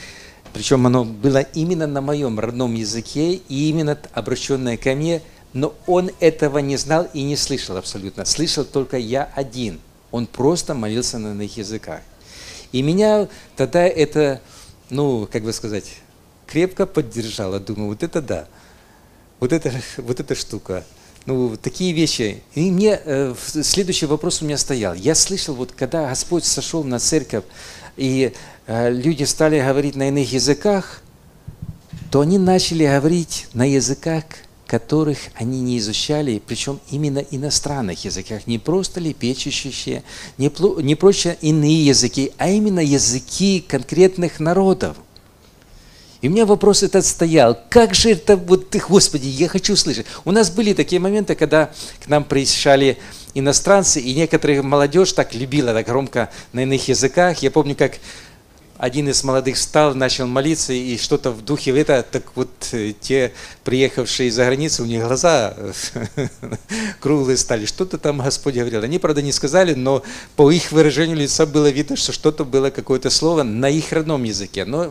причем 0.53 0.87
оно 0.87 1.05
было 1.05 1.39
именно 1.39 1.87
на 1.87 2.01
моем 2.01 2.41
родном 2.41 2.75
языке, 2.75 3.35
и 3.35 3.69
именно 3.69 3.97
обращенное 4.15 4.77
ко 4.77 4.95
мне– 4.95 5.23
но 5.53 5.75
он 5.87 6.11
этого 6.21 6.59
не 6.59 6.77
знал 6.77 7.09
и 7.13 7.23
не 7.23 7.37
слышал 7.37 7.77
абсолютно. 7.77 8.25
Слышал 8.25 8.65
только 8.65 8.97
я 8.99 9.31
один. 9.35 9.81
Он 10.11 10.27
просто 10.27 10.75
молился 10.75 11.19
на 11.19 11.33
иных 11.33 11.57
языках. 11.57 12.01
И 12.73 12.83
меня 12.83 13.29
тогда 13.57 13.85
это, 13.85 14.41
ну, 14.91 15.29
как 15.31 15.43
бы 15.43 15.53
сказать, 15.53 15.97
крепко 16.47 16.87
поддержало. 16.87 17.59
Думаю, 17.59 17.89
вот 17.89 18.03
это 18.03 18.23
да. 18.23 18.47
Вот 19.41 19.53
это, 19.53 19.73
вот 19.97 20.21
эта 20.21 20.35
штука. 20.35 20.85
Ну, 21.27 21.57
такие 21.57 21.93
вещи. 21.93 22.43
И 22.55 22.71
мне 22.71 23.01
э, 23.05 23.35
следующий 23.63 24.07
вопрос 24.07 24.43
у 24.43 24.45
меня 24.45 24.57
стоял. 24.57 24.95
Я 24.95 25.15
слышал, 25.15 25.55
вот 25.55 25.73
когда 25.73 26.09
Господь 26.09 26.45
сошел 26.45 26.85
на 26.85 26.99
церковь, 26.99 27.45
и 27.97 28.33
э, 28.67 28.91
люди 28.91 29.25
стали 29.25 29.61
говорить 29.61 29.97
на 29.97 30.09
иных 30.09 30.33
языках, 30.33 31.03
то 32.11 32.21
они 32.21 32.39
начали 32.39 32.85
говорить 32.87 33.49
на 33.53 33.69
языках, 33.69 34.25
которых 34.71 35.19
они 35.35 35.61
не 35.61 35.79
изучали, 35.79 36.41
причем 36.47 36.79
именно 36.93 37.19
иностранных 37.19 38.05
языках, 38.05 38.47
не 38.47 38.61
просто 38.61 39.01
лепечущие, 39.01 40.05
не, 40.39 40.49
не 40.83 40.95
просто 40.95 41.37
иные 41.41 41.87
языки, 41.87 42.33
а 42.39 42.49
именно 42.49 42.79
языки 42.79 43.65
конкретных 43.67 44.39
народов. 44.39 44.97
И 46.21 46.29
у 46.29 46.31
меня 46.31 46.47
вопрос 46.47 46.85
этот 46.85 47.05
стоял, 47.05 47.59
как 47.69 47.97
же 47.97 48.13
это, 48.13 48.37
вот 48.37 48.71
ты, 48.71 48.79
Господи, 48.79 49.27
я 49.27 49.49
хочу 49.49 49.75
слышать. 49.75 50.07
У 50.25 50.31
нас 50.31 50.51
были 50.51 50.73
такие 50.73 51.01
моменты, 51.01 51.35
когда 51.35 51.73
к 52.05 52.07
нам 52.07 52.23
приезжали 52.23 52.97
иностранцы, 53.35 54.01
и 54.01 54.15
некоторые 54.15 54.63
молодежь 54.63 55.13
так 55.15 55.35
любила 55.35 55.73
так 55.73 55.87
громко 55.87 56.31
на 56.53 56.61
иных 56.61 56.87
языках. 56.87 57.39
Я 57.39 57.51
помню, 57.51 57.75
как 57.75 57.95
один 58.81 59.11
из 59.11 59.23
молодых 59.25 59.57
встал, 59.57 59.95
начал 59.95 60.27
молиться, 60.27 60.73
и 60.73 60.97
что-то 60.97 61.33
в 61.33 61.45
духе 61.45 61.79
это, 61.79 62.03
так 62.03 62.25
вот 62.35 62.49
э, 62.73 62.95
те, 62.99 63.35
приехавшие 63.63 64.31
из-за 64.31 64.47
границы, 64.47 64.83
у 64.83 64.87
них 64.87 65.05
глаза 65.05 65.55
круглые 67.01 67.37
стали. 67.37 67.67
Что-то 67.67 67.99
там 67.99 68.23
Господь 68.23 68.55
говорил. 68.55 68.83
Они, 68.83 68.99
правда, 68.99 69.21
не 69.21 69.33
сказали, 69.33 69.75
но 69.75 70.03
по 70.35 70.51
их 70.51 70.73
выражению 70.73 71.19
лица 71.19 71.45
было 71.45 71.69
видно, 71.69 71.95
что 71.97 72.13
что-то 72.13 72.47
было, 72.47 72.71
какое-то 72.71 73.11
слово 73.11 73.43
на 73.43 73.69
их 73.69 73.93
родном 73.93 74.25
языке. 74.25 74.65
Но 74.65 74.91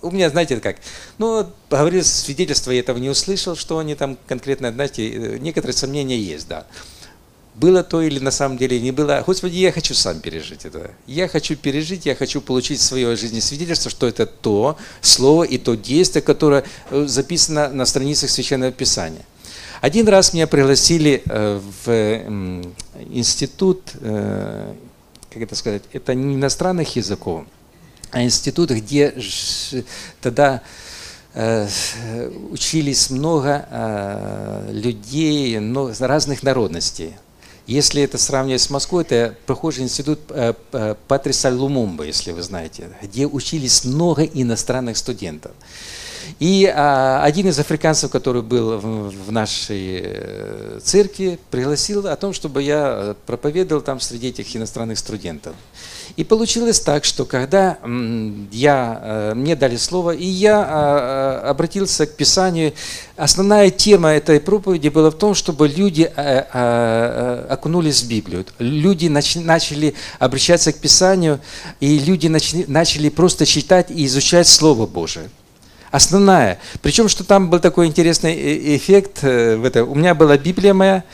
у 0.00 0.10
меня, 0.12 0.30
знаете, 0.30 0.60
как, 0.60 0.76
ну, 1.18 1.44
говорил 1.68 2.04
свидетельство, 2.04 2.70
я 2.70 2.78
этого 2.78 2.98
не 2.98 3.10
услышал, 3.10 3.56
что 3.56 3.78
они 3.78 3.96
там 3.96 4.16
конкретно, 4.28 4.70
знаете, 4.70 5.08
э, 5.10 5.38
некоторые 5.38 5.76
сомнения 5.76 6.18
есть, 6.18 6.46
да 6.46 6.66
было 7.54 7.82
то 7.82 8.00
или 8.00 8.18
на 8.18 8.30
самом 8.30 8.56
деле 8.56 8.80
не 8.80 8.92
было. 8.92 9.22
Господи, 9.26 9.56
я 9.56 9.72
хочу 9.72 9.94
сам 9.94 10.20
пережить 10.20 10.64
это. 10.64 10.90
Я 11.06 11.28
хочу 11.28 11.54
пережить, 11.54 12.06
я 12.06 12.14
хочу 12.14 12.40
получить 12.40 12.80
в 12.80 12.82
своей 12.82 13.14
жизни 13.16 13.40
свидетельство, 13.40 13.90
что 13.90 14.06
это 14.06 14.24
то 14.26 14.78
слово 15.02 15.44
и 15.44 15.58
то 15.58 15.74
действие, 15.74 16.22
которое 16.22 16.64
э, 16.90 17.04
записано 17.06 17.68
на 17.68 17.84
страницах 17.84 18.30
Священного 18.30 18.72
Писания. 18.72 19.24
Один 19.82 20.08
раз 20.08 20.32
меня 20.32 20.46
пригласили 20.46 21.22
э, 21.26 21.60
в 21.84 21.90
институт, 23.10 23.82
э, 24.00 24.74
как 25.30 25.42
это 25.42 25.54
сказать, 25.54 25.82
это 25.92 26.14
не 26.14 26.36
иностранных 26.36 26.96
языков, 26.96 27.44
а 28.10 28.22
институт, 28.22 28.70
где 28.70 29.14
тогда 30.20 30.62
учились 32.50 33.08
много 33.08 34.68
людей 34.70 35.58
разных 35.98 36.42
народностей. 36.42 37.14
Если 37.72 38.02
это 38.02 38.18
сравнивать 38.18 38.60
с 38.60 38.68
Москвой, 38.68 39.02
это 39.02 39.34
похожий 39.46 39.84
институт 39.84 40.20
э, 40.28 40.52
э, 40.72 40.94
Патриса 41.08 41.48
Лумумба, 41.50 42.04
если 42.04 42.30
вы 42.32 42.42
знаете, 42.42 42.90
где 43.00 43.26
учились 43.26 43.86
много 43.86 44.24
иностранных 44.24 44.98
студентов. 44.98 45.52
И 46.38 46.66
а, 46.66 47.24
один 47.24 47.48
из 47.48 47.58
африканцев, 47.58 48.10
который 48.10 48.42
был 48.42 48.76
в, 48.76 49.08
в 49.08 49.32
нашей 49.32 50.02
э, 50.04 50.80
церкви, 50.84 51.38
пригласил 51.50 52.06
о 52.06 52.14
том, 52.16 52.34
чтобы 52.34 52.62
я 52.62 53.16
проповедовал 53.24 53.80
там 53.80 54.00
среди 54.00 54.28
этих 54.28 54.54
иностранных 54.54 54.98
студентов. 54.98 55.54
И 56.16 56.24
получилось 56.24 56.80
так, 56.80 57.04
что 57.04 57.24
когда 57.24 57.78
я, 58.50 59.00
э, 59.02 59.34
мне 59.34 59.56
дали 59.56 59.76
слово, 59.76 60.10
и 60.10 60.26
я 60.26 60.60
а, 60.60 60.64
а, 61.44 61.50
обратился 61.50 62.06
к 62.06 62.16
Писанию, 62.16 62.74
основная 63.16 63.70
тема 63.70 64.10
этой 64.10 64.40
проповеди 64.40 64.88
была 64.88 65.10
в 65.10 65.14
том, 65.14 65.34
чтобы 65.34 65.68
люди 65.68 66.02
окунулись 67.48 68.02
в 68.02 68.08
Библию. 68.08 68.44
Люди 68.58 69.08
начали 69.08 69.94
обращаться 70.18 70.72
к 70.72 70.78
Писанию, 70.78 71.40
и 71.80 71.98
люди 71.98 72.28
начали 72.28 73.08
просто 73.08 73.46
читать 73.46 73.90
и 73.90 74.04
изучать 74.04 74.48
Слово 74.48 74.86
Божие 74.86 75.30
основная. 75.92 76.58
Причем, 76.80 77.08
что 77.08 77.22
там 77.22 77.48
был 77.50 77.60
такой 77.60 77.86
интересный 77.86 78.34
э, 78.34 78.76
эффект 78.76 79.18
э, 79.22 79.56
в 79.56 79.64
этом. 79.64 79.88
У 79.88 79.94
меня 79.94 80.14
была 80.14 80.36
Библия 80.36 80.74
моя, 80.74 81.04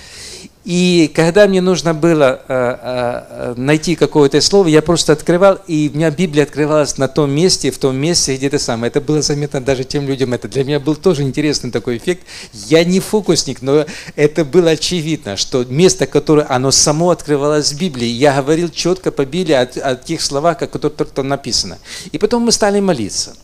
и 0.65 1.11
когда 1.15 1.47
мне 1.47 1.61
нужно 1.61 1.95
было 1.95 2.43
э, 2.47 2.77
э, 2.81 3.55
найти 3.57 3.95
какое-то 3.97 4.41
слово, 4.41 4.69
я 4.69 4.83
просто 4.83 5.13
открывал, 5.13 5.59
и 5.67 5.91
у 5.93 5.97
меня 5.97 6.11
Библия 6.11 6.43
открывалась 6.43 6.99
на 6.99 7.09
том 7.09 7.31
месте, 7.31 7.71
в 7.71 7.79
том 7.79 7.97
месте, 7.97 8.37
где 8.37 8.49
это 8.49 8.59
самое. 8.59 8.91
Это 8.91 9.01
было 9.01 9.23
заметно 9.23 9.61
даже 9.61 9.85
тем 9.85 10.07
людям. 10.07 10.35
Это 10.35 10.49
для 10.49 10.65
меня 10.65 10.81
был 10.81 10.97
тоже 10.97 11.23
интересный 11.23 11.71
такой 11.71 11.97
эффект. 11.97 12.27
Я 12.53 12.85
не 12.85 13.01
фокусник, 13.01 13.63
но 13.63 13.87
это 14.17 14.45
было 14.45 14.71
очевидно, 14.71 15.37
что 15.37 15.65
место, 15.65 16.07
которое 16.07 16.47
оно 16.49 16.71
само 16.71 17.11
открывалось 17.11 17.73
в 17.73 17.79
Библии, 17.79 18.07
я 18.07 18.35
говорил 18.43 18.69
четко 18.69 19.11
по 19.11 19.25
Библии 19.25 19.55
о, 19.55 19.63
о 19.63 19.97
тех 19.97 20.21
словах, 20.21 20.59
которые 20.59 20.91
там 20.91 21.29
написано. 21.29 21.79
И 22.13 22.19
потом 22.19 22.43
мы 22.43 22.53
стали 22.53 22.81
молиться. 22.81 23.37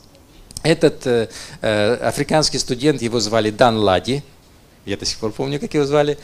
Этот 0.62 1.06
э, 1.06 1.28
э, 1.62 1.94
африканский 1.94 2.58
студент, 2.58 3.02
его 3.02 3.20
звали 3.20 3.50
Дан 3.50 3.76
Лади, 3.76 4.22
я 4.84 4.96
до 4.96 5.06
сих 5.06 5.18
пор 5.18 5.32
помню, 5.32 5.60
как 5.60 5.72
его 5.74 5.84
звали, 5.86 6.18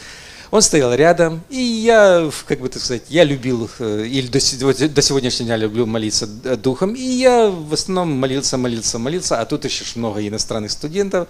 он 0.50 0.62
стоял 0.62 0.92
рядом, 0.92 1.42
и 1.48 1.60
я, 1.60 2.28
как 2.46 2.58
бы 2.60 2.68
так 2.68 2.82
сказать, 2.82 3.04
я 3.08 3.22
любил, 3.22 3.70
э, 3.78 4.06
или 4.06 4.26
до, 4.26 4.88
до 4.88 5.02
сегодняшнего 5.02 5.46
дня 5.46 5.56
люблю 5.56 5.86
молиться 5.86 6.26
духом, 6.26 6.94
и 6.94 7.02
я 7.02 7.48
в 7.48 7.72
основном 7.72 8.10
молился, 8.18 8.56
молился, 8.56 8.98
молился, 8.98 9.40
а 9.40 9.46
тут 9.46 9.64
еще 9.64 9.84
много 9.94 10.26
иностранных 10.26 10.72
студентов. 10.72 11.28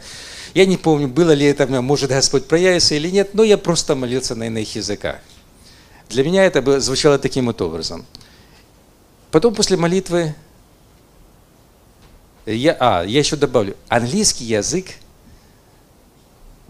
Я 0.55 0.65
не 0.65 0.79
помню, 0.79 1.07
было 1.07 1.33
ли 1.33 1.45
это, 1.45 1.67
может 1.67 2.11
Господь 2.11 2.47
проявится 2.47 2.95
или 2.95 3.11
нет, 3.11 3.35
но 3.35 3.45
я 3.45 3.59
просто 3.59 3.95
молился 3.95 4.35
на 4.35 4.45
иных 4.45 4.75
языках. 4.75 5.17
Для 6.09 6.25
меня 6.25 6.45
это 6.45 6.81
звучало 6.81 7.19
таким 7.19 7.47
вот 7.47 7.61
образом. 7.61 8.07
Потом 9.31 9.55
после 9.55 9.77
молитвы, 9.77 10.35
я, 12.47 12.77
а, 12.81 13.05
я 13.05 13.19
еще 13.19 13.37
добавлю, 13.37 13.77
английский 13.89 14.45
язык, 14.45 14.87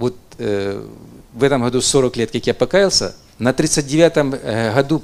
вот 0.01 0.17
э, 0.39 0.83
в 1.35 1.43
этом 1.43 1.63
году 1.63 1.81
40 1.81 2.17
лет, 2.17 2.31
как 2.33 2.47
я 2.47 2.55
покаялся, 2.55 3.15
на 3.39 3.51
39-м 3.51 4.35
э, 4.35 4.75
году 4.75 5.03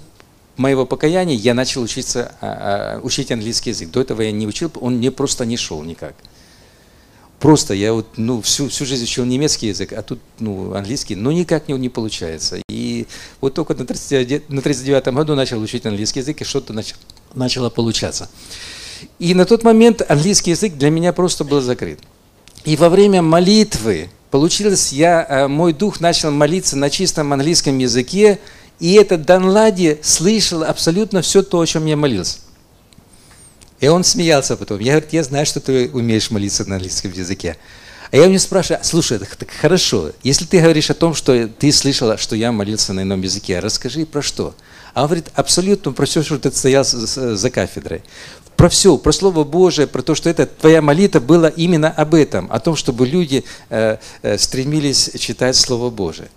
моего 0.56 0.86
покаяния 0.86 1.36
я 1.36 1.52
начал 1.52 1.82
учиться, 1.82 2.32
а, 2.40 2.96
а, 2.96 3.00
учить 3.02 3.30
английский 3.30 3.70
язык. 3.70 3.90
До 3.90 4.00
этого 4.00 4.22
я 4.22 4.32
не 4.32 4.46
учил, 4.46 4.72
он 4.80 4.96
мне 4.96 5.10
просто 5.10 5.44
не 5.44 5.58
шел 5.58 5.82
никак. 5.82 6.14
Просто 7.38 7.74
я 7.74 7.92
вот, 7.92 8.06
ну, 8.16 8.40
всю, 8.40 8.70
всю 8.70 8.86
жизнь 8.86 9.04
учил 9.04 9.26
немецкий 9.26 9.68
язык, 9.68 9.92
а 9.92 10.02
тут 10.02 10.18
ну, 10.38 10.74
английский, 10.74 11.14
но 11.14 11.30
никак 11.30 11.68
не, 11.68 11.74
не 11.74 11.90
получается. 11.90 12.58
И 12.70 13.06
вот 13.42 13.52
только 13.52 13.74
на, 13.74 13.84
30, 13.84 14.48
на 14.48 14.60
39-м 14.60 15.14
году 15.14 15.34
начал 15.34 15.60
учить 15.60 15.84
английский 15.84 16.20
язык, 16.20 16.40
и 16.40 16.44
что-то 16.44 16.72
нач, 16.72 16.94
начало 17.34 17.68
получаться. 17.68 18.30
И 19.18 19.34
на 19.34 19.44
тот 19.44 19.62
момент 19.62 20.02
английский 20.08 20.52
язык 20.52 20.74
для 20.74 20.88
меня 20.88 21.12
просто 21.12 21.44
был 21.44 21.60
закрыт. 21.60 22.00
И 22.64 22.76
во 22.76 22.88
время 22.88 23.20
молитвы 23.20 24.08
Получилось, 24.36 24.92
я, 24.92 25.24
э, 25.26 25.48
мой 25.48 25.72
дух 25.72 25.98
начал 25.98 26.30
молиться 26.30 26.76
на 26.76 26.90
чистом 26.90 27.32
английском 27.32 27.78
языке, 27.78 28.38
и 28.78 28.92
этот 28.92 29.22
Данлади 29.22 29.98
слышал 30.02 30.62
абсолютно 30.62 31.22
все 31.22 31.42
то, 31.42 31.58
о 31.58 31.64
чем 31.64 31.86
я 31.86 31.96
молился. 31.96 32.40
И 33.80 33.88
он 33.88 34.04
смеялся 34.04 34.58
потом. 34.58 34.78
Я 34.80 34.92
говорю, 34.92 35.06
я 35.10 35.22
знаю, 35.22 35.46
что 35.46 35.60
ты 35.60 35.88
умеешь 35.90 36.30
молиться 36.30 36.66
на 36.66 36.76
английском 36.76 37.12
языке. 37.12 37.56
А 38.10 38.16
я 38.18 38.24
у 38.24 38.26
него 38.26 38.38
спрашиваю, 38.38 38.84
слушай, 38.84 39.18
так, 39.18 39.36
так 39.36 39.48
хорошо, 39.50 40.12
если 40.22 40.44
ты 40.44 40.60
говоришь 40.60 40.90
о 40.90 40.94
том, 40.94 41.14
что 41.14 41.48
ты 41.48 41.72
слышала, 41.72 42.18
что 42.18 42.36
я 42.36 42.52
молился 42.52 42.92
на 42.92 43.04
ином 43.04 43.22
языке, 43.22 43.58
расскажи 43.60 44.04
про 44.04 44.20
что. 44.20 44.54
А 44.92 45.00
он 45.00 45.06
говорит, 45.06 45.28
абсолютно 45.34 45.92
про 45.92 46.04
все, 46.04 46.22
что 46.22 46.38
ты 46.38 46.52
стоял 46.52 46.84
за 46.84 47.50
кафедрой 47.50 48.02
про 48.56 48.68
все, 48.68 48.96
про 48.96 49.12
Слово 49.12 49.44
Божие, 49.44 49.86
про 49.86 50.02
то, 50.02 50.14
что 50.14 50.30
это 50.30 50.46
твоя 50.46 50.80
молитва 50.80 51.20
была 51.20 51.48
именно 51.48 51.90
об 51.90 52.14
этом, 52.14 52.48
о 52.50 52.58
том, 52.58 52.76
чтобы 52.76 53.06
люди 53.06 53.44
э, 53.68 53.98
э, 54.22 54.38
стремились 54.38 55.10
читать 55.18 55.56
Слово 55.56 55.90
Божие. 55.90 56.28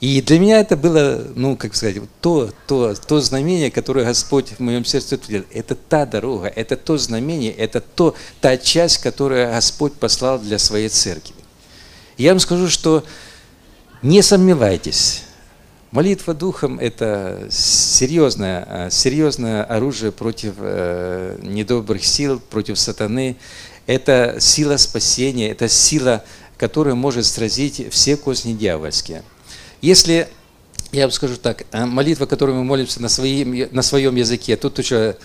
И 0.00 0.22
для 0.22 0.38
меня 0.38 0.60
это 0.60 0.76
было, 0.76 1.26
ну, 1.34 1.56
как 1.56 1.74
сказать, 1.76 1.96
то, 2.22 2.50
то, 2.66 2.94
то 2.94 3.20
знамение, 3.20 3.70
которое 3.70 4.06
Господь 4.06 4.48
в 4.48 4.60
моем 4.60 4.84
сердце 4.84 5.16
утвердил. 5.16 5.44
Это 5.52 5.74
та 5.74 6.06
дорога, 6.06 6.46
это 6.48 6.76
то 6.76 6.96
знамение, 6.96 7.52
это 7.52 7.82
то, 7.82 8.14
та 8.40 8.56
часть, 8.56 8.98
которую 8.98 9.50
Господь 9.50 9.92
послал 9.92 10.38
для 10.38 10.58
своей 10.58 10.88
церкви. 10.88 11.34
я 12.16 12.30
вам 12.30 12.40
скажу, 12.40 12.68
что 12.68 13.04
не 14.02 14.22
сомневайтесь, 14.22 15.24
Молитва 15.92 16.34
духом– 16.34 16.78
это 16.80 17.48
серьезное, 17.50 18.64
а, 18.68 18.90
серьезное 18.90 19.64
оружие 19.64 20.12
против 20.12 20.54
э, 20.58 21.36
недобрых 21.42 22.04
сил, 22.04 22.38
против 22.38 22.78
сатаны. 22.78 23.36
Это 23.88 24.36
сила 24.38 24.76
спасения, 24.76 25.50
это 25.50 25.68
сила, 25.68 26.22
которая 26.58 26.94
может 26.94 27.26
сразить 27.26 27.92
все 27.92 28.16
козни 28.16 28.52
дьявольские. 28.52 29.24
Если, 29.82 30.28
я 30.92 31.02
вам 31.02 31.10
скажу 31.10 31.36
так, 31.36 31.64
а, 31.72 31.86
молитва, 31.86 32.26
которую 32.26 32.58
мы 32.58 32.64
молимся 32.64 33.02
на, 33.02 33.08
своим, 33.08 33.68
на 33.72 33.82
своем 33.82 34.14
языке, 34.14 34.56
тут 34.56 34.78
уже 34.78 35.16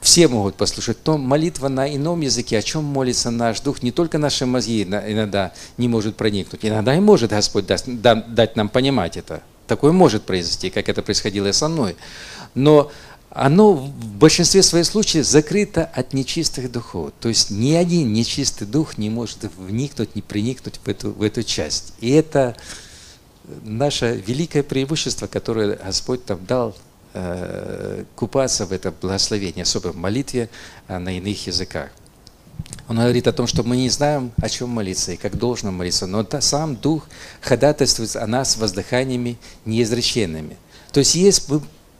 все 0.00 0.26
могут 0.26 0.56
послушать, 0.56 1.00
то 1.00 1.16
молитва 1.16 1.68
на 1.68 1.94
ином 1.94 2.22
языке, 2.22 2.58
о 2.58 2.62
чем 2.62 2.82
молится 2.82 3.30
наш 3.30 3.60
дух, 3.60 3.84
не 3.84 3.92
только 3.92 4.18
наши 4.18 4.46
мозги 4.46 4.82
иногда 4.82 5.52
не 5.76 5.86
может 5.86 6.16
проникнуть, 6.16 6.64
иногда 6.64 6.96
и 6.96 6.98
может 6.98 7.30
Господь 7.30 7.66
даст, 7.66 7.86
дать 7.86 8.56
нам 8.56 8.68
понимать 8.68 9.16
это. 9.16 9.42
Такое 9.68 9.92
может 9.92 10.24
произойти, 10.24 10.70
как 10.70 10.88
это 10.88 11.02
происходило 11.02 11.46
и 11.46 11.52
со 11.52 11.68
мной. 11.68 11.94
Но 12.54 12.90
оно 13.30 13.74
в 13.74 13.90
большинстве 14.16 14.62
своих 14.62 14.86
случаев 14.86 15.26
закрыто 15.26 15.84
от 15.84 16.14
нечистых 16.14 16.72
духов. 16.72 17.12
То 17.20 17.28
есть 17.28 17.50
ни 17.50 17.74
один 17.74 18.12
нечистый 18.12 18.66
дух 18.66 18.96
не 18.96 19.10
может 19.10 19.44
вникнуть, 19.56 20.16
не 20.16 20.22
проникнуть 20.22 20.80
в 20.82 20.88
эту, 20.88 21.12
в 21.12 21.22
эту 21.22 21.42
часть. 21.42 21.92
И 22.00 22.10
это 22.10 22.56
наше 23.62 24.22
великое 24.26 24.62
преимущество, 24.62 25.26
которое 25.26 25.76
Господь 25.76 26.24
там 26.24 26.44
дал 26.46 26.74
э, 27.12 28.04
купаться 28.16 28.64
в 28.64 28.72
это 28.72 28.90
благословение, 28.90 29.64
особо 29.64 29.88
в 29.88 29.96
молитве 29.96 30.48
а 30.86 30.98
на 30.98 31.16
иных 31.16 31.46
языках. 31.46 31.90
Он 32.88 32.96
говорит 32.96 33.26
о 33.26 33.32
том, 33.32 33.46
что 33.46 33.62
мы 33.62 33.76
не 33.76 33.90
знаем, 33.90 34.32
о 34.40 34.48
чем 34.48 34.70
молиться 34.70 35.12
и 35.12 35.16
как 35.16 35.36
должно 35.36 35.70
молиться, 35.70 36.06
но 36.06 36.26
сам 36.40 36.74
Дух 36.74 37.06
ходатайствует 37.42 38.16
о 38.16 38.26
нас 38.26 38.56
воздыханиями 38.56 39.36
неизреченными. 39.66 40.56
То 40.92 41.00
есть 41.00 41.14
есть 41.14 41.48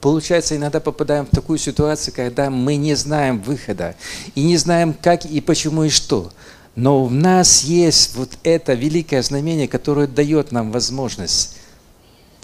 Получается, 0.01 0.55
иногда 0.55 0.79
попадаем 0.79 1.27
в 1.27 1.31
такую 1.31 1.59
ситуацию, 1.59 2.15
когда 2.15 2.51
мы 2.51 2.77
не 2.77 2.95
знаем 2.95 3.41
выхода 3.41 3.97
и 4.37 4.45
не 4.45 4.57
знаем, 4.57 4.95
как 4.95 5.25
и 5.25 5.41
почему 5.41 5.85
и 5.85 5.89
что. 5.89 6.33
Но 6.77 7.05
в 7.05 7.13
нас 7.13 7.65
есть 7.65 8.15
вот 8.15 8.31
это 8.45 8.75
великое 8.75 9.23
знамение, 9.23 9.67
которое 9.67 10.07
дает 10.07 10.53
нам 10.53 10.71
возможность 10.71 11.57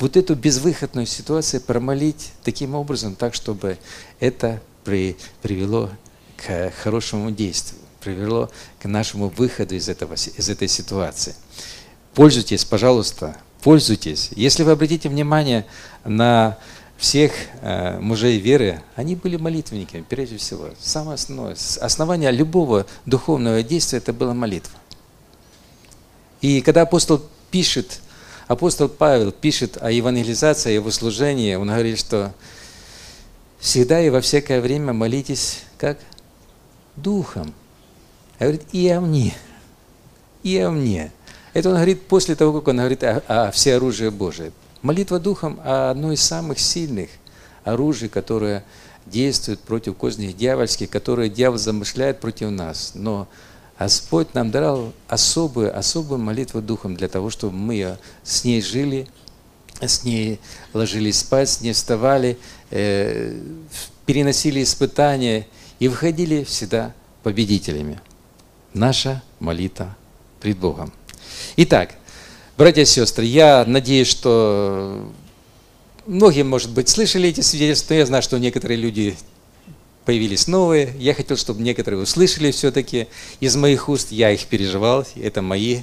вот 0.00 0.16
эту 0.16 0.34
безвыходную 0.34 1.06
ситуацию 1.06 1.60
промолить 1.60 2.32
таким 2.42 2.74
образом, 2.74 3.14
так, 3.14 3.34
чтобы 3.34 3.78
это 4.18 4.60
при, 4.82 5.16
привело 5.40 5.90
к 6.36 6.72
хорошему 6.82 7.30
действию 7.30 7.83
привело 8.04 8.50
к 8.80 8.86
нашему 8.86 9.28
выходу 9.28 9.74
из, 9.74 9.88
этого, 9.88 10.14
из 10.14 10.48
этой 10.48 10.68
ситуации. 10.68 11.34
Пользуйтесь, 12.14 12.64
пожалуйста, 12.64 13.36
пользуйтесь. 13.62 14.30
Если 14.36 14.62
вы 14.62 14.72
обратите 14.72 15.08
внимание 15.08 15.66
на 16.04 16.58
всех 16.96 17.32
э, 17.60 17.98
мужей 17.98 18.38
веры, 18.38 18.82
они 18.94 19.16
были 19.16 19.36
молитвенниками, 19.36 20.04
прежде 20.08 20.36
всего. 20.36 20.68
Самое 20.80 21.14
основное, 21.14 21.56
основание 21.80 22.30
любого 22.30 22.86
духовного 23.04 23.62
действия– 23.62 23.98
это 24.00 24.12
была 24.12 24.34
молитва. 24.34 24.78
И 26.40 26.60
когда 26.60 26.82
апостол 26.82 27.22
пишет, 27.50 28.00
апостол 28.46 28.88
Павел 28.88 29.32
пишет 29.32 29.78
о 29.80 29.90
евангелизации, 29.90 30.70
о 30.70 30.74
его 30.74 30.90
служении, 30.90 31.54
он 31.54 31.68
говорит, 31.68 31.98
что 31.98 32.32
всегда 33.58 34.00
и 34.00 34.10
во 34.10 34.20
всякое 34.20 34.60
время 34.60 34.92
молитесь 34.92 35.62
как? 35.78 35.98
Духом. 36.96 37.52
А 38.44 38.46
говорит, 38.46 38.66
и 38.72 38.86
о 38.90 39.00
мне, 39.00 39.32
и 40.42 40.58
о 40.58 40.70
мне. 40.70 41.10
Это 41.54 41.70
он 41.70 41.76
говорит 41.76 42.02
после 42.02 42.34
того, 42.34 42.52
как 42.60 42.68
он 42.68 42.76
говорит 42.76 43.02
о, 43.02 43.22
о 43.26 43.50
всеоружии 43.50 44.10
Божие. 44.10 44.52
Молитва 44.82 45.18
Духом– 45.18 45.58
одно 45.64 46.12
из 46.12 46.20
самых 46.20 46.58
сильных 46.58 47.08
оружий, 47.64 48.10
которое 48.10 48.62
действует 49.06 49.60
против 49.60 49.96
козней 49.96 50.34
дьявольских, 50.34 50.90
которые 50.90 51.30
дьявол 51.30 51.56
замышляет 51.56 52.20
против 52.20 52.50
нас. 52.50 52.92
Но 52.94 53.28
Господь 53.78 54.34
нам 54.34 54.50
дал 54.50 54.92
особую, 55.08 55.74
особую 55.74 56.18
молитву 56.18 56.60
Духом 56.60 56.96
для 56.96 57.08
того, 57.08 57.30
чтобы 57.30 57.56
мы 57.56 57.96
с 58.24 58.44
ней 58.44 58.60
жили, 58.60 59.08
с 59.80 60.04
ней 60.04 60.38
ложились 60.74 61.20
спать, 61.20 61.48
с 61.48 61.62
ней 61.62 61.72
вставали, 61.72 62.36
э, 62.70 63.40
переносили 64.04 64.62
испытания 64.62 65.46
и 65.78 65.88
выходили 65.88 66.44
всегда 66.44 66.92
победителями. 67.22 68.02
Наша 68.74 69.22
молитва 69.38 69.96
пред 70.40 70.58
Богом. 70.58 70.92
Итак, 71.56 71.94
братья 72.58 72.82
и 72.82 72.84
сестры, 72.84 73.24
я 73.24 73.64
надеюсь, 73.64 74.08
что 74.08 75.08
многие, 76.06 76.42
может 76.42 76.70
быть, 76.72 76.88
слышали 76.88 77.28
эти 77.28 77.40
свидетельства, 77.40 77.94
но 77.94 78.00
я 78.00 78.06
знаю, 78.06 78.22
что 78.24 78.36
некоторые 78.36 78.76
люди 78.76 79.16
появились 80.04 80.48
новые. 80.48 80.92
Я 80.98 81.14
хотел, 81.14 81.36
чтобы 81.36 81.62
некоторые 81.62 82.02
услышали 82.02 82.50
все-таки 82.50 83.06
из 83.38 83.54
моих 83.54 83.88
уст. 83.88 84.10
Я 84.10 84.32
их 84.32 84.44
переживал, 84.46 85.06
это 85.14 85.40
мои 85.40 85.82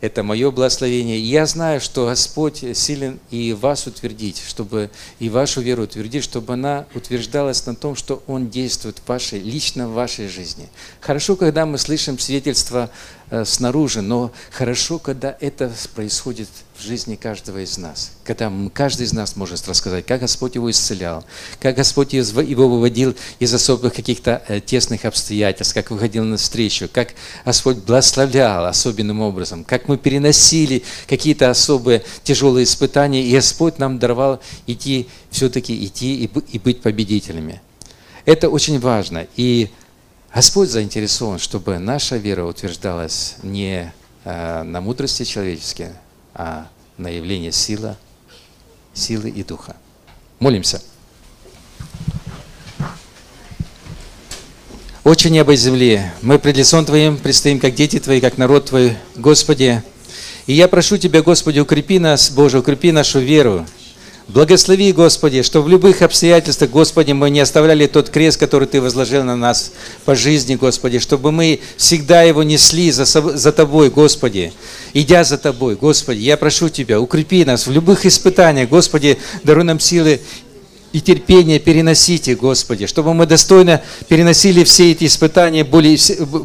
это 0.00 0.22
мое 0.22 0.50
благословение. 0.50 1.18
я 1.20 1.46
знаю, 1.46 1.80
что 1.80 2.06
Господь 2.06 2.64
силен 2.74 3.18
и 3.30 3.52
вас 3.52 3.86
утвердить, 3.86 4.42
чтобы 4.46 4.90
и 5.18 5.28
вашу 5.28 5.60
веру 5.60 5.84
утвердить, 5.84 6.24
чтобы 6.24 6.52
она 6.54 6.86
утверждалась 6.94 7.66
на 7.66 7.74
том, 7.74 7.96
что 7.96 8.22
Он 8.26 8.48
действует 8.48 8.98
в 8.98 9.08
вашей, 9.08 9.40
лично 9.40 9.88
в 9.88 9.94
вашей 9.94 10.28
жизни. 10.28 10.68
Хорошо, 11.00 11.36
когда 11.36 11.66
мы 11.66 11.78
слышим 11.78 12.18
свидетельства 12.18 12.90
Э, 12.90 13.17
снаружи, 13.44 14.00
но 14.00 14.32
хорошо, 14.50 14.98
когда 14.98 15.36
это 15.40 15.70
происходит 15.94 16.48
в 16.76 16.82
жизни 16.82 17.16
каждого 17.16 17.58
из 17.58 17.76
нас. 17.76 18.12
Когда 18.24 18.52
каждый 18.72 19.06
из 19.06 19.12
нас 19.12 19.36
может 19.36 19.66
рассказать, 19.68 20.06
как 20.06 20.20
Господь 20.20 20.54
его 20.54 20.70
исцелял, 20.70 21.24
как 21.60 21.74
Господь 21.74 22.12
его 22.12 22.68
выводил 22.68 23.14
из 23.38 23.52
особых 23.52 23.94
каких-то 23.94 24.42
э, 24.48 24.60
тесных 24.60 25.04
обстоятельств, 25.04 25.74
как 25.74 25.90
выходил 25.90 26.24
на 26.24 26.36
встречу, 26.36 26.88
как 26.90 27.14
Господь 27.44 27.78
благословлял 27.78 28.66
особенным 28.66 29.20
образом, 29.20 29.64
как 29.64 29.88
мы 29.88 29.98
переносили 29.98 30.84
какие-то 31.08 31.50
особые 31.50 32.04
тяжелые 32.22 32.64
испытания, 32.64 33.22
и 33.24 33.32
Господь 33.32 33.78
нам 33.78 33.98
даровал 33.98 34.40
идти, 34.66 35.08
все-таки 35.30 35.84
идти 35.84 36.24
и 36.24 36.58
быть 36.58 36.80
победителями. 36.80 37.60
Это 38.24 38.50
очень 38.50 38.78
важно. 38.78 39.26
И 39.36 39.70
Господь 40.34 40.68
заинтересован, 40.68 41.38
чтобы 41.38 41.78
наша 41.78 42.16
вера 42.16 42.44
утверждалась 42.44 43.36
не 43.42 43.92
э, 44.24 44.62
на 44.62 44.80
мудрости 44.80 45.24
человеческой, 45.24 45.92
а 46.34 46.68
на 46.98 47.08
явление 47.08 47.50
силы, 47.50 47.96
силы 48.92 49.30
и 49.30 49.42
духа. 49.42 49.74
Молимся. 50.38 50.82
Очень 55.02 55.30
небо 55.30 55.54
и 55.54 55.56
земли, 55.56 56.02
мы 56.20 56.38
пред 56.38 56.58
лицом 56.58 56.84
Твоим 56.84 57.16
предстоим, 57.16 57.58
как 57.58 57.74
дети 57.74 57.98
Твои, 57.98 58.20
как 58.20 58.36
народ 58.36 58.66
Твой, 58.66 58.98
Господи. 59.16 59.82
И 60.46 60.52
я 60.52 60.68
прошу 60.68 60.98
Тебя, 60.98 61.22
Господи, 61.22 61.58
укрепи 61.58 61.98
нас, 61.98 62.30
Боже, 62.30 62.58
укрепи 62.58 62.92
нашу 62.92 63.18
веру, 63.18 63.66
Благослови, 64.28 64.92
Господи, 64.92 65.40
что 65.42 65.62
в 65.62 65.70
любых 65.70 66.02
обстоятельствах, 66.02 66.68
Господи, 66.68 67.12
мы 67.12 67.30
не 67.30 67.40
оставляли 67.40 67.86
тот 67.86 68.10
крест, 68.10 68.38
который 68.38 68.68
Ты 68.68 68.82
возложил 68.82 69.24
на 69.24 69.36
нас 69.36 69.72
по 70.04 70.14
жизни, 70.14 70.54
Господи, 70.54 70.98
чтобы 70.98 71.32
мы 71.32 71.60
всегда 71.78 72.22
его 72.22 72.42
несли 72.42 72.90
за, 72.90 73.06
за 73.06 73.52
Тобой, 73.52 73.88
Господи, 73.88 74.52
идя 74.92 75.24
за 75.24 75.38
Тобой, 75.38 75.76
Господи. 75.76 76.18
Я 76.18 76.36
прошу 76.36 76.68
Тебя, 76.68 77.00
укрепи 77.00 77.46
нас 77.46 77.66
в 77.66 77.72
любых 77.72 78.04
испытаниях, 78.04 78.68
Господи, 78.68 79.16
даруй 79.44 79.64
нам 79.64 79.80
силы 79.80 80.20
и 80.92 81.00
терпение 81.00 81.58
переносите, 81.58 82.34
Господи, 82.34 82.86
чтобы 82.86 83.14
мы 83.14 83.24
достойно 83.24 83.80
переносили 84.08 84.62
все 84.64 84.92
эти 84.92 85.04
испытания, 85.04 85.64
были, 85.64 85.98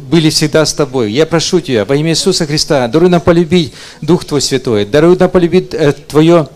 были 0.08 0.30
всегда 0.30 0.64
с 0.64 0.72
Тобой. 0.72 1.12
Я 1.12 1.26
прошу 1.26 1.60
Тебя, 1.60 1.84
во 1.84 1.96
имя 1.96 2.12
Иисуса 2.12 2.46
Христа, 2.46 2.88
даруй 2.88 3.10
нам 3.10 3.20
полюбить 3.20 3.74
Дух 4.00 4.24
Твой 4.24 4.40
Святой, 4.40 4.86
даруй 4.86 5.18
нам 5.18 5.28
полюбить 5.28 5.74
э, 5.74 5.92
Твое 5.92 6.48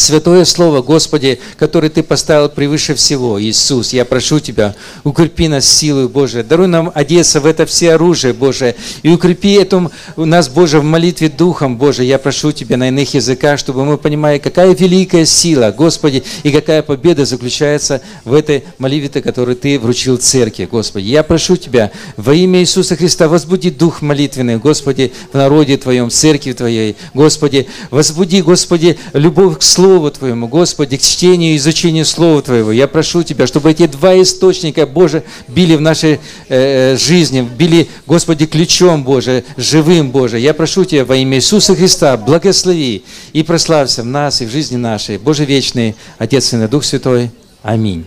Святое 0.00 0.46
Слово, 0.46 0.80
Господи, 0.80 1.40
которое 1.58 1.90
Ты 1.90 2.02
поставил 2.02 2.48
превыше 2.48 2.94
всего, 2.94 3.40
Иисус, 3.40 3.92
я 3.92 4.06
прошу 4.06 4.40
Тебя, 4.40 4.74
укрепи 5.04 5.46
нас 5.46 5.68
силой 5.68 6.08
Божией, 6.08 6.42
даруй 6.42 6.68
нам 6.68 6.90
одеться 6.94 7.38
в 7.38 7.44
это 7.44 7.66
все 7.66 7.92
оружие 7.92 8.32
Божие, 8.32 8.76
и 9.02 9.10
укрепи 9.10 9.52
эту, 9.52 9.92
нас, 10.16 10.48
Боже, 10.48 10.80
в 10.80 10.84
молитве 10.84 11.28
Духом, 11.28 11.76
Боже, 11.76 12.04
я 12.04 12.18
прошу 12.18 12.50
Тебя 12.50 12.78
на 12.78 12.88
иных 12.88 13.12
языках, 13.12 13.58
чтобы 13.58 13.84
мы 13.84 13.98
понимали, 13.98 14.38
какая 14.38 14.74
великая 14.74 15.26
сила, 15.26 15.70
Господи, 15.76 16.24
и 16.44 16.50
какая 16.50 16.80
победа 16.80 17.26
заключается 17.26 18.00
в 18.24 18.32
этой 18.32 18.64
молитве, 18.78 19.20
которую 19.20 19.56
Ты 19.56 19.78
вручил 19.78 20.16
церкви, 20.16 20.66
Господи. 20.70 21.04
Я 21.08 21.22
прошу 21.22 21.56
Тебя 21.56 21.90
во 22.16 22.34
имя 22.34 22.60
Иисуса 22.60 22.96
Христа, 22.96 23.28
возбуди 23.28 23.68
Дух 23.68 24.00
молитвенный, 24.00 24.56
Господи, 24.56 25.12
в 25.30 25.36
народе 25.36 25.76
Твоем, 25.76 26.08
в 26.08 26.12
церкви 26.14 26.52
Твоей, 26.52 26.96
Господи, 27.12 27.68
возбуди, 27.90 28.40
Господи, 28.40 28.98
любовь 29.12 29.58
к 29.58 29.62
Слову, 29.62 29.89
Слову 29.90 30.12
Твоему, 30.12 30.46
Господи, 30.46 30.96
к 30.96 31.02
чтению 31.02 31.54
и 31.54 31.56
изучению 31.56 32.04
Слова 32.04 32.40
Твоего. 32.42 32.70
Я 32.70 32.86
прошу 32.86 33.24
Тебя, 33.24 33.48
чтобы 33.48 33.72
эти 33.72 33.88
два 33.88 34.14
источника, 34.22 34.86
Боже, 34.86 35.24
били 35.48 35.74
в 35.74 35.80
нашей 35.80 36.20
э, 36.48 36.96
жизни, 36.96 37.40
били, 37.40 37.88
Господи, 38.06 38.46
ключом, 38.46 39.02
Боже, 39.02 39.42
живым, 39.56 40.12
Боже. 40.12 40.38
Я 40.38 40.54
прошу 40.54 40.84
Тебя 40.84 41.04
во 41.04 41.16
имя 41.16 41.38
Иисуса 41.38 41.74
Христа, 41.74 42.16
благослови 42.16 43.02
и 43.32 43.42
прославься 43.42 44.04
в 44.04 44.06
нас 44.06 44.40
и 44.40 44.46
в 44.46 44.50
жизни 44.52 44.76
нашей. 44.76 45.18
Боже 45.18 45.44
вечный, 45.44 45.96
Отец 46.18 46.52
и 46.52 46.68
Дух 46.68 46.84
Святой. 46.84 47.32
Аминь. 47.64 48.04